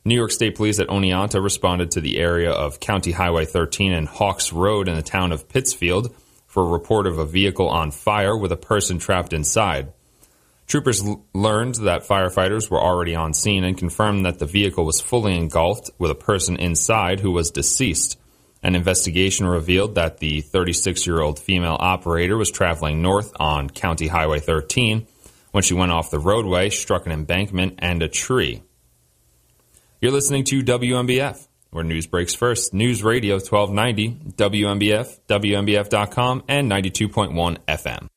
[0.04, 4.06] New York State Police at Oneonta responded to the area of County Highway 13 and
[4.06, 6.14] Hawks Road in the town of Pittsfield
[6.48, 9.94] for a report of a vehicle on fire with a person trapped inside.
[10.68, 15.00] Troopers l- learned that firefighters were already on scene and confirmed that the vehicle was
[15.00, 18.20] fully engulfed with a person inside who was deceased.
[18.62, 24.10] An investigation revealed that the 36 year old female operator was traveling north on County
[24.10, 25.08] Highway 13
[25.52, 28.64] when she went off the roadway, struck an embankment and a tree.
[30.00, 32.74] You're listening to WNBF, where news breaks first.
[32.74, 38.08] News Radio 1290, WNBF, WNBF.com, and 92.1 FM.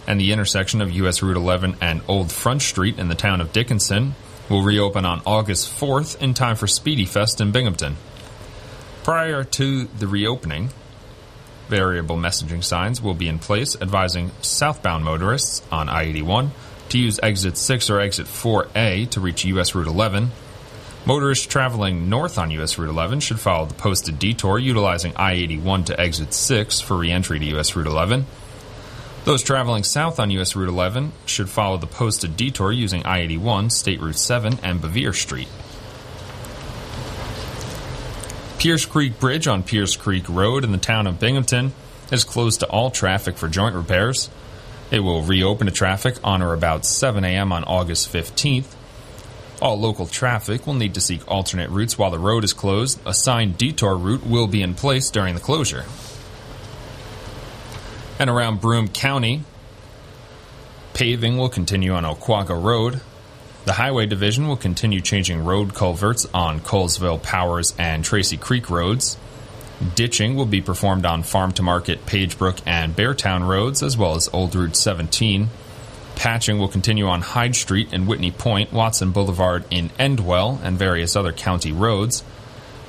[0.07, 3.51] and the intersection of US Route 11 and Old Front Street in the town of
[3.51, 4.15] Dickinson
[4.49, 7.97] will reopen on August 4th in time for Spiedie Fest in Binghamton.
[9.03, 10.69] Prior to the reopening,
[11.67, 16.51] variable messaging signs will be in place advising southbound motorists on I 81
[16.89, 20.31] to use exit 6 or exit 4A to reach US Route 11.
[21.05, 25.85] Motorists traveling north on US Route 11 should follow the posted detour utilizing I 81
[25.85, 28.25] to exit 6 for re entry to US Route 11.
[29.25, 33.71] Those traveling south on US Route 11 should follow the posted detour using I 81,
[33.71, 35.47] State Route 7, and Bevier Street.
[38.59, 41.73] Pierce Creek Bridge on Pierce Creek Road in the town of Binghamton
[42.11, 44.29] is closed to all traffic for joint repairs.
[44.91, 47.51] It will reopen to traffic on or about 7 a.m.
[47.51, 48.75] on August 15th.
[49.59, 52.99] All local traffic will need to seek alternate routes while the road is closed.
[53.07, 55.85] A signed detour route will be in place during the closure.
[58.17, 59.43] And around Broome County,
[60.93, 63.01] paving will continue on Oquaga Road.
[63.65, 69.17] The Highway Division will continue changing road culverts on Colesville, Powers, and Tracy Creek roads.
[69.95, 74.29] Ditching will be performed on Farm to Market, Pagebrook, and Beartown roads, as well as
[74.31, 75.49] Old Route 17.
[76.15, 81.17] Patching will continue on Hyde Street and Whitney Point, Watson Boulevard in Endwell, and various
[81.17, 82.23] other county roads.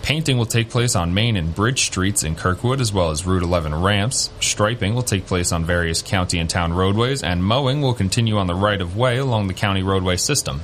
[0.07, 3.43] Painting will take place on Main and Bridge Streets in Kirkwood, as well as Route
[3.43, 4.31] 11 ramps.
[4.39, 8.47] Striping will take place on various county and town roadways, and mowing will continue on
[8.47, 10.61] the right of way along the county roadway system.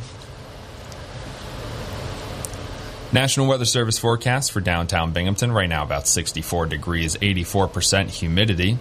[3.10, 8.78] National Weather Service forecast for downtown Binghamton right now about 64 degrees, 84% humidity.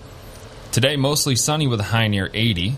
[0.72, 2.76] Today, mostly sunny with a high near 80.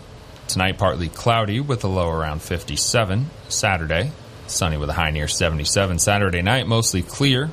[0.48, 3.28] Tonight, partly cloudy with a low around 57.
[3.50, 4.10] Saturday,
[4.46, 5.98] sunny with a high near 77.
[5.98, 7.50] Saturday night, mostly clear,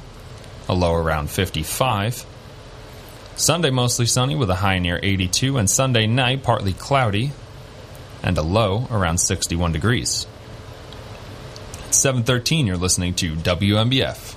[0.67, 2.25] a low around 55.
[3.35, 5.57] Sunday, mostly sunny with a high near 82.
[5.57, 7.31] And Sunday night, partly cloudy
[8.23, 10.27] and a low around 61 degrees.
[11.89, 14.35] 713, you're listening to WNBF.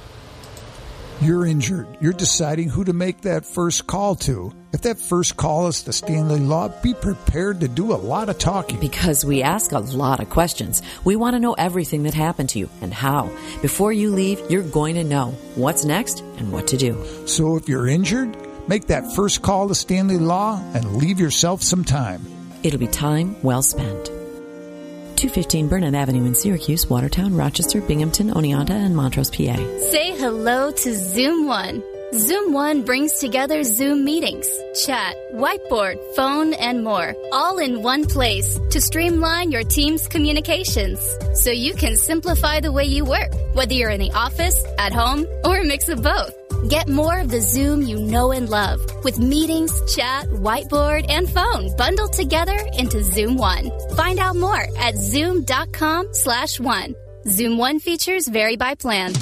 [1.21, 1.87] You're injured.
[2.01, 4.53] You're deciding who to make that first call to.
[4.75, 8.39] If that first call is to Stanley Law, be prepared to do a lot of
[8.39, 8.81] talking.
[8.81, 10.83] Because we ask a lot of questions.
[11.05, 13.31] We want to know everything that happened to you and how.
[13.63, 17.01] Before you leave, you're going to know what's next and what to do.
[17.29, 21.85] So if you're injured, make that first call to Stanley Law and leave yourself some
[21.85, 22.27] time.
[22.65, 24.07] It'll be time well spent.
[24.07, 29.55] 215 Burnett Avenue in Syracuse, Watertown, Rochester, Binghamton, Oneonta, and Montrose, PA.
[29.93, 31.94] Say hello to Zoom One.
[32.17, 34.49] Zoom One brings together Zoom meetings,
[34.85, 41.01] chat, whiteboard, phone, and more, all in one place to streamline your team's communications
[41.35, 45.27] so you can simplify the way you work, whether you're in the office, at home,
[45.45, 46.33] or a mix of both.
[46.69, 51.77] Get more of the Zoom you know and love with meetings, chat, whiteboard, and phone
[51.77, 53.73] bundled together into Zoom One.
[53.97, 56.95] Find out more at zoom.com slash one.
[57.27, 59.15] Zoom One features vary by plan.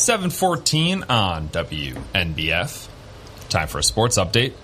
[0.00, 2.88] 714 on WNBF.
[3.50, 4.54] Time for a sports update.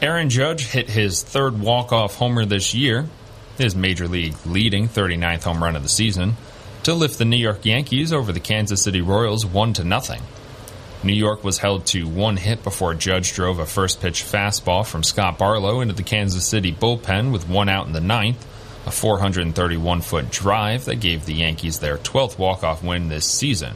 [0.00, 3.06] Aaron Judge hit his third walk-off homer this year,
[3.58, 6.36] his major league leading 39th home run of the season,
[6.84, 10.22] to lift the New York Yankees over the Kansas City Royals 1 to nothing.
[11.04, 15.02] New York was held to one hit before Judge drove a first pitch fastball from
[15.02, 18.46] Scott Barlow into the Kansas City bullpen with one out in the ninth,
[18.86, 23.74] a 431 foot drive that gave the Yankees their 12th walk-off win this season.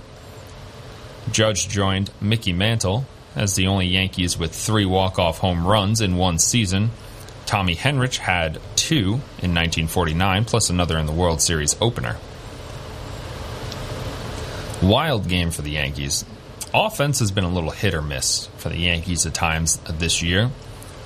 [1.31, 6.39] Judge joined Mickey Mantle as the only Yankees with three walk-off home runs in one
[6.39, 6.91] season.
[7.47, 9.05] Tommy Henrich had two
[9.43, 12.17] in 1949, plus another in the World Series opener.
[14.83, 16.25] Wild game for the Yankees.
[16.73, 20.51] Offense has been a little hit or miss for the Yankees at times this year.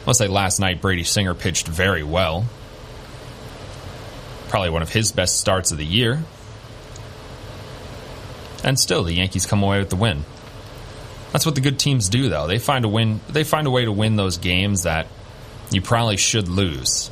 [0.07, 2.47] Let's say last night Brady Singer pitched very well.
[4.49, 6.23] Probably one of his best starts of the year.
[8.65, 10.25] And still, the Yankees come away with the win.
[11.33, 12.47] That's what the good teams do, though.
[12.47, 13.21] They find a win.
[13.29, 15.07] They find a way to win those games that
[15.71, 17.11] you probably should lose.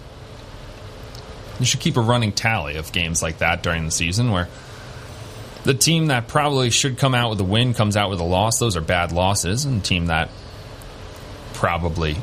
[1.61, 4.49] You should keep a running tally of games like that during the season, where
[5.65, 8.59] the team that probably should come out with a win comes out with a loss.
[8.59, 10.31] Those are bad losses, and the team that
[11.55, 12.17] probably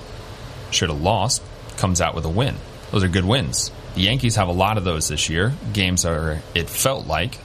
[0.71, 1.41] should have lost
[1.77, 2.55] comes out with a win.
[2.91, 3.71] Those are good wins.
[3.95, 5.53] The Yankees have a lot of those this year.
[5.73, 7.39] Games are, it felt like,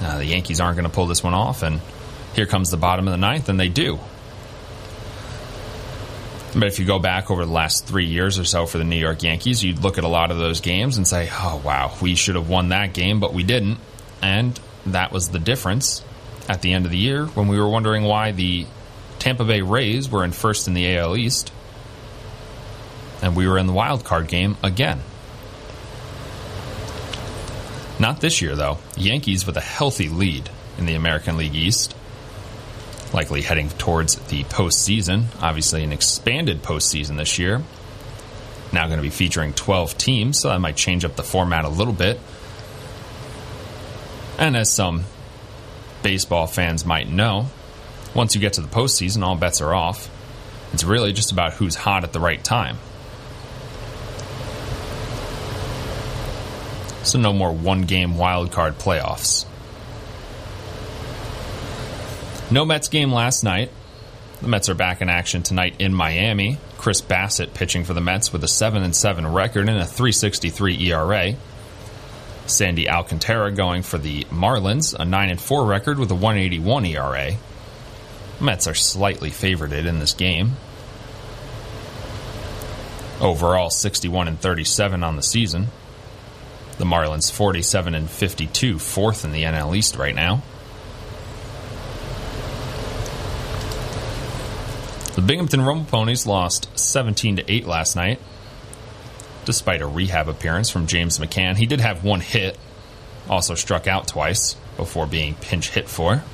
[0.00, 1.80] uh, the Yankees aren't going to pull this one off, and
[2.34, 3.98] here comes the bottom of the ninth, and they do.
[6.54, 8.96] But if you go back over the last three years or so for the New
[8.96, 12.14] York Yankees, you'd look at a lot of those games and say, oh, wow, we
[12.14, 13.78] should have won that game, but we didn't.
[14.20, 16.04] And that was the difference
[16.48, 18.66] at the end of the year when we were wondering why the
[19.18, 21.52] Tampa Bay Rays were in first in the AL East
[23.22, 25.00] and we were in the wild card game again.
[27.98, 28.78] Not this year, though.
[28.96, 31.94] Yankees with a healthy lead in the American League East
[33.12, 35.24] likely heading towards the postseason.
[35.40, 37.62] Obviously, an expanded postseason this year.
[38.72, 41.68] Now going to be featuring 12 teams, so that might change up the format a
[41.68, 42.18] little bit.
[44.38, 45.04] And as some
[46.02, 47.48] baseball fans might know,
[48.14, 50.10] once you get to the postseason, all bets are off.
[50.72, 52.78] It's really just about who's hot at the right time.
[57.04, 59.44] So, no more one game wildcard playoffs.
[62.52, 63.70] No Mets game last night.
[64.42, 66.58] The Mets are back in action tonight in Miami.
[66.76, 70.80] Chris Bassitt pitching for the Mets with a 7 and 7 record and a 3.63
[70.82, 71.34] ERA.
[72.46, 77.32] Sandy Alcantara going for the Marlins, a 9 and 4 record with a 181 ERA.
[78.40, 80.52] Mets are slightly favored in this game.
[83.20, 85.68] Overall 61 and 37 on the season
[86.82, 90.42] the Marlins 47 and 52, fourth in the NL East right now.
[95.14, 98.18] The Binghamton Rumble Ponies lost 17 to 8 last night,
[99.44, 101.56] despite a rehab appearance from James McCann.
[101.56, 102.58] He did have one hit,
[103.30, 106.24] also struck out twice before being pinch hit for.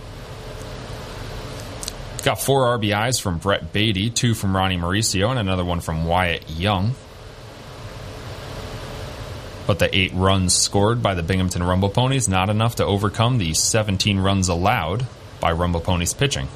[2.24, 6.48] Got four RBIs from Brett Baty, two from Ronny Mauricio, and another one from Wyatt
[6.48, 6.94] Young.
[9.68, 13.52] But the eight runs scored by the Binghamton Rumble Ponies not enough to overcome the
[13.52, 15.04] 17 runs allowed
[15.40, 16.48] by Rumble Ponies pitching.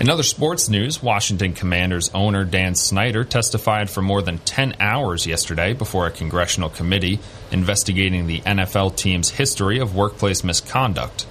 [0.00, 5.28] In other sports news, Washington Commanders owner Dan Snyder testified for more than 10 hours
[5.28, 7.20] yesterday before a congressional committee
[7.52, 11.28] investigating the NFL team's history of workplace misconduct.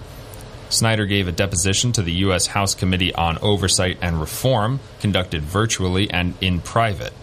[0.75, 2.47] Snyder gave a deposition to the U.S.
[2.47, 7.13] House Committee on Oversight and Reform, conducted virtually and in private.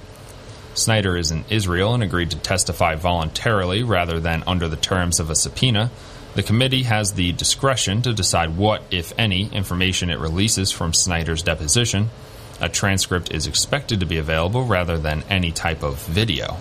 [0.72, 5.28] Snyder is in Israel and agreed to testify voluntarily rather than under the terms of
[5.28, 5.90] a subpoena.
[6.34, 11.42] The committee has the discretion to decide what, if any, information it releases from Snyder's
[11.42, 12.08] deposition.
[12.58, 16.56] A transcript is expected to be available rather than any type of video.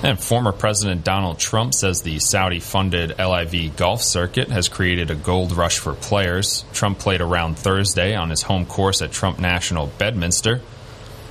[0.00, 5.16] And former President Donald Trump says the Saudi funded LIV golf circuit has created a
[5.16, 6.64] gold rush for players.
[6.72, 10.60] Trump played around Thursday on his home course at Trump National Bedminster.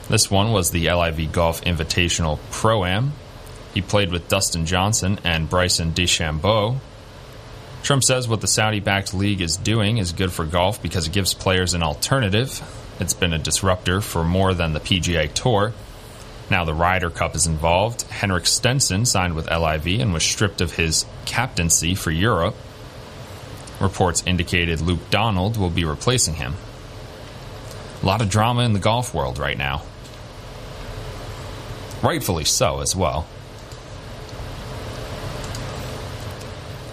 [0.09, 3.13] This one was the LIV Golf Invitational Pro Am.
[3.73, 6.77] He played with Dustin Johnson and Bryson DeChambeau.
[7.83, 11.13] Trump says what the Saudi backed league is doing is good for golf because it
[11.13, 12.61] gives players an alternative.
[12.99, 15.73] It's been a disruptor for more than the PGA Tour.
[16.49, 18.03] Now the Ryder Cup is involved.
[18.03, 22.55] Henrik Stenson signed with LIV and was stripped of his captaincy for Europe.
[23.79, 26.55] Reports indicated Luke Donald will be replacing him.
[28.01, 29.83] A lot of drama in the golf world right now.
[32.01, 33.27] Rightfully so as well.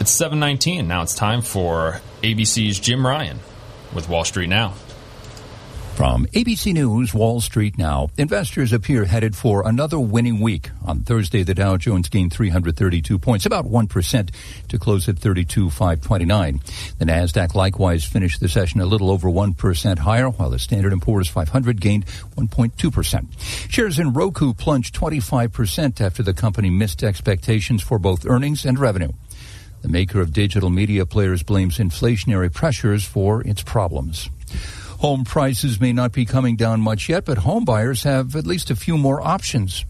[0.01, 0.89] It's 719.
[0.89, 3.41] Now it's time for ABC's Jim Ryan
[3.95, 4.75] with Wall Street Now.
[5.95, 8.09] From ABC News, Wall Street Now.
[8.19, 10.71] Investors appear headed for another winning week.
[10.85, 14.35] On Thursday, the Dow Jones gained 332 points, about 1%
[14.67, 16.61] to close at 32,529.
[16.99, 21.01] The Nasdaq likewise finished the session a little over 1% higher, while the Standard &
[21.01, 22.07] Poor's 500 gained
[22.37, 23.71] 1.2%.
[23.71, 29.13] Shares in Roku plunged 25% after the company missed expectations for both earnings and revenue.
[29.83, 34.29] The maker of digital media players blames inflationary pressures for its problems.
[35.01, 38.71] Home prices may not be coming down much yet, but home buyers have at least
[38.71, 39.85] a few more options.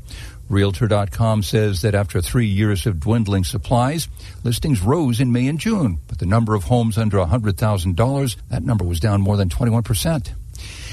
[0.49, 4.09] Realtor.com says that after three years of dwindling supplies,
[4.43, 8.85] listings rose in May and June, but the number of homes under $100,000, that number
[8.85, 10.33] was down more than 21%.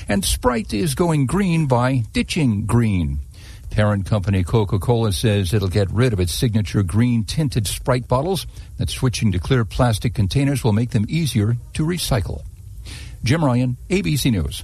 [0.08, 3.20] And Sprite is going green by ditching green.
[3.72, 8.46] Parent company Coca Cola says it'll get rid of its signature green tinted Sprite bottles,
[8.78, 12.44] that switching to clear plastic containers will make them easier to recycle.
[13.24, 14.64] Jim Ryan, ABC News.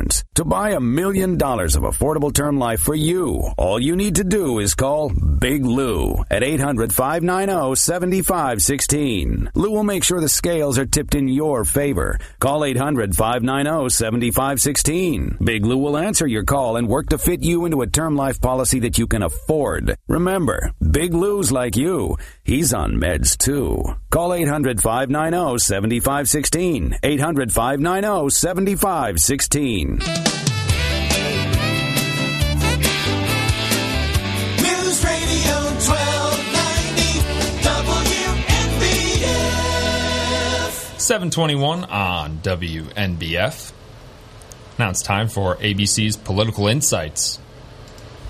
[0.35, 4.23] To buy a million dollars of affordable term life for you, all you need to
[4.23, 9.51] do is call Big Lou at 800 590 7516.
[9.53, 12.17] Lou will make sure the scales are tipped in your favor.
[12.39, 15.37] Call 800 590 7516.
[15.43, 18.41] Big Lou will answer your call and work to fit you into a term life
[18.41, 19.95] policy that you can afford.
[20.07, 22.17] Remember, Big Lou's like you.
[22.43, 23.83] He's on meds too.
[24.09, 26.95] Call 800 590 7516.
[27.03, 29.90] 800 590 7516.
[29.91, 30.07] News
[35.03, 37.19] Radio 1290
[39.11, 39.41] WNBF.
[40.99, 43.73] 721 on WNBF.
[44.79, 47.39] Now it's time for ABC's Political Insights.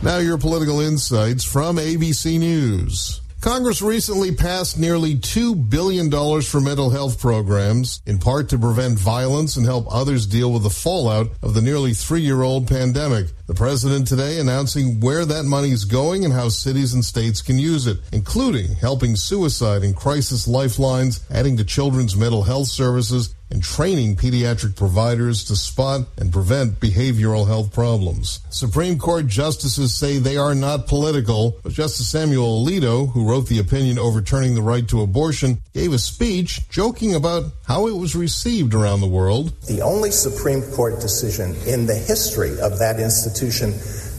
[0.03, 3.20] Now, your political insights from ABC News.
[3.41, 6.11] Congress recently passed nearly $2 billion
[6.43, 10.69] for mental health programs, in part to prevent violence and help others deal with the
[10.69, 13.26] fallout of the nearly three year old pandemic.
[13.47, 17.57] The president today announcing where that money is going and how cities and states can
[17.57, 23.61] use it, including helping suicide and crisis lifelines, adding to children's mental health services, and
[23.61, 28.39] training pediatric providers to spot and prevent behavioral health problems.
[28.49, 33.59] Supreme Court justices say they are not political, but Justice Samuel Alito, who wrote the
[33.59, 38.73] opinion overturning the right to abortion, gave a speech joking about how it was received
[38.73, 39.53] around the world.
[39.67, 43.71] The only Supreme Court decision in the history of that institution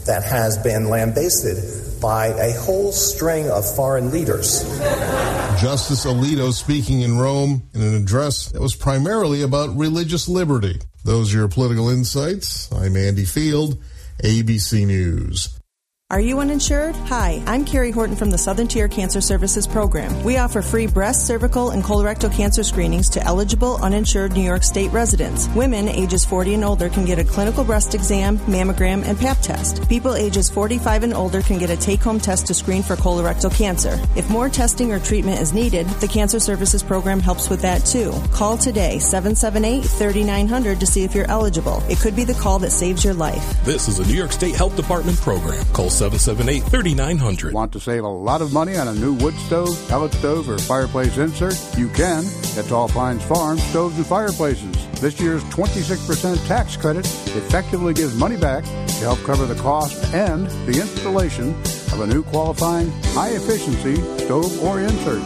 [0.05, 1.57] that has been lambasted
[2.03, 4.63] by a whole string of foreign leaders.
[5.61, 10.81] Justice Alito speaking in Rome in an address that was primarily about religious liberty.
[11.05, 12.69] Those are your political insights.
[12.73, 13.81] I'm Andy Field,
[14.21, 15.57] ABC News.
[16.13, 16.95] Are you uninsured?
[17.07, 20.23] Hi, I'm Carrie Horton from the Southern Tier Cancer Services Program.
[20.23, 24.91] We offer free breast, cervical, and colorectal cancer screenings to eligible uninsured New York State
[24.91, 25.47] residents.
[25.55, 29.89] Women ages 40 and older can get a clinical breast exam, mammogram, and pap test.
[29.89, 33.99] People ages 45 and older can get a take-home test to screen for colorectal cancer.
[34.15, 38.13] If more testing or treatment is needed, the Cancer Services Program helps with that too.
[38.31, 41.81] Call today 778-3900 to see if you're eligible.
[41.89, 43.43] It could be the call that saves your life.
[43.63, 45.65] This is a New York State Health Department program.
[45.73, 47.53] Call 778 3900.
[47.53, 50.57] Want to save a lot of money on a new wood stove, pellet stove, or
[50.57, 51.55] fireplace insert?
[51.77, 52.25] You can
[52.57, 54.75] at Tall Pines Farm Stoves and Fireplaces.
[54.99, 57.05] This year's 26% tax credit
[57.35, 61.49] effectively gives money back to help cover the cost and the installation
[61.93, 63.95] of a new qualifying high efficiency
[64.25, 65.21] stove or insert.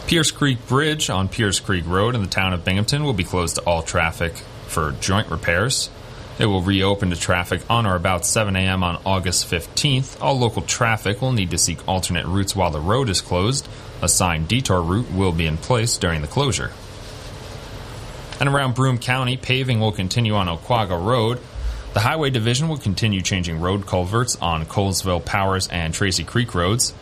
[0.08, 3.56] Pierce Creek Bridge on Pierce Creek Road in the town of Binghamton will be closed
[3.56, 4.36] to all traffic
[4.68, 5.90] for joint repairs.
[6.38, 8.84] It will reopen to traffic on or about 7 a.m.
[8.84, 10.22] on August 15th.
[10.22, 13.68] All local traffic will need to seek alternate routes while the road is closed.
[14.04, 16.72] A signed detour route will be in place during the closure.
[18.40, 21.40] And around Broome County, paving will continue on Oquaga Road.
[21.96, 26.94] The Highway Division will continue changing road culverts on Colesville, Powers, and Tracy Creek roads.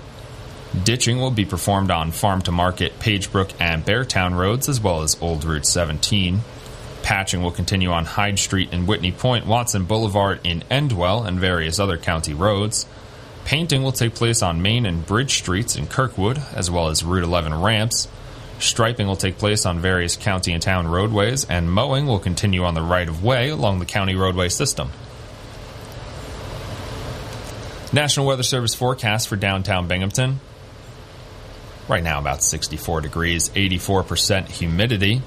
[0.82, 5.22] Ditching will be performed on Farm to Market, Pagebrook, and Beartown roads, as well as
[5.22, 6.42] Old Route 17.
[7.04, 11.80] Patching will continue on Hyde Street in Whitney Point, Watson Boulevard in Endwell, and various
[11.80, 12.88] other county roads.
[13.46, 17.24] Painting will take place on Main and Bridge Streets in Kirkwood, as well as Route
[17.24, 18.08] 11 ramps.
[18.58, 22.74] Striping will take place on various county and town roadways, and mowing will continue on
[22.74, 24.90] the right of way along the county roadway system.
[27.92, 30.40] National Weather Service forecast for downtown Binghamton.
[31.88, 35.22] Right now, about 64 degrees, 84% humidity.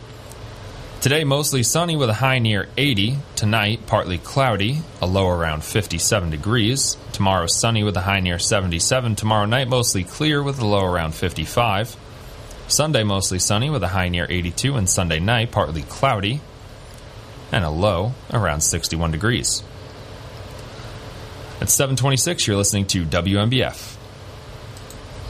[1.00, 3.18] Today, mostly sunny with a high near 80.
[3.36, 6.96] Tonight, partly cloudy, a low around 57 degrees.
[7.12, 9.14] Tomorrow, sunny with a high near 77.
[9.14, 11.96] Tomorrow night, mostly clear with a low around 55.
[12.68, 14.76] Sunday, mostly sunny with a high near 82.
[14.76, 16.40] And Sunday night, partly cloudy
[17.52, 19.62] and a low around 61 degrees.
[21.60, 23.95] At 726, you're listening to WNBF.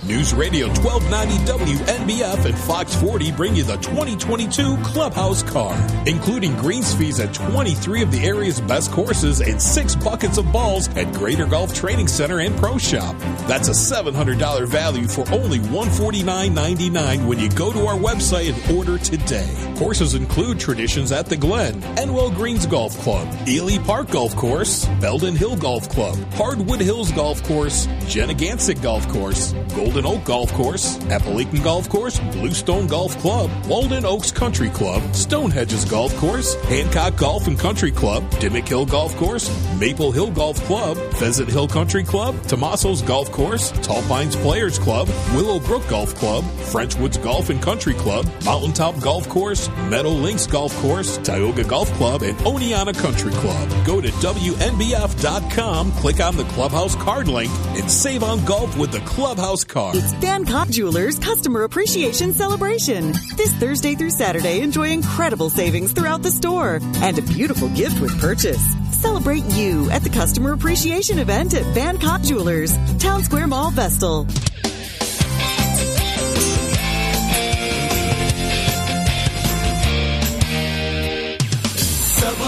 [0.04, 6.94] News Radio 1290 WNBF and Fox 40 bring you the 2022 Clubhouse Card, including greens
[6.94, 11.46] fees at 23 of the area's best courses and six buckets of balls at Greater
[11.46, 13.16] Golf Training Center and Pro Shop.
[13.48, 18.98] That's a $700 value for only $149.99 when you go to our website and order
[18.98, 19.74] today.
[19.76, 25.34] Courses include Traditions at the Glen, Endwell Greens Golf Club, Ely Park Golf Course, Belden
[25.34, 29.52] Hill Golf Club, Hardwood Hills Golf Course, Genegantslet Golf Course,
[29.86, 35.88] Golden Oak Golf Course, Appalachian Golf Course, Bluestone Golf Club, Walden Oaks Country Club, Stonehedges
[35.88, 39.48] Golf Course, Hancock Golf and Country Club, Dimmick Hill Golf Course,
[39.78, 45.08] Maple Hill Golf Club, Pheasant Hill Country Club, Tomaso's Golf Course, Tall Pines Players Club,
[45.32, 50.76] Willow Brook Golf Club, Frenchwoods Golf and Country Club, Mountaintop Golf Course, Meadow Links Golf
[50.78, 53.86] Course, Tioga Golf Club, and Oneonta Country Club.
[53.86, 59.00] Go to WNBF.com, click on the Clubhouse card link, and save on golf with the
[59.00, 59.75] Clubhouse card.
[59.78, 63.12] It's Bancock Jewelers Customer Appreciation Celebration.
[63.36, 68.18] This Thursday through Saturday, enjoy incredible savings throughout the store and a beautiful gift with
[68.18, 68.74] purchase.
[68.92, 74.24] Celebrate you at the Customer Appreciation event at Bancock Jewelers, Town Square Mall, Vestal.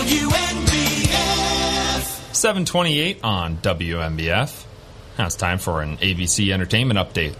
[0.08, 1.12] WNBF.
[2.34, 4.67] 728 on WNBF.
[5.18, 7.34] Now it's time for an ABC Entertainment Update.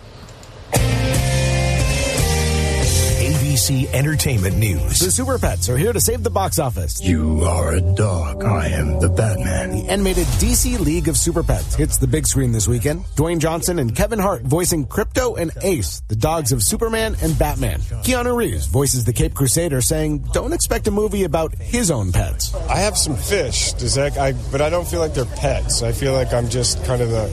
[3.69, 4.99] ABC Entertainment News.
[4.99, 7.03] The Super Pets are here to save the box office.
[7.03, 8.43] You are a dog.
[8.43, 9.73] I am the Batman.
[9.73, 13.05] The animated DC League of Super Pets hits the big screen this weekend.
[13.17, 17.81] Dwayne Johnson and Kevin Hart voicing Krypto and Ace, the dogs of Superman and Batman.
[17.81, 22.55] Keanu Reeves voices the Cape Crusader, saying, "Don't expect a movie about his own pets."
[22.71, 23.75] I have some fish.
[23.75, 24.17] Does that?
[24.17, 25.83] I, but I don't feel like they're pets.
[25.83, 27.29] I feel like I'm just kind of the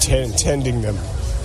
[0.00, 0.96] t- tending them.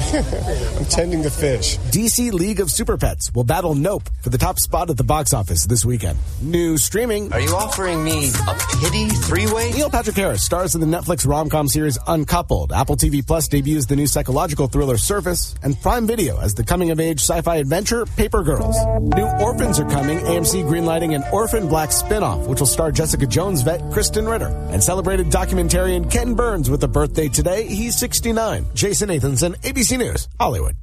[0.77, 1.77] I'm tending the fish.
[1.91, 5.34] DC League of Super Pets will battle Nope for the top spot at the box
[5.34, 6.17] office this weekend.
[6.41, 7.34] New streaming.
[7.34, 9.71] Are you offering me a pity three-way?
[9.73, 12.71] Neil Patrick Harris stars in the Netflix rom-com series Uncoupled.
[12.71, 17.19] Apple TV Plus debuts the new psychological thriller Surface, and Prime Video as the coming-of-age
[17.19, 18.77] sci-fi adventure Paper Girls.
[19.01, 20.19] New Orphans are coming.
[20.19, 24.47] AMC greenlighting an Orphan Black spin-off, which will star Jessica Jones vet Krysten Ritter.
[24.71, 27.65] And celebrated documentarian Ken Burns with a birthday today.
[27.67, 28.67] He's 69.
[28.73, 30.76] Jason Nathanson, ABC News, Hollywood.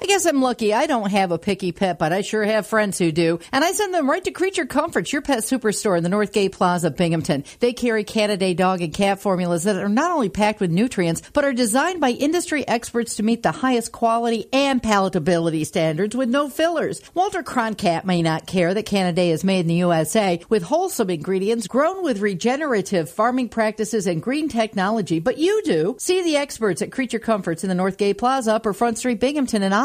[0.00, 0.72] I guess I'm lucky.
[0.72, 3.40] I don't have a picky pet, but I sure have friends who do.
[3.50, 6.92] And I send them right to Creature Comforts, your pet superstore in the Northgate Plaza,
[6.92, 7.42] Binghamton.
[7.58, 11.44] They carry Canidae dog and cat formulas that are not only packed with nutrients, but
[11.44, 16.48] are designed by industry experts to meet the highest quality and palatability standards with no
[16.48, 17.02] fillers.
[17.14, 21.66] Walter Croncat may not care that Canidae is made in the USA with wholesome ingredients
[21.66, 25.96] grown with regenerative farming practices and green technology, but you do.
[25.98, 29.74] See the experts at Creature Comforts in the Northgate Plaza, Upper Front Street, Binghamton, and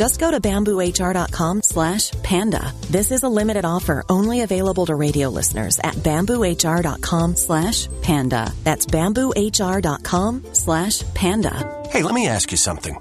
[0.00, 2.72] Just go to bamboohr.com slash panda.
[2.88, 8.50] This is a limited offer only available to radio listeners at bamboohr.com slash panda.
[8.64, 11.84] That's bamboohr.com slash panda.
[11.90, 12.96] Hey, let me ask you something.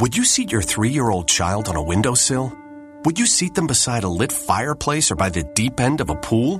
[0.00, 2.52] Would you seat your three year old child on a windowsill?
[3.06, 6.16] Would you seat them beside a lit fireplace or by the deep end of a
[6.16, 6.58] pool?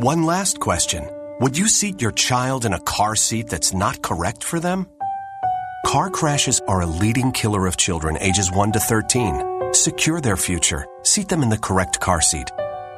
[0.00, 1.08] One last question.
[1.40, 4.86] Would you seat your child in a car seat that's not correct for them?
[5.84, 9.72] Car crashes are a leading killer of children ages 1 to 13.
[9.74, 10.86] Secure their future.
[11.02, 12.50] Seat them in the correct car seat.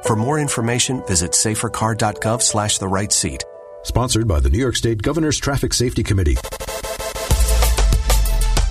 [0.03, 3.43] For more information, visit safercar.gov slash the right seat.
[3.83, 6.37] Sponsored by the New York State Governor's Traffic Safety Committee.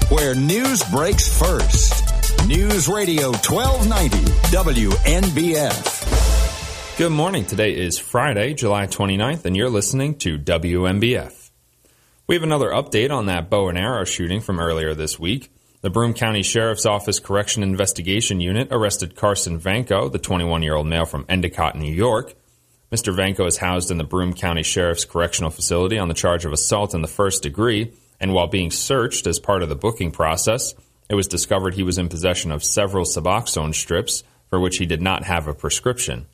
[0.09, 2.02] Where news breaks first.
[2.47, 4.16] News Radio 1290
[4.56, 5.97] WNBF.
[6.97, 7.44] Good morning.
[7.44, 11.45] Today is Friday, July 29th, and you're listening to WNBF.
[12.28, 15.53] We have another update on that bow and arrow shooting from earlier this week.
[15.82, 20.89] The Broome County Sheriff's Office Correction Investigation Unit arrested Carson Vanko, the 21 year old
[20.89, 22.35] male from Endicott, New York.
[22.90, 23.15] Mr.
[23.15, 26.94] Vanko is housed in the Broome County Sheriff's Correctional Facility on the charge of assault
[26.94, 30.74] in the first degree, and while being searched as part of the booking process,
[31.09, 35.01] it was discovered he was in possession of several Suboxone strips for which he did
[35.01, 36.27] not have a prescription.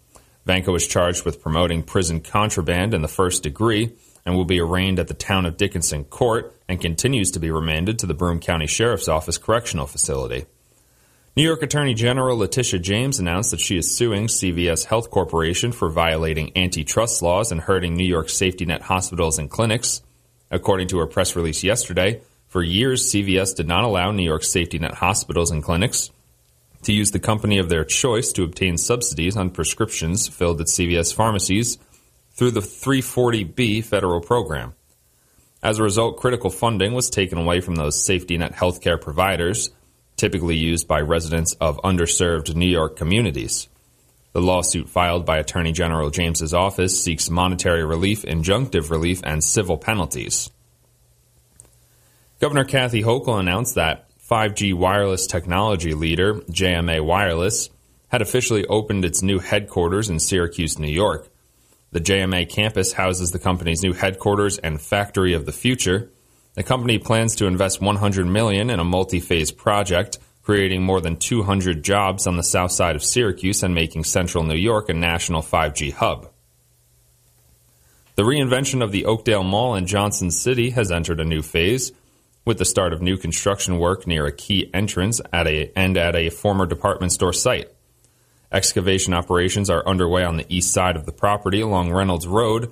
[0.47, 3.93] Vanko was charged with promoting prison contraband in the first degree
[4.24, 7.99] and will be arraigned at the town of Dickinson court and continues to be remanded
[7.99, 10.47] to the Broome County Sheriff's Office Correctional Facility.
[11.35, 15.89] New York Attorney General Letitia James announced that she is suing CVS Health Corporation for
[15.89, 20.03] violating antitrust laws and hurting New York safety net hospitals and clinics.
[20.51, 24.78] According to a press release yesterday, for years CVS did not allow New York safety
[24.78, 26.11] net hospitals and clinics
[26.82, 31.15] to use the company of their choice to obtain subsidies on prescriptions filled at CVS
[31.15, 31.78] pharmacies
[32.34, 34.74] through the 340B federal program.
[35.62, 39.70] As a result, critical funding was taken away from those safety net healthcare providers,
[40.16, 43.68] typically used by residents of underserved New York communities.
[44.32, 49.76] The lawsuit filed by Attorney General James's office seeks monetary relief, injunctive relief, and civil
[49.76, 50.50] penalties.
[52.40, 57.68] Governor Kathy Hochul announced that 5G wireless technology leader, JMA Wireless,
[58.09, 61.28] had officially opened its new headquarters in Syracuse, New York.
[61.93, 66.10] The JMA campus houses the company's new headquarters and factory of the future.
[66.55, 71.82] The company plans to invest 100 million in a multi-phase project, creating more than 200
[71.82, 75.93] jobs on the south side of Syracuse and making central New York a national 5G
[75.93, 76.31] hub.
[78.14, 81.93] The reinvention of the Oakdale Mall in Johnson City has entered a new phase
[82.47, 86.16] with the start of new construction work near a key entrance at a, and at
[86.16, 87.70] a former department store site.
[88.53, 92.70] Excavation operations are underway on the east side of the property along Reynolds Road.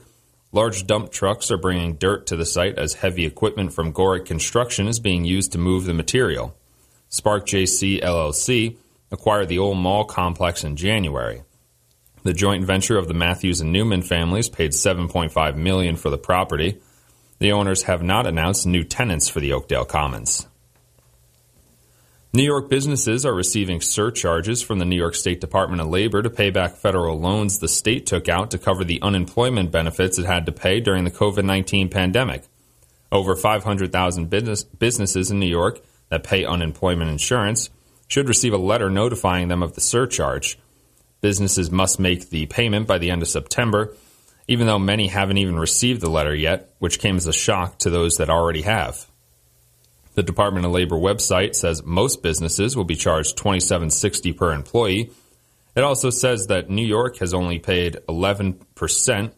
[0.53, 4.87] Large dump trucks are bringing dirt to the site as heavy equipment from Gorick Construction
[4.87, 6.55] is being used to move the material.
[7.09, 8.77] Spark JC LLC
[9.11, 11.43] acquired the old mall complex in January.
[12.25, 16.79] The joint venture of the Matthews and Newman families paid 7.5 million for the property.
[17.39, 20.47] The owners have not announced new tenants for the Oakdale Commons.
[22.33, 26.31] New York businesses are receiving surcharges from the New York State Department of Labor to
[26.31, 30.47] pay back federal loans the state took out to cover the unemployment benefits it had
[30.47, 32.45] to pay during the COVID 19 pandemic.
[33.11, 37.69] Over 500,000 business, businesses in New York that pay unemployment insurance
[38.07, 40.57] should receive a letter notifying them of the surcharge.
[41.21, 43.93] Businesses must make the payment by the end of September
[44.51, 47.89] even though many haven't even received the letter yet, which came as a shock to
[47.89, 49.07] those that already have.
[50.15, 55.11] The Department of Labor website says most businesses will be charged $27.60 per employee.
[55.77, 59.33] It also says that New York has only paid 11%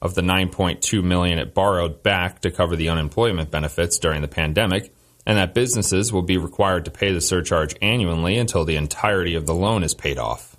[0.00, 4.94] of the 9.2 million it borrowed back to cover the unemployment benefits during the pandemic,
[5.26, 9.46] and that businesses will be required to pay the surcharge annually until the entirety of
[9.46, 10.56] the loan is paid off.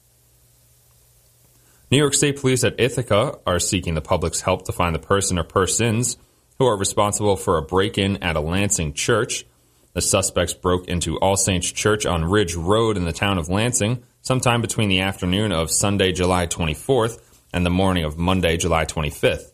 [1.89, 5.39] New York State Police at Ithaca are seeking the public's help to find the person
[5.39, 6.17] or persons
[6.59, 9.45] who are responsible for a break in at a Lansing church.
[9.93, 14.03] The suspects broke into All Saints Church on Ridge Road in the town of Lansing
[14.21, 17.21] sometime between the afternoon of Sunday, July 24th
[17.53, 19.51] and the morning of Monday, July 25th.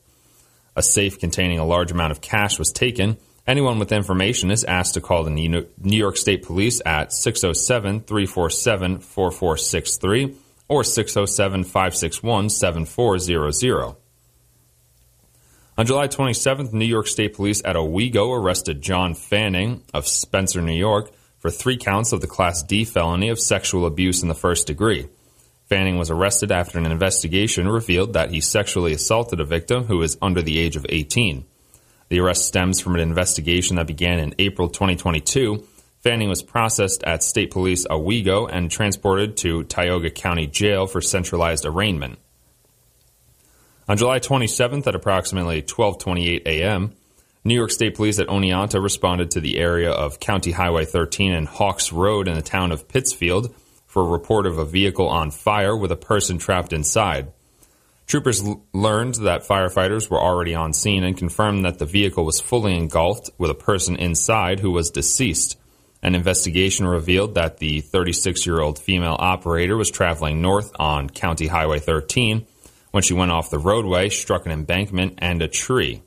[0.76, 3.18] A safe containing a large amount of cash was taken.
[3.46, 9.00] Anyone with information is asked to call the New York State Police at 607 347
[9.00, 10.36] 4463
[10.68, 13.96] or 607 561 7400.
[15.76, 20.78] On July 27th, New York State Police at Owego arrested John Fanning of Spencer, New
[20.78, 24.68] York, for three counts of the Class D felony of sexual abuse in the first
[24.68, 25.08] degree.
[25.68, 30.18] Fanning was arrested after an investigation revealed that he sexually assaulted a victim who was
[30.22, 31.46] under the age of 18.
[32.10, 35.66] The arrest stems from an investigation that began in April 2022
[36.04, 41.66] Fanning was processed at State Police Owego and transported to Tioga County Jail for centralized
[41.66, 42.20] arraignment.
[43.86, 46.94] On July 27th at approximately 12:28 a.m.,
[47.44, 51.46] New York State Police at Oneonta responded to the area of County Highway 13 and
[51.46, 53.54] Hawks Road in the town of Pittsfield
[53.86, 57.34] for a report of a vehicle on fire with a person trapped inside.
[58.08, 62.40] Troopers l- learned that firefighters were already on scene and confirmed that the vehicle was
[62.40, 65.58] fully engulfed with a person inside who was deceased.
[66.02, 71.48] An investigation revealed that the 36 year old female operator was traveling north on County
[71.48, 72.46] Highway 13
[72.94, 76.04] when she went off the roadway, struck an embankment and a tree.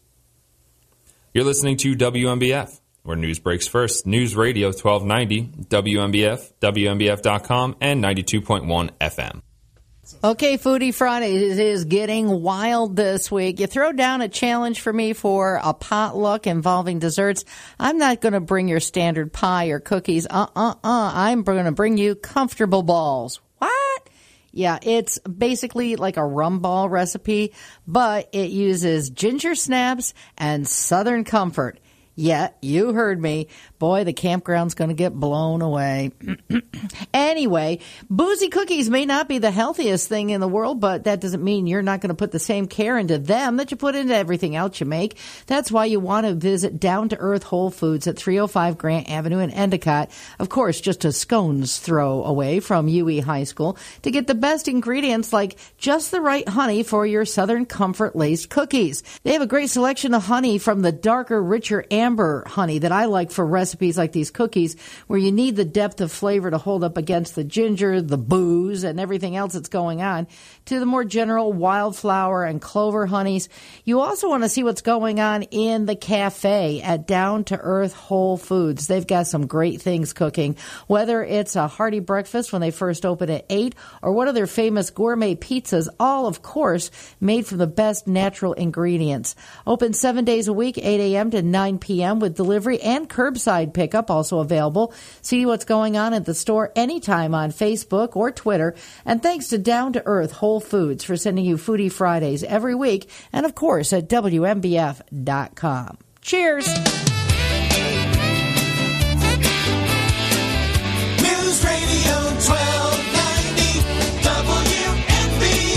[1.34, 4.06] You're listening to WNBF, where news breaks first.
[4.06, 9.42] News Radio 1290, WNBF, WNBF.com, and 92.1 FM.
[10.22, 13.58] Okay, Foodie Friday is getting wild this week.
[13.58, 17.44] You throw down a challenge for me for a potluck involving desserts.
[17.80, 20.24] I'm not going to bring your standard pie or cookies.
[20.30, 21.12] Uh uh uh.
[21.12, 23.40] I'm going to bring you comfortable balls.
[24.57, 27.53] Yeah, it's basically like a rum ball recipe,
[27.87, 31.78] but it uses ginger snaps and Southern Comfort.
[32.18, 33.48] Yeah, you heard me.
[33.78, 36.12] Boy, the campground's going to get blown away.
[37.14, 41.44] anyway, boozy cookies may not be the healthiest thing in the world, but that doesn't
[41.44, 44.16] mean you're not going to put the same care into them that you put into
[44.16, 45.18] everything else you make.
[45.47, 49.40] That's why you want to visit Down to Earth Whole Foods at 305 Grant Avenue
[49.40, 50.10] in Endicott.
[50.38, 54.68] Of course, just a scone's throw away from UE High School to get the best
[54.68, 59.02] ingredients like just the right honey for your Southern Comfort laced cookies.
[59.22, 63.07] They have a great selection of honey from the darker, richer amber honey that I
[63.07, 64.77] like for recipes like these cookies
[65.09, 68.85] where you need the depth of flavor to hold up against the ginger, the booze,
[68.85, 70.28] and everything else that's going on,
[70.66, 73.49] to the more general wildflower and clover honeys.
[73.85, 77.93] You also want to see what's going on in the cafe at Down to Earth
[77.93, 78.87] Whole Foods.
[78.87, 80.57] They've got some great things cooking,
[80.87, 84.47] whether it's a hearty breakfast when they first open at 8 or one of their
[84.47, 89.35] famous gourmet pizzas, all of course made from the best natural ingredients.
[89.66, 91.33] Open seven days a week, 8 a.m.
[91.33, 91.95] to 9 p.m.
[92.18, 94.93] with delivery and curbside curbside pickup also available.
[95.23, 98.74] See what's going on at the store anytime on Facebook or Twitter.
[99.05, 103.09] And thanks to Down to Earth Whole Foods for sending you Foodie Fridays every week.
[103.32, 105.98] And of course at WNBF.com.
[106.20, 106.66] Cheers.
[111.23, 113.81] News Radio 1290
[115.23, 115.70] WNBF.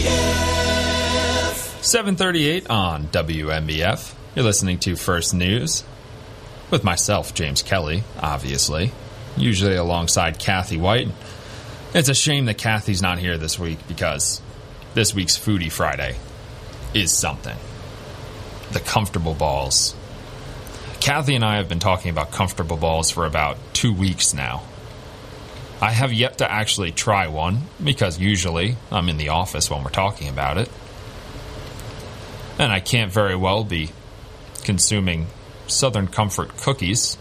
[1.84, 4.14] 738 on WNBF.
[4.36, 5.84] You're listening to First News
[6.72, 8.92] with myself, James Kelly, obviously,
[9.36, 11.08] usually alongside Kathy Whyte.
[11.94, 14.42] It's a shame that Kathy's not here this week because
[14.94, 16.16] this week's Foodie Friday
[16.94, 17.58] is something.
[18.72, 19.96] The comfortable balls.
[21.00, 24.64] Kathy and I have been talking about comfortable balls for about two weeks now.
[25.82, 29.90] I have yet to actually try one because usually I'm in the office when we're
[29.90, 30.70] talking about it.
[32.60, 33.92] And I can't very well be
[34.64, 35.28] consuming
[35.72, 37.18] Southern Comfort cookies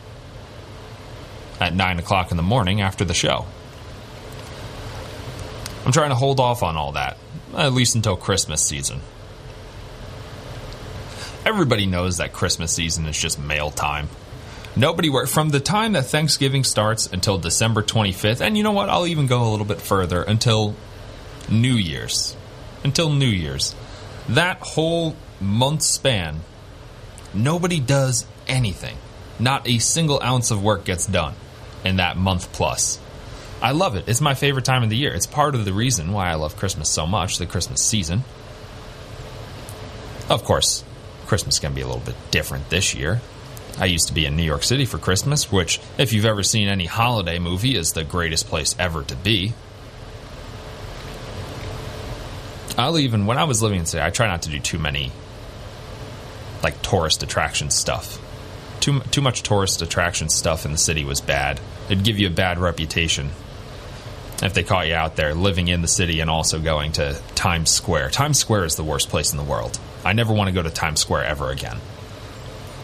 [1.61, 3.47] at 9 o'clock in the morning after the show.
[5.85, 7.17] I'm trying to hold off on all that,
[7.57, 9.01] at least until Christmas season.
[11.47, 14.09] Everybody knows that Christmas season is just mail time.
[14.77, 18.89] Nobody works from the time that Thanksgiving starts until December 25th, and you know what?
[18.89, 20.77] I'll even go a little bit further until
[21.49, 22.37] New Year's.
[22.85, 23.75] Until New Year's.
[24.29, 26.41] That whole month span,
[27.33, 28.97] nobody does anything.
[29.39, 31.35] Not a single ounce of work gets done
[31.85, 32.99] in that month plus.
[33.61, 34.09] I love it.
[34.09, 35.13] It's my favorite time of the year.
[35.13, 38.25] It's part of the reason why I love Christmas so much, the Christmas season.
[40.29, 40.85] Of course,
[41.27, 43.21] Christmas can be a little bit different this year.
[43.79, 46.69] I used to be in New York City for Christmas, which, if you've ever seen
[46.69, 49.53] any holiday movie, is the greatest place ever to be.
[52.77, 54.79] I'll even, when I was living in the city, I try not to do too
[54.79, 55.11] many,
[56.63, 58.21] like, tourist attraction stuff
[58.81, 61.61] too too much tourist attraction stuff in the city was bad.
[61.89, 63.31] It'd give you a bad reputation
[64.43, 67.71] if they caught you out there living in the city and also going to Times
[67.71, 68.11] Square.
[68.11, 69.79] Times Square is the worst place in the world.
[70.05, 71.79] I never want to go to Times Square ever again.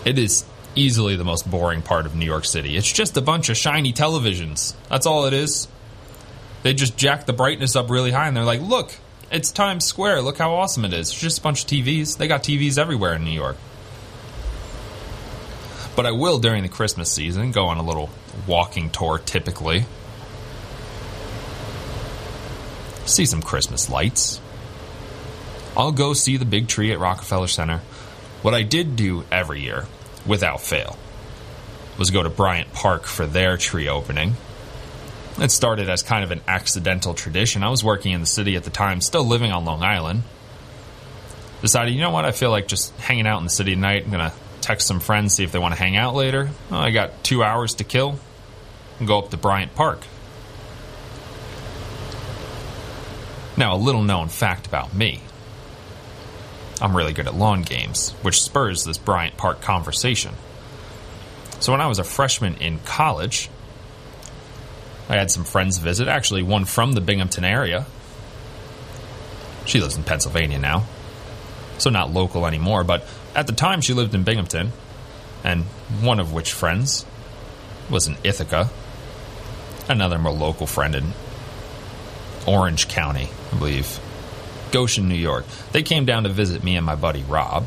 [0.04, 0.44] It is
[0.74, 2.76] easily the most boring part of New York City.
[2.76, 4.74] It's just a bunch of shiny televisions.
[4.88, 5.68] That's all it is.
[6.62, 8.96] They just jack the brightness up really high and they're like, "Look,
[9.30, 10.22] it's Times Square.
[10.22, 12.16] Look how awesome it is." It's just a bunch of TVs.
[12.16, 13.56] They got TVs everywhere in New York.
[15.96, 18.10] But I will during the Christmas season go on a little
[18.46, 19.86] walking tour typically.
[23.06, 24.40] See some Christmas lights.
[25.76, 27.78] I'll go see the big tree at Rockefeller Center.
[28.42, 29.86] What I did do every year,
[30.26, 30.98] without fail,
[31.98, 34.34] was go to Bryant Park for their tree opening.
[35.38, 37.62] It started as kind of an accidental tradition.
[37.62, 40.22] I was working in the city at the time, still living on Long Island.
[41.60, 44.04] Decided, you know what, I feel like just hanging out in the city tonight.
[44.04, 46.50] I'm going to text some friends, see if they want to hang out later.
[46.70, 48.18] Well, I got two hours to kill.
[48.98, 50.00] And go up to Bryant Park.
[53.56, 55.20] Now, a little known fact about me
[56.80, 60.34] I'm really good at lawn games, which spurs this Bryant Park conversation.
[61.60, 63.48] So, when I was a freshman in college,
[65.08, 67.86] I had some friends visit, actually, one from the Binghamton area.
[69.66, 70.84] She lives in Pennsylvania now,
[71.78, 74.72] so not local anymore, but at the time, she lived in Binghamton,
[75.42, 75.64] and
[76.00, 77.04] one of which friends
[77.90, 78.70] was in Ithaca,
[79.88, 81.12] another more local friend in
[82.46, 84.00] Orange County, I believe,
[84.70, 85.44] Goshen, New York.
[85.72, 87.66] They came down to visit me and my buddy Rob.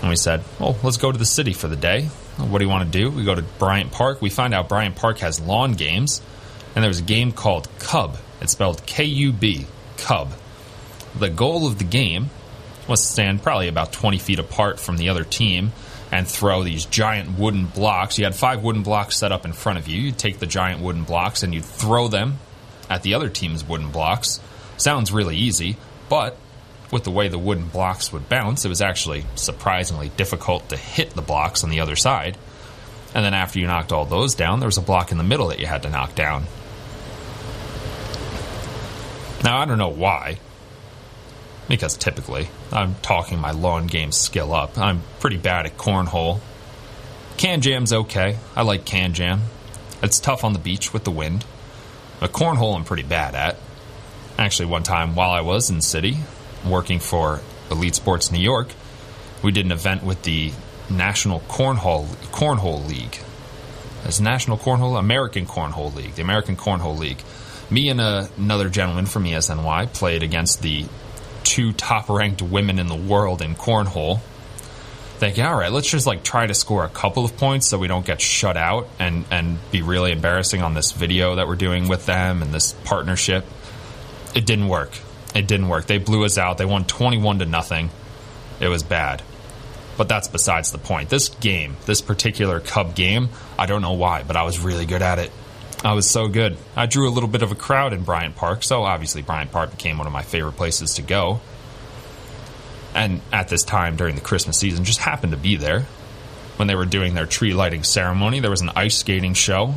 [0.00, 2.04] And we said, well, let's go to the city for the day.
[2.36, 3.10] What do you want to do?
[3.10, 4.20] We go to Bryant Park.
[4.20, 6.20] We find out Bryant Park has lawn games,
[6.74, 8.18] and there was a game called Kubb.
[8.42, 9.66] It's spelled K U B,
[9.96, 10.32] Kubb.
[11.18, 12.28] The goal of the game
[12.88, 15.72] was to stand probably about 20 feet apart from the other team
[16.12, 18.18] and throw these giant wooden blocks.
[18.18, 20.00] You had five wooden blocks set up in front of you.
[20.00, 22.38] You'd take the giant wooden blocks and you'd throw them
[22.88, 24.40] at the other team's wooden blocks.
[24.76, 25.76] Sounds really easy,
[26.08, 26.36] but
[26.92, 31.10] with the way the wooden blocks would bounce, it was actually surprisingly difficult to hit
[31.10, 32.38] the blocks on the other side.
[33.14, 35.48] And then after you knocked all those down, there was a block in the middle
[35.48, 36.44] that you had to knock down.
[39.42, 40.38] Now, I don't know why,
[41.68, 44.78] because typically I'm talking my lawn game skill up.
[44.78, 46.40] I'm pretty bad at cornhole.
[47.36, 48.38] KanJam's okay.
[48.54, 49.40] I like KanJam.
[50.02, 51.44] It's tough on the beach with the wind.
[52.20, 53.56] But cornhole I'm pretty bad at.
[54.38, 56.18] Actually, one time while I was in city,
[56.64, 57.40] working for
[57.70, 58.68] Elite Sports New York,
[59.42, 60.52] we did an event with the
[60.88, 63.18] National Cornhole Cornhole League.
[64.04, 67.22] As National Cornhole American Cornhole League, the American Cornhole League.
[67.68, 70.86] Me and a, another gentleman from ESNY played against the
[71.46, 74.20] two top ranked women in the world in cornhole.
[75.18, 77.88] Thinking, all right, let's just like try to score a couple of points so we
[77.88, 81.88] don't get shut out and and be really embarrassing on this video that we're doing
[81.88, 83.46] with them and this partnership.
[84.34, 84.90] It didn't work.
[85.34, 85.86] It didn't work.
[85.86, 86.58] They blew us out.
[86.58, 87.90] They won 21 to nothing.
[88.60, 89.22] It was bad.
[89.96, 91.08] But that's besides the point.
[91.08, 95.00] This game, this particular Kubb game, I don't know why, but I was really good
[95.00, 95.30] at it.
[95.84, 96.56] I was so good.
[96.74, 99.70] I drew a little bit of a crowd in Bryant Park, so obviously Bryant Park
[99.70, 101.40] became one of my favorite places to go.
[102.94, 105.82] And at this time during the Christmas season, just happened to be there.
[106.56, 109.74] When they were doing their tree lighting ceremony, there was an ice skating show.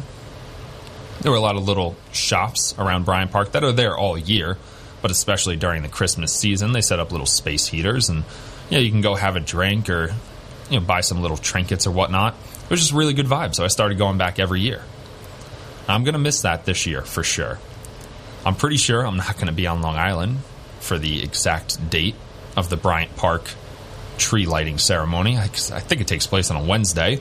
[1.19, 4.57] There were a lot of little shops around Bryant Park that are there all year,
[5.01, 8.23] but especially during the Christmas season, they set up little space heaters and
[8.69, 10.13] you know, you can go have a drink or
[10.69, 12.35] you know, buy some little trinkets or whatnot.
[12.63, 14.81] It was just really good vibe, so I started going back every year.
[15.90, 17.60] I'm going to miss that this year for sure.
[18.45, 20.38] I'm pretty sure I'm not going to be on Long Island
[20.80, 22.16] for the exact date
[22.56, 23.49] of the Bryant Park
[24.18, 25.38] tree lighting ceremony.
[25.38, 27.20] I, I think it takes place on a Wednesday.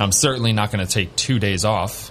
[0.00, 2.10] I'm certainly not going to take two days off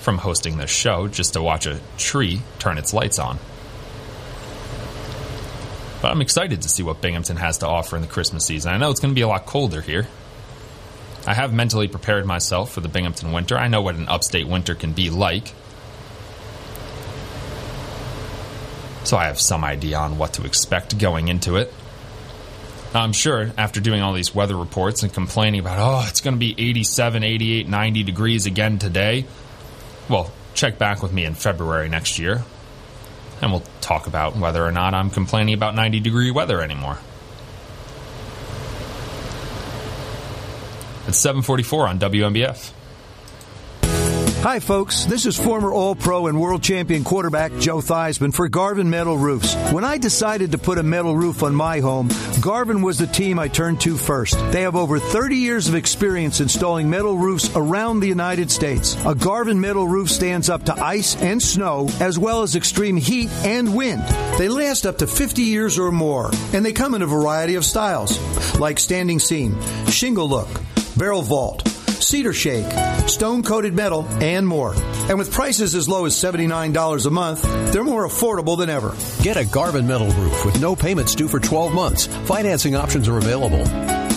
[0.00, 3.38] from hosting this show just to watch a tree turn its lights on.
[6.02, 8.72] But I'm excited to see what Binghamton has to offer in the Christmas season.
[8.72, 10.06] I know it's going to be a lot colder here.
[11.26, 13.56] I have mentally prepared myself for the Binghamton winter.
[13.56, 15.52] I know what an upstate winter can be like.
[19.04, 21.72] So I have some idea on what to expect going into it.
[22.94, 26.38] I'm sure after doing all these weather reports and complaining about, oh, it's going to
[26.38, 29.26] be 87, 88, 90 degrees again today,
[30.08, 32.42] well, check back with me in February next year
[33.40, 36.98] and we'll talk about whether or not I'm complaining about 90 degree weather anymore.
[41.08, 42.72] It's 744 on WNBF.
[44.42, 45.04] Hi, folks.
[45.06, 49.54] This is former All Pro and World Champion quarterback Joe Theismann for Garvin Metal Roofs.
[49.72, 52.08] When I decided to put a metal roof on my home,
[52.40, 54.38] Garvin was the team I turned to first.
[54.52, 58.96] They have over 30 years of experience installing metal roofs around the United States.
[59.06, 63.30] A Garvin metal roof stands up to ice and snow, as well as extreme heat
[63.44, 64.02] and wind.
[64.38, 67.64] They last up to 50 years or more, and they come in a variety of
[67.64, 68.20] styles,
[68.60, 70.48] like standing seam, shingle look,
[70.98, 72.66] barrel vault, cedar shake,
[73.08, 74.74] stone coated metal, and more.
[75.08, 77.42] And with prices as low as $79 a month,
[77.72, 78.94] they're more affordable than ever.
[79.22, 82.06] Get a Garvin metal roof with no payments due for 12 months.
[82.26, 83.64] Financing options are available.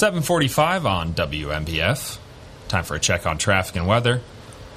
[0.03, 2.17] 745 on WNBF.
[2.67, 4.19] Time for a check on traffic and weather.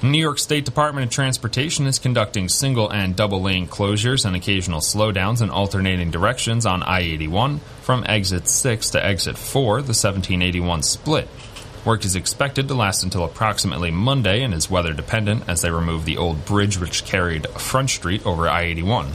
[0.01, 4.79] New York State Department of Transportation is conducting single and double lane closures and occasional
[4.79, 10.83] slowdowns in alternating directions on I 81 from exit 6 to exit 4, the 1781
[10.83, 11.27] split.
[11.83, 16.05] Work is expected to last until approximately Monday and is weather dependent as they remove
[16.05, 19.07] the old bridge which carried Front Street over I 81.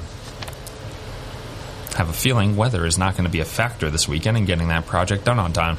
[1.97, 4.69] Have a feeling weather is not going to be a factor this weekend in getting
[4.69, 5.79] that project done on time.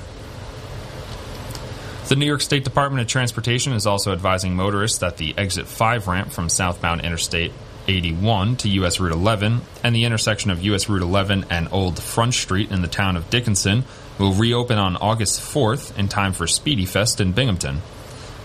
[2.13, 6.07] The New York State Department of Transportation is also advising motorists that the exit 5
[6.07, 7.51] ramp from southbound Interstate
[7.87, 12.35] 81 to US Route 11 and the intersection of US Route 11 and Old Front
[12.35, 13.83] Street in the town of Dickinson
[14.19, 17.81] will reopen on August 4th in time for Spiedie Fest in Binghamton.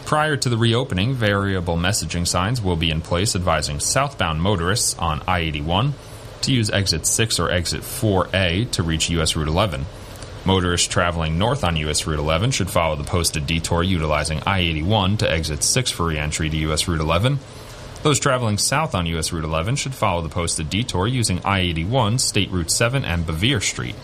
[0.07, 5.23] Prior to the reopening, variable messaging signs will be in place advising southbound motorists on
[5.29, 5.93] I 81
[6.41, 9.85] to use exit 6 or exit 4A to reach US Route 11.
[10.49, 15.19] Motorists traveling north on US Route 11 should follow the posted detour utilizing I 81
[15.19, 17.39] to exit 6 for re entry to US Route 11.
[18.03, 22.17] Those traveling south on US Route 11 should follow the posted detour using I 81,
[22.17, 23.95] State Route 7, and Bevier Street.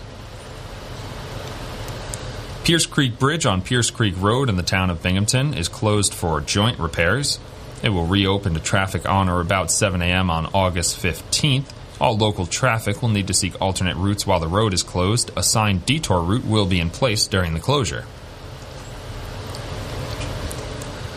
[2.64, 6.42] Pierce Creek Bridge on Pierce Creek Road in the town of Binghamton is closed for
[6.42, 7.38] joint repairs.
[7.82, 10.28] It will reopen to traffic on or about 7 a.m.
[10.28, 11.72] on August 15th.
[12.00, 15.30] All local traffic will need to seek alternate routes while the road is closed.
[15.36, 18.04] A signed detour route will be in place during the closure.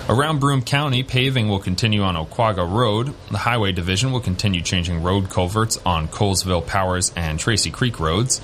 [0.09, 3.13] Around Broome County, paving will continue on Oquaga Road.
[3.29, 8.39] The Highway Division will continue changing road culverts on Colesville, Powers, and Tracy Creek roads.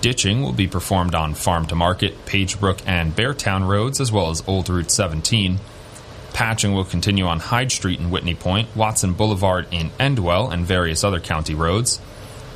[0.00, 4.42] Ditching will be performed on Farm to Market, Pagebrook, and Beartown roads, as well as
[4.48, 5.60] Old Route 17.
[6.34, 11.04] Patching will continue on Hyde Street in Whitney Point, Watson Boulevard in Endwell, and various
[11.04, 12.00] other county roads.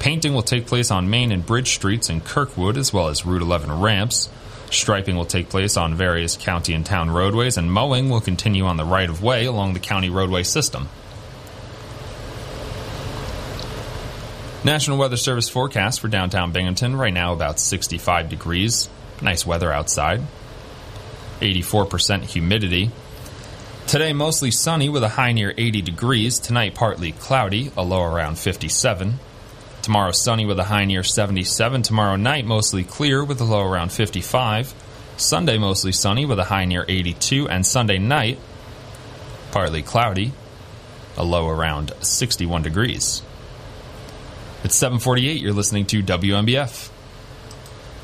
[0.00, 3.40] Painting will take place on Main and Bridge Streets in Kirkwood, as well as Route
[3.40, 4.28] 11 ramps.
[4.72, 8.76] Striping will take place on various county and town roadways, and mowing will continue on
[8.76, 10.88] the right of way along the county roadway system.
[14.64, 18.88] National Weather Service forecast for downtown Binghamton right now about 65 degrees.
[19.22, 20.20] Nice weather outside.
[21.40, 22.90] 84% humidity.
[23.88, 26.38] Today mostly sunny with a high near 80 degrees.
[26.38, 29.14] Tonight partly cloudy, a low around 57.
[29.80, 31.80] Tomorrow sunny with a high near 77.
[31.84, 34.74] Tomorrow night mostly clear with a low around 55.
[35.16, 37.48] Sunday mostly sunny with a high near 82.
[37.48, 38.38] And Sunday night
[39.52, 40.32] partly cloudy,
[41.16, 43.22] a low around 61 degrees.
[44.64, 45.40] It's 748.
[45.40, 46.90] You're listening to WNBF.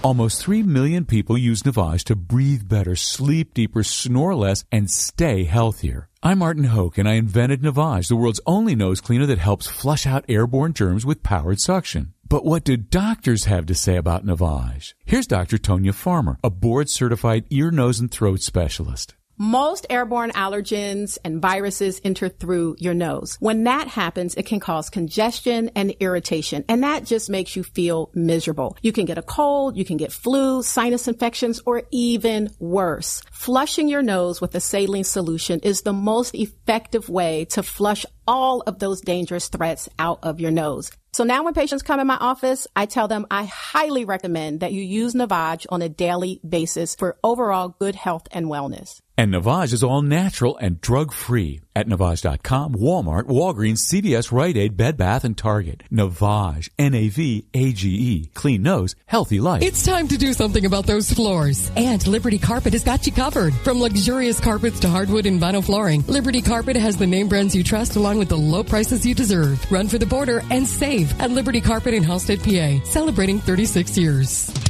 [0.05, 5.44] Almost 3 million people use Navage to breathe better, sleep deeper, snore less, and stay
[5.44, 6.10] healthier.
[6.22, 10.06] I'm Martin Hoke, and I invented Navage, the world's only nose cleaner that helps flush
[10.06, 12.12] out airborne germs with powered suction.
[12.28, 14.93] But what do doctors have to say about Navage?
[15.06, 15.56] Here's Dr.
[15.56, 19.14] Tonya Farmer, a board certified ear, nose, and throat specialist.
[19.36, 23.36] Most airborne allergens and viruses enter through your nose.
[23.40, 28.11] When that happens, it can cause congestion and irritation, and that just makes you feel
[28.15, 28.77] miserable.
[28.81, 33.23] You can get a cold, you can get flu, sinus infections, or even worse.
[33.32, 38.61] Flushing your nose with a saline solution is the most effective way to flush all
[38.61, 40.93] of those dangerous threats out of your nose.
[41.12, 44.73] So now when patients come in my office, I tell them I highly recommend that
[44.73, 49.01] you use Navage on a daily basis for overall good health and wellness.
[49.16, 54.77] And Navage is all natural and drug free at Navage.com, Walmart, Walgreens, CVS, Rite Aid,
[54.77, 55.85] Bed Bath, and Target.
[55.91, 58.31] Navage, N-A-V-A-G-E.
[58.35, 59.62] Clean nose, healthy life.
[59.62, 61.70] It's time to do something about those floors.
[61.77, 63.55] And Liberty Carpet has got you covered.
[63.55, 67.62] From luxurious carpets to hardwood and vinyl flooring, Liberty Carpet has the name brands you
[67.62, 69.65] trust along with the low prices you deserve.
[69.70, 74.64] Run for the border and save at Liberty Carpet in Hallstead, PA, celebrating 36 years.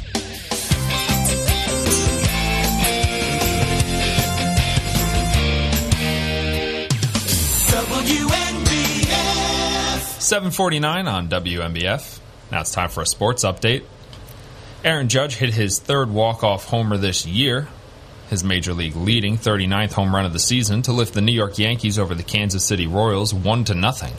[10.25, 12.19] 749 on WNBF.
[12.51, 13.83] Now it's time for a sports update.
[14.83, 17.67] Aaron Judge hit his third walk-off homer this year,
[18.31, 21.59] his major league leading 39th home run of the season to lift the New York
[21.59, 24.13] Yankees over the Kansas City Royals 1 to nothing.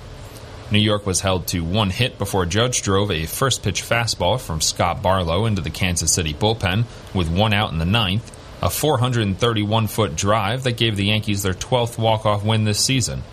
[0.70, 4.60] New York was held to one hit before Judge drove a first pitch fastball from
[4.60, 6.84] Scott Barlow into the Kansas City bullpen
[7.14, 8.30] with one out in the ninth,
[8.62, 13.24] a 431 foot drive that gave the Yankees their 12th walk-off win this season.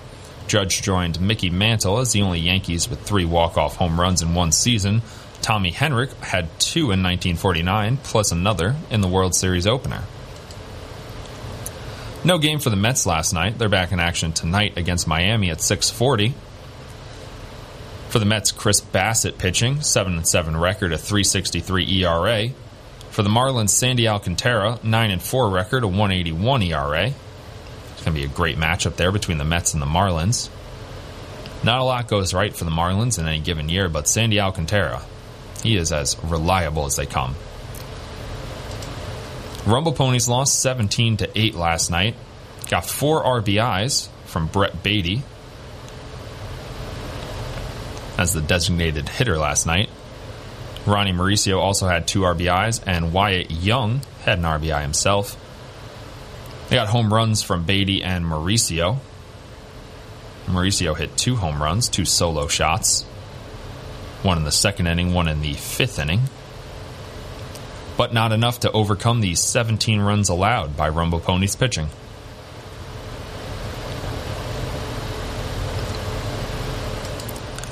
[0.48, 4.52] Judge joined Mickey Mantle as the only Yankees with three walk-off home runs in one
[4.52, 5.02] season.
[5.42, 10.04] Tommy Henrich had two in 1949, plus another in the World Series opener.
[12.24, 13.58] No game for the Mets last night.
[13.58, 16.34] They're back in action tonight against Miami at 640.
[18.08, 22.50] For the Mets, Chris Bassitt pitching, 7 7 record, a 363 ERA.
[23.10, 27.12] For the Marlins, Sandy Alcantara, 9 4 record, a 181 ERA.
[28.04, 30.50] Going to be a great matchup there between the Mets and the Marlins.
[31.64, 35.02] Not a lot goes right for the Marlins in any given year, but Sandy Alcantara,
[35.64, 37.36] he is as reliable as they come.
[39.66, 42.16] Rumble Ponies lost 17 to 8 last night.
[42.70, 45.24] Got four RBIs from Brett Baty
[48.18, 49.90] as the designated hitter last night.
[50.86, 55.40] Ronny Mauricio also had two RBIs, and Wyatt Young had an RBI himself.
[56.74, 58.98] They got home runs from Baty and Mauricio.
[60.48, 63.04] Mauricio hit two home runs, two solo shots.
[64.24, 66.22] One in the second inning, one in the fifth inning.
[67.96, 71.90] But not enough to overcome the 17 runs allowed by Rumble Ponies pitching.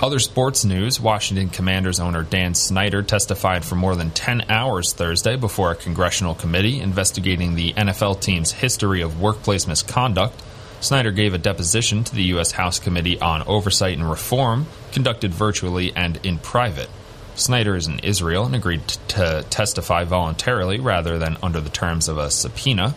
[0.02, 5.36] Other sports news Washington Commanders owner Dan Snyder testified for more than 10 hours Thursday
[5.36, 10.41] before a congressional committee investigating the NFL team's history of workplace misconduct.
[10.80, 12.49] Snyder gave a deposition to the U.S.
[12.53, 16.90] House Committee on Oversight and Reform, conducted virtually and in private.
[17.36, 22.18] Snyder is in Israel and agreed to testify voluntarily rather than under the terms of
[22.18, 22.95] a subpoena.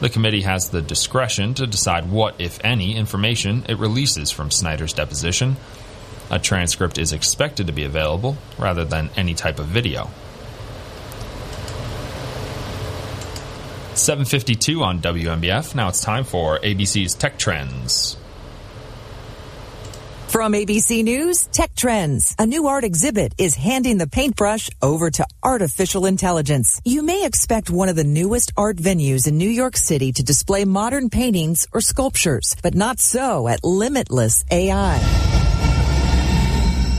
[0.00, 4.94] The committee has the discretion to decide what, if any, information it releases from Snyder's
[4.94, 5.58] deposition.
[6.30, 10.10] A transcript is expected to be available rather than any type of video.
[13.94, 15.74] 752 on WNBF.
[15.74, 18.16] Now it's time for ABC's Tech Trends.
[20.28, 22.36] From ABC News, Tech Trends.
[22.38, 26.82] A new art exhibit is handing the paintbrush over to artificial intelligence.
[26.84, 30.66] You may expect one of the newest art venues in New York City to display
[30.66, 35.37] modern paintings or sculptures, but not so at Limitless AI.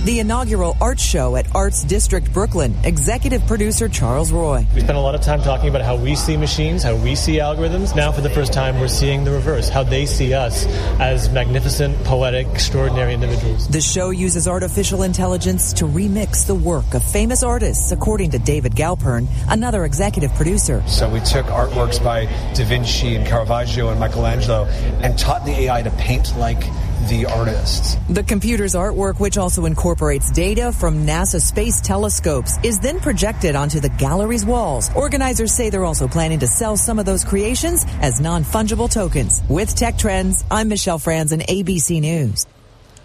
[0.05, 4.65] The inaugural art show at Arts District Brooklyn, executive producer Charles Roy.
[4.73, 7.39] We spent a lot of time talking about how we see machines, how we see
[7.39, 7.93] algorithms.
[7.93, 10.65] Now, for the first time, we're seeing the reverse, how they see us
[11.01, 13.67] as magnificent, poetic, extraordinary individuals.
[13.67, 18.75] The show uses artificial intelligence to remix the work of famous artists, according to David
[18.75, 20.81] Galpern, another executive producer.
[20.87, 22.23] So we took artworks by
[22.53, 24.63] Da Vinci and Caravaggio and Michelangelo
[25.03, 26.63] and taught the AI to paint like
[27.07, 27.95] the artists.
[28.09, 33.79] The computer's artwork, which also incorporates data from NASA space telescopes, is then projected onto
[33.79, 34.93] the gallery's walls.
[34.95, 39.41] Organizers say they're also planning to sell some of those creations as non-fungible tokens.
[39.47, 42.45] With Tech Trends, I'm Michelle Franzen, ABC News.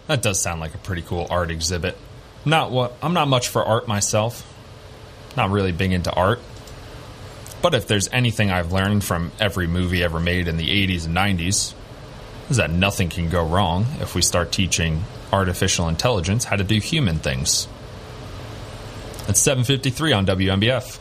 [0.09, 1.97] That does sound like a pretty cool art exhibit.
[2.45, 4.51] Not what I'm not much for art myself.
[5.37, 6.41] Not really big into art.
[7.62, 11.16] But if there's anything I've learned from every movie ever made in the 80s and
[11.16, 11.73] 90s,
[12.51, 16.79] is that nothing can go wrong if we start teaching artificial intelligence how to do
[16.79, 17.66] human things.
[19.27, 20.99] It's 753 on WNBF.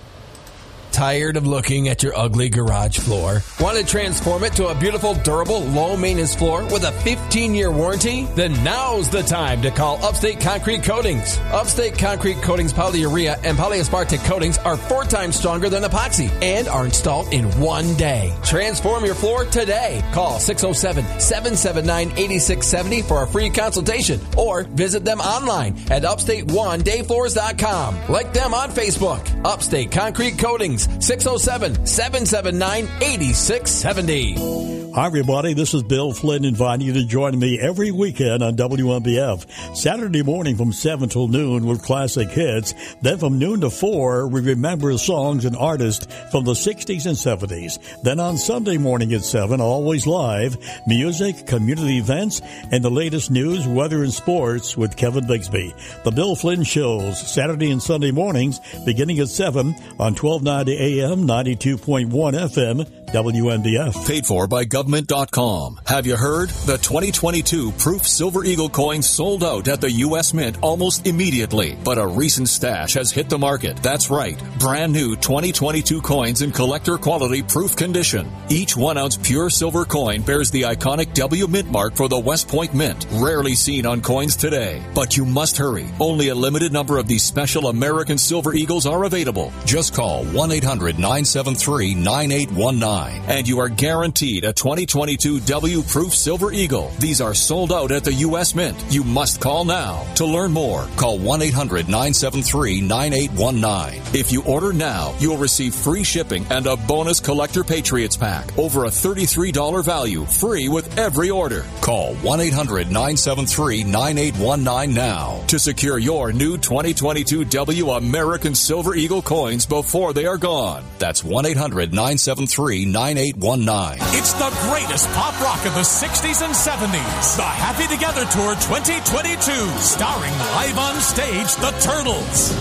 [0.93, 3.41] Tired of looking at your ugly garage floor?
[3.59, 7.71] Want to transform it to a beautiful, durable, low maintenance floor with a 15 year
[7.71, 8.25] warranty?
[8.35, 11.39] Then now's the time to call Upstate Concrete Coatings.
[11.51, 16.85] Upstate Concrete Coatings polyurea and polyaspartic coatings are four times stronger than epoxy and are
[16.85, 18.31] installed in one day.
[18.43, 20.03] Transform your floor today.
[20.13, 27.97] Call 607 779 8670 for a free consultation or visit them online at upstate1dayfloors.com.
[28.09, 29.41] Like them on Facebook.
[29.43, 30.82] Upstate Concrete Coatings.
[30.99, 34.73] 607 779 8670.
[34.93, 35.55] Hi, everybody.
[35.55, 39.75] This is Bill Flynn inviting you to join me every weekend on WNBF.
[39.75, 42.75] Saturday morning from 7 till noon with classic hits.
[43.01, 47.79] Then from noon to 4, we remember songs and artists from the 60s and 70s.
[48.03, 53.67] Then on Sunday morning at 7, always live, music, community events, and the latest news,
[53.67, 55.73] weather, and sports with Kevin Bigsby.
[56.03, 62.09] The Bill Flynn Shows, Saturday and Sunday mornings, beginning at 7 on 1290 AM, 92.1
[62.09, 64.07] FM, WNBF.
[64.07, 65.79] Paid for by GovMint.com.
[65.85, 66.49] Have you heard?
[66.49, 70.33] The 2022 Proof Silver Eagle coins sold out at the U.S.
[70.33, 73.77] Mint almost immediately, but a recent stash has hit the market.
[73.77, 74.41] That's right.
[74.59, 78.29] Brand new 2022 coins in collector quality proof condition.
[78.49, 82.47] Each one ounce pure silver coin bears the iconic W Mint mark for the West
[82.47, 84.81] Point Mint, rarely seen on coins today.
[84.95, 85.87] But you must hurry.
[85.99, 89.53] Only a limited number of these special American Silver Eagles are available.
[89.65, 96.51] Just call 1 800 973 9819 and you are guaranteed a 2022 W Proof Silver
[96.51, 96.91] Eagle.
[96.99, 98.55] These are sold out at the U.S.
[98.55, 98.77] Mint.
[98.89, 100.03] You must call now.
[100.15, 104.01] To learn more, call 1 800 973 9819.
[104.19, 108.57] If you order now, you'll receive free shipping and a bonus Collector Patriots pack.
[108.57, 111.65] Over a $33 value, free with every order.
[111.81, 119.21] Call 1 800 973 9819 now to secure your new 2022 W American Silver Eagle
[119.21, 120.52] coins before they are gone.
[120.53, 123.97] That's 1 800 973 9819.
[124.17, 127.37] It's the greatest pop rock of the 60s and 70s.
[127.37, 129.51] The Happy Together Tour 2022,
[129.81, 132.53] starring live on stage the Turtles,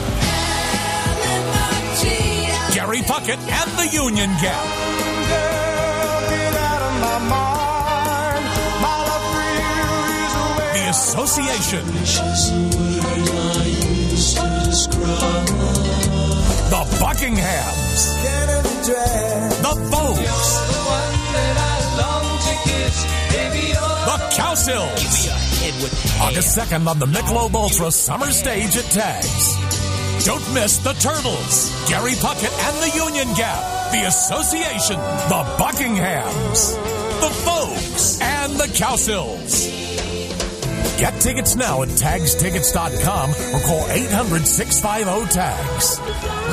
[2.74, 4.64] Gary Puckett and the Union Gap.
[10.72, 11.84] The Association.
[16.72, 18.00] The Buckinghams.
[19.60, 20.50] The Vogues.
[24.06, 25.28] The Cowsills.
[26.22, 30.24] August 2nd on the Michelob Ultra Summer Stage at Tags.
[30.24, 34.96] Don't miss the Turtles, Gary Puckett and the Union Gap, the Association,
[35.28, 36.72] the Buckinghams,
[37.20, 39.81] the Vogues, and the Cowsills.
[40.98, 45.98] Get tickets now at tagstickets.com or call 800 650 TAGS.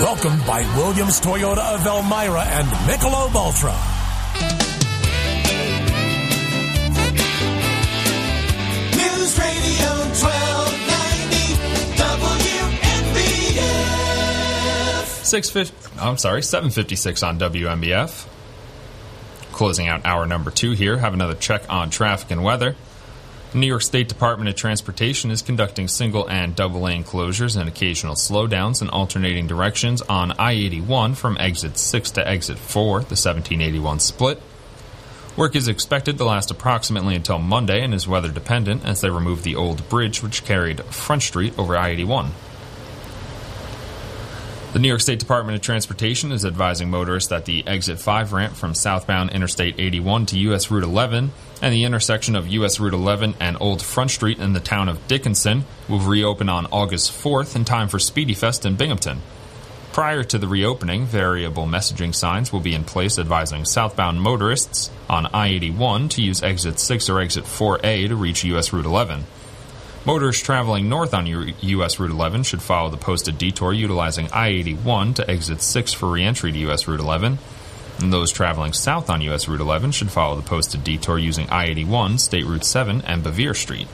[0.02, 3.76] Welcome by Williams Toyota of Elmira and Michelob Ultra.
[8.96, 11.54] News Radio 1290
[13.60, 15.26] WNBF.
[15.26, 15.76] Six fifty.
[16.00, 18.26] I'm sorry, seven fifty six on WNBF.
[19.52, 20.98] Closing out hour number two here.
[20.98, 22.76] Have another check on traffic and weather.
[23.52, 28.14] New York State Department of Transportation is conducting single and double lane closures and occasional
[28.14, 34.02] slowdowns in alternating directions on I 81 from exit 6 to exit 4, the 1781
[34.02, 34.40] split.
[35.36, 39.42] Work is expected to last approximately until Monday and is weather dependent as they remove
[39.42, 42.32] the old bridge which carried Front Street over I 81.
[44.74, 48.54] The New York State Department of Transportation is advising motorists that the exit 5 ramp
[48.54, 53.36] from southbound Interstate 81 to US Route 11 and the intersection of US Route 11
[53.40, 57.66] and Old Front Street in the town of Dickinson will reopen on August 4th in
[57.66, 59.22] time for Spiedie Fest in Binghamton.
[59.92, 65.26] Prior to the reopening, variable messaging signs will be in place advising southbound motorists on
[65.28, 69.26] I 81 to use exit 6 or exit 4A to reach US Route 11.
[70.06, 75.16] Motorists traveling north on US Route 11 should follow the posted detour utilizing I 81
[75.16, 77.40] to exit 6 for re entry to US Route 11.
[78.02, 81.66] And those traveling south on US Route 11 should follow the posted detour using I
[81.66, 83.88] 81, State Route 7, and Bevier Street.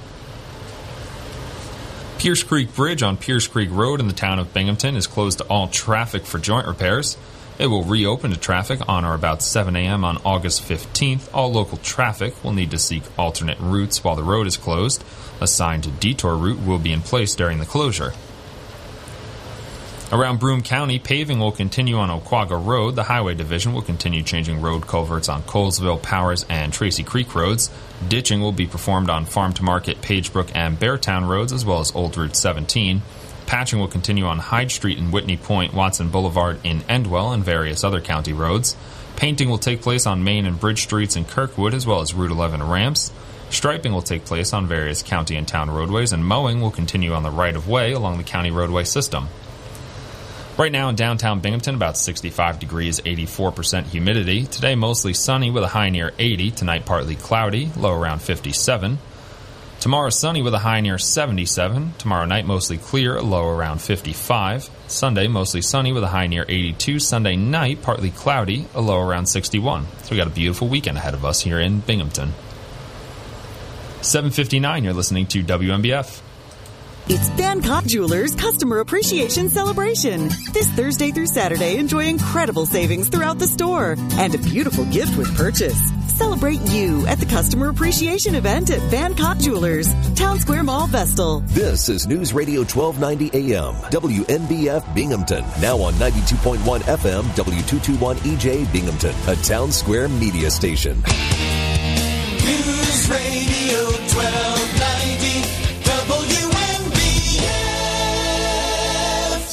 [2.20, 5.44] Pierce Creek Bridge on Pierce Creek Road in the town of Binghamton is closed to
[5.46, 7.18] all traffic for joint repairs.
[7.58, 10.04] It will reopen to traffic on or about 7 a.m.
[10.04, 11.30] on August 15th.
[11.34, 15.04] All local traffic will need to seek alternate routes while the road is closed.
[15.40, 18.14] A signed detour route will be in place during the closure.
[20.16, 22.96] Around Broome County, paving will continue on Oquaga Road.
[22.96, 27.70] The Highway Division will continue changing road culverts on Colesville, Powers, and Tracy Creek roads.
[28.08, 31.94] Ditching will be performed on Farm to Market, Pagebrook, and Beartown roads, as well as
[31.94, 33.02] Old Route 17.
[33.46, 37.84] Patching will continue on Hyde Street in Whitney Point, Watson Boulevard in Endwell, and various
[37.84, 38.78] other county roads.
[39.18, 42.32] Painting will take place on Main and Bridge Streets in Kirkwood, as well as Route
[42.32, 43.12] 11 ramps.
[43.50, 47.24] Striping will take place on various county and town roadways, and mowing will continue on
[47.24, 49.28] the right of way along the county roadway system.
[50.58, 54.46] Right now in downtown Binghamton, about 65 degrees, 84% humidity.
[54.46, 56.52] Today, mostly sunny with a high near 80.
[56.52, 58.98] Tonight, partly cloudy, low around 57.
[59.82, 61.96] Tomorrow, sunny with a high near 77.
[61.98, 64.70] Tomorrow night, mostly clear, low around 55.
[64.88, 67.00] Sunday, mostly sunny with a high near 82.
[67.00, 69.86] Sunday night, partly cloudy, a low around 61.
[70.04, 72.32] So we got a beautiful weekend ahead of us here in Binghamton.
[74.02, 76.22] 759, you're listening to WNBF.
[77.08, 80.28] It's Bangkok Jewelers Customer Appreciation Celebration.
[80.54, 85.38] This Thursday through Saturday, enjoy incredible savings throughout the store and a beautiful gift with
[85.38, 85.92] purchase.
[86.08, 91.42] Celebrate you at the Customer Appreciation event at Bangkok Jewelers, Town Square Mall, Vestal.
[91.42, 95.46] This is News Radio 1290 AM, WNBF Binghamton.
[95.62, 100.96] Now on 92.1 FM, W221 EJ Binghamton, a Town Square media station.
[102.44, 104.45] News Radio 1290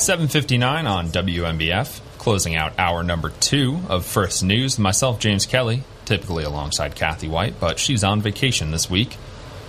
[0.03, 4.77] 759 on WNBF, closing out hour number two of First News.
[4.77, 9.17] Myself, James Kelly, typically alongside Kathy Whyte, but she's on vacation this week.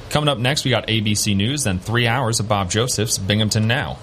[0.10, 4.00] Coming up next, we got ABC News, then three hours of Bob Joseph's Binghamton Now.